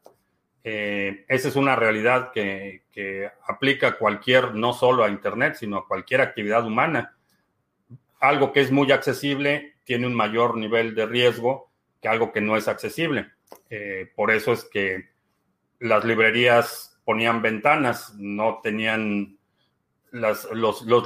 Eh, 0.62 1.24
esa 1.28 1.48
es 1.48 1.56
una 1.56 1.76
realidad 1.76 2.32
que, 2.32 2.84
que, 2.90 3.30
aplica 3.46 3.96
cualquier, 3.98 4.54
no 4.54 4.72
solo 4.72 5.04
a 5.04 5.08
Internet, 5.08 5.54
sino 5.54 5.78
a 5.78 5.86
cualquier 5.86 6.20
actividad 6.20 6.66
humana. 6.66 7.16
Algo 8.20 8.52
que 8.52 8.60
es 8.60 8.70
muy 8.70 8.92
accesible 8.92 9.74
tiene 9.84 10.06
un 10.06 10.14
mayor 10.14 10.56
nivel 10.56 10.94
de 10.94 11.06
riesgo 11.06 11.69
que 12.00 12.08
algo 12.08 12.32
que 12.32 12.40
no 12.40 12.56
es 12.56 12.68
accesible. 12.68 13.30
Eh, 13.68 14.10
por 14.14 14.30
eso 14.30 14.52
es 14.52 14.64
que 14.64 15.10
las 15.78 16.04
librerías 16.04 17.00
ponían 17.04 17.42
ventanas, 17.42 18.14
no 18.16 18.60
tenían 18.62 19.38
los, 20.10 20.48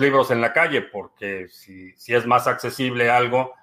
libros 0.01 0.30
en 0.30 0.40
la 0.40 0.53
calle, 0.53 0.82
porque 0.82 1.49
si, 1.49 1.95
es 2.07 2.26
más 2.26 2.47
accesible 2.47 3.11
algo, 3.11 3.55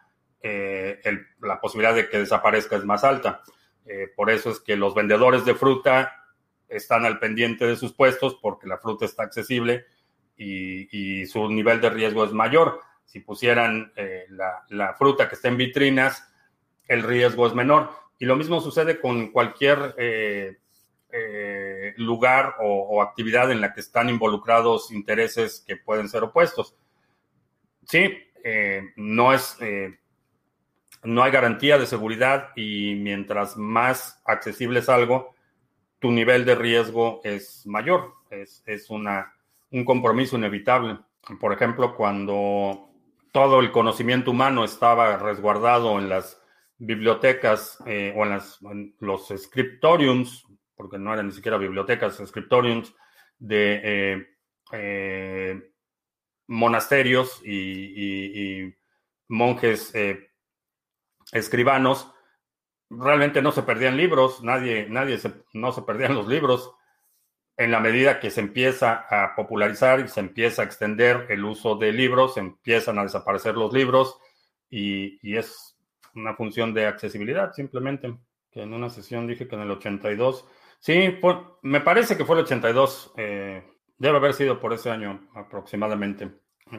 eh, 0.42 1.02
la 1.42 1.60
posibilidad 1.60 1.96
de 1.96 2.10
que 2.10 2.20
desaparezca 2.20 2.76
es 2.76 2.86
más 2.86 3.04
alta. 3.04 3.42
Eh, 3.86 4.08
por 4.16 4.30
eso 4.30 4.52
es 4.52 4.60
que 4.60 4.76
los 4.76 4.94
vendedores 4.94 5.46
de 5.46 5.56
fruta 5.56 6.16
están 6.70 7.06
al 7.06 7.20
pendiente 7.20 7.66
de 7.66 7.76
sus 7.76 7.94
puestos 7.94 8.38
porque 8.42 8.68
la 8.68 8.78
fruta 8.78 9.06
está 9.06 9.24
accesible 9.24 9.86
y, 10.38 11.26
su 11.28 11.48
nivel 11.50 11.80
de 11.82 11.90
riesgo 11.90 12.26
es 12.26 12.32
mayor. 12.32 12.82
Si 13.06 13.20
pusieran 13.20 13.92
la, 14.30 14.64
la, 14.70 14.94
fruta 14.94 15.30
que 15.30 15.36
está 15.36 15.50
en 15.50 15.58
vitrinas, 15.58 16.31
el 16.92 17.04
riesgo 17.04 17.48
es 17.48 17.54
menor. 17.54 17.90
Y 18.20 18.26
lo 18.26 18.36
mismo 18.36 18.60
sucede 18.60 19.00
con 19.00 19.32
cualquier 19.32 19.96
eh, 19.98 20.58
eh, 21.10 21.94
lugar 21.96 22.56
o, 22.60 23.02
actividad 23.02 23.50
en 23.50 23.62
la 23.62 23.74
que 23.74 23.80
están 23.80 24.10
involucrados 24.10 24.92
intereses 24.92 25.64
que 25.66 25.78
pueden 25.78 26.10
ser 26.10 26.24
opuestos. 26.24 26.76
Sí, 27.86 28.14
eh, 28.44 28.92
no 28.98 29.34
es, 29.34 29.58
no 31.04 31.24
hay 31.24 31.32
garantía 31.32 31.78
de 31.78 31.86
seguridad 31.86 32.50
y 32.58 32.96
mientras 32.96 33.56
más 33.56 34.22
accesible 34.26 34.80
es 34.80 34.90
algo, 34.90 35.34
tu 36.00 36.12
nivel 36.12 36.44
de 36.44 36.56
riesgo 36.56 37.22
es 37.24 37.66
mayor. 37.66 38.16
Es, 38.30 38.64
es 38.66 38.90
una, 38.90 39.34
un 39.72 39.86
compromiso 39.86 40.38
inevitable. 40.38 41.00
Por 41.40 41.54
ejemplo, 41.54 41.96
cuando 41.96 42.90
todo 43.32 43.62
el 43.62 43.72
conocimiento 43.72 44.32
humano 44.32 44.66
estaba 44.66 45.18
resguardado 45.18 45.98
en 45.98 46.10
las 46.10 46.41
bibliotecas 46.84 47.78
eh, 47.86 48.12
o 48.16 48.26
en, 48.26 48.96
los 49.00 49.28
scriptoriums, 49.38 50.48
porque 50.76 50.98
no 50.98 51.14
eran 51.14 51.28
ni 51.28 51.32
siquiera 51.32 51.58
bibliotecas, 51.58 52.22
scriptoriums 52.26 52.94
de 53.38 53.82
eh, 53.84 54.28
eh, 54.72 55.72
monasterios 56.48 57.42
y, 57.46 58.74
monjes 59.28 59.94
escribanos, 61.32 62.12
realmente 62.90 63.42
no 63.42 63.54
se 63.54 63.64
perdían 63.64 63.96
libros, 63.96 64.44
nadie, 64.44 64.88
nadie 64.90 65.20
se, 65.20 65.32
no 65.54 65.72
se 65.72 65.84
perdían 65.84 66.16
los 66.16 66.28
libros. 66.28 66.74
En 67.56 67.72
la 67.72 67.80
medida 67.80 68.20
que 68.20 68.32
se 68.32 68.42
empieza 68.42 69.06
a 69.10 69.36
popularizar 69.36 70.02
y 70.02 70.08
se 70.10 70.20
empieza 70.20 70.64
a 70.64 70.66
extender 70.66 71.28
el 71.30 71.46
uso 71.46 71.76
de 71.76 71.94
libros, 71.94 72.36
empiezan 72.36 72.98
a 73.00 73.04
desaparecer 73.04 73.56
los 73.56 73.72
libros 73.72 74.18
y 74.70 75.38
es 75.38 75.71
una 76.16 76.36
función 76.36 76.74
de 76.74 76.86
accesibilidad 76.86 77.54
simplemente. 77.54 78.18
Que 78.52 78.64
en 78.64 78.74
una 78.74 78.90
sesión 78.90 79.28
dije 79.28 79.48
que 79.48 79.56
en 79.56 79.62
el 79.62 79.72
82 79.72 80.46
Sí, 80.82 81.20
me 81.62 81.82
parece 81.82 82.18
que 82.18 82.26
fue 82.26 82.36
el 82.38 82.44
82. 82.44 83.14
Eh, 83.16 83.64
debe 84.00 84.18
haber 84.18 84.34
sido 84.34 84.60
por 84.60 84.74
ese 84.74 84.90
año 84.90 85.30
aproximadamente. 85.36 86.32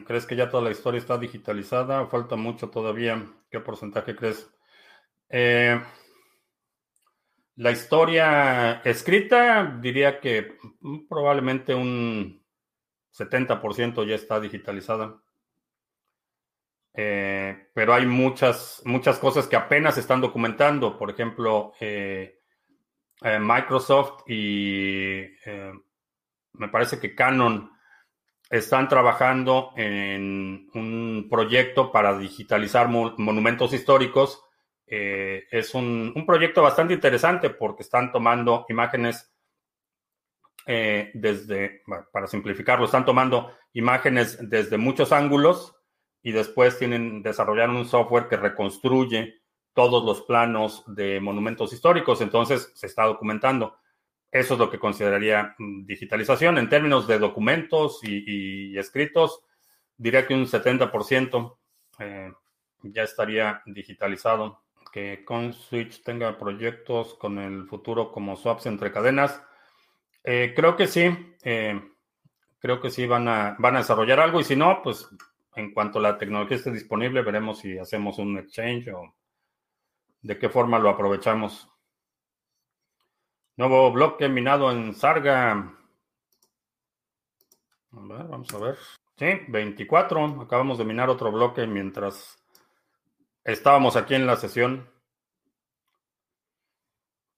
¿Crees 0.05 0.25
que 0.25 0.35
ya 0.35 0.49
toda 0.49 0.61
la 0.63 0.71
historia 0.71 0.97
está 0.99 1.17
digitalizada? 1.17 2.05
¿Falta 2.07 2.35
mucho 2.35 2.69
todavía? 2.69 3.25
¿Qué 3.49 3.61
porcentaje 3.61 4.13
crees? 4.13 4.51
Eh, 5.29 5.81
la 7.55 7.71
historia 7.71 8.81
escrita, 8.83 9.79
diría 9.81 10.19
que 10.19 10.57
probablemente 11.07 11.73
un 11.73 12.43
70% 13.13 14.05
ya 14.05 14.15
está 14.15 14.41
digitalizada. 14.41 15.22
Eh, 16.95 17.69
pero 17.73 17.93
hay 17.93 18.05
muchas, 18.05 18.81
muchas 18.85 19.17
cosas 19.17 19.47
que 19.47 19.55
apenas 19.55 19.97
están 19.97 20.21
documentando. 20.21 20.97
Por 20.97 21.09
ejemplo, 21.09 21.73
eh, 21.79 22.39
eh, 23.21 23.39
Microsoft 23.39 24.23
y 24.27 25.25
me 26.53 26.67
parece 26.69 26.99
que 26.99 27.15
Canon 27.15 27.71
están 28.49 28.87
trabajando 28.87 29.71
en 29.75 30.69
un 30.75 31.27
proyecto 31.29 31.91
para 31.91 32.17
digitalizar 32.17 32.87
mo 32.87 33.15
monumentos 33.17 33.73
históricos. 33.73 34.43
Es 34.85 35.73
un, 35.73 36.13
un, 36.15 36.25
proyecto 36.25 36.61
bastante 36.61 36.93
interesante 36.93 37.49
porque 37.49 37.81
están 37.81 38.11
tomando 38.11 38.67
imágenes 38.69 39.33
desde, 40.67 41.81
para 42.11 42.27
simplificarlo, 42.27 42.85
están 42.85 43.05
tomando 43.05 43.55
imágenes 43.73 44.37
desde 44.47 44.77
muchos 44.77 45.11
ángulos 45.11 45.82
y 46.23 46.31
después 46.31 46.79
tienen 46.79 47.21
desarrollar 47.21 47.69
un 47.69 47.85
software 47.85 48.29
que 48.29 48.37
reconstruye 48.37 49.41
todos 49.73 50.03
los 50.05 50.21
planos 50.21 50.83
de 50.87 51.19
monumentos 51.19 51.73
históricos, 51.73 52.21
entonces 52.21 52.71
se 52.73 52.87
está 52.87 53.03
documentando. 53.03 53.77
Eso 54.31 54.53
es 54.53 54.59
lo 54.59 54.69
que 54.69 54.79
consideraría 54.79 55.53
mm, 55.57 55.85
digitalización. 55.85 56.57
En 56.57 56.69
términos 56.69 57.07
de 57.07 57.19
documentos 57.19 57.99
y, 58.03 58.77
escritos, 58.77 59.41
diría 59.97 60.25
que 60.25 60.33
un 60.33 60.45
70% 60.45 61.57
eh, 61.99 62.31
ya 62.81 63.03
estaría 63.03 63.61
digitalizado. 63.65 64.63
Que 64.91 65.25
con 65.25 65.53
Switch 65.53 66.03
tenga 66.03 66.37
proyectos 66.37 67.15
con 67.15 67.39
el 67.39 67.65
futuro 67.67 68.11
como 68.11 68.35
swaps 68.35 68.67
entre 68.67 68.91
cadenas. 68.91 69.41
Eh, 70.23 70.53
creo 70.55 70.75
que 70.75 70.87
sí. 70.87 71.35
Eh, 71.43 71.81
creo 72.59 72.79
que 72.79 72.89
sí 72.89 73.05
van 73.05 73.27
a, 73.27 73.55
van 73.59 73.75
a 73.75 73.79
desarrollar 73.79 74.19
algo 74.19 74.39
y 74.39 74.43
si 74.43 74.55
no, 74.55 74.81
pues 74.83 75.09
en 75.55 75.73
cuanto 75.73 75.99
la 75.99 76.17
tecnología 76.17 76.57
esté 76.57 76.71
disponible, 76.71 77.21
veremos 77.21 77.59
si 77.59 77.77
hacemos 77.77 78.17
un 78.17 78.37
exchange 78.37 78.89
o 78.89 79.13
de 80.21 80.37
qué 80.39 80.49
forma 80.49 80.79
lo 80.79 80.89
aprovechamos. 80.89 81.69
Nuevo 83.55 83.91
bloque 83.91 84.27
minado 84.29 84.71
en 84.71 84.95
Sarga. 84.95 85.51
A 85.51 85.67
ver, 87.91 88.23
vamos 88.27 88.51
a 88.53 88.57
ver. 88.57 88.77
Sí, 89.17 89.27
24. 89.47 90.41
Acabamos 90.41 90.79
de 90.79 90.85
minar 90.85 91.09
otro 91.09 91.31
bloque 91.31 91.67
mientras 91.67 92.43
estábamos 93.43 93.95
aquí 93.95 94.15
en 94.15 94.25
la 94.25 94.37
sesión. 94.37 94.89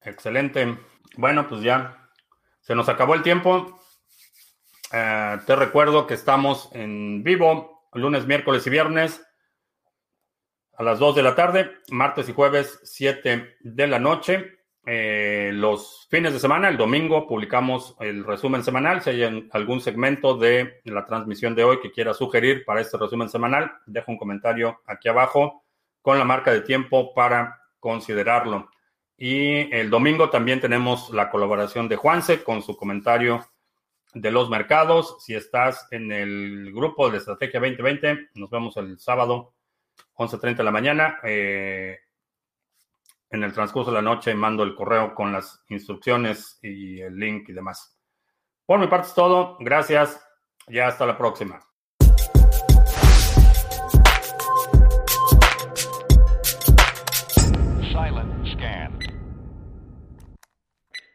Excelente. 0.01 0.77
Bueno, 1.17 1.47
pues 1.49 1.61
ya 1.61 2.09
se 2.61 2.75
nos 2.75 2.87
acabó 2.87 3.13
el 3.15 3.23
tiempo. 3.23 3.81
Eh, 4.93 5.37
te 5.45 5.55
recuerdo 5.55 6.07
que 6.07 6.13
estamos 6.13 6.69
en 6.71 7.23
vivo 7.23 7.74
lunes, 7.95 8.27
miércoles 8.27 8.65
y 8.67 8.69
viernes 8.69 9.25
a 10.77 10.83
las 10.83 10.99
2 10.99 11.15
de 11.15 11.23
la 11.23 11.35
tarde, 11.35 11.71
martes 11.89 12.27
y 12.29 12.33
jueves 12.33 12.79
7 12.83 13.57
de 13.61 13.87
la 13.87 13.99
noche. 13.99 14.59
Eh, 14.85 15.51
los 15.53 16.07
fines 16.11 16.33
de 16.33 16.39
semana, 16.39 16.67
el 16.69 16.77
domingo, 16.77 17.27
publicamos 17.27 17.95
el 17.99 18.23
resumen 18.23 18.63
semanal. 18.63 19.01
Si 19.01 19.09
hay 19.09 19.47
algún 19.51 19.81
segmento 19.81 20.37
de 20.37 20.81
la 20.83 21.05
transmisión 21.05 21.55
de 21.55 21.63
hoy 21.63 21.79
que 21.79 21.91
quiera 21.91 22.13
sugerir 22.13 22.65
para 22.65 22.81
este 22.81 22.97
resumen 22.97 23.29
semanal, 23.29 23.71
dejo 23.85 24.11
un 24.11 24.17
comentario 24.17 24.81
aquí 24.85 25.07
abajo 25.07 25.63
con 26.01 26.19
la 26.19 26.25
marca 26.25 26.51
de 26.51 26.61
tiempo 26.61 27.13
para 27.13 27.61
considerarlo. 27.79 28.69
Y 29.17 29.73
el 29.73 29.89
domingo 29.89 30.29
también 30.29 30.59
tenemos 30.59 31.09
la 31.11 31.29
colaboración 31.29 31.87
de 31.87 31.95
Juanse 31.95 32.43
con 32.43 32.61
su 32.61 32.75
comentario 32.75 33.45
de 34.15 34.31
los 34.31 34.49
mercados. 34.49 35.17
Si 35.19 35.35
estás 35.35 35.87
en 35.91 36.11
el 36.11 36.71
grupo 36.73 37.09
de 37.09 37.17
Estrategia 37.19 37.59
2020, 37.59 38.29
nos 38.35 38.49
vemos 38.49 38.75
el 38.77 38.97
sábado, 38.97 39.53
11.30 40.15 40.55
de 40.55 40.63
la 40.63 40.71
mañana. 40.71 41.19
Eh, 41.23 41.99
en 43.29 43.43
el 43.43 43.53
transcurso 43.53 43.91
de 43.91 43.95
la 43.95 44.01
noche 44.01 44.33
mando 44.33 44.63
el 44.63 44.73
correo 44.73 45.13
con 45.13 45.33
las 45.33 45.61
instrucciones 45.67 46.57
y 46.61 47.01
el 47.01 47.17
link 47.17 47.49
y 47.49 47.53
demás. 47.53 47.99
Por 48.65 48.79
mi 48.79 48.87
parte 48.87 49.07
es 49.09 49.13
todo. 49.13 49.57
Gracias 49.59 50.25
y 50.67 50.79
hasta 50.79 51.05
la 51.05 51.17
próxima. 51.17 51.59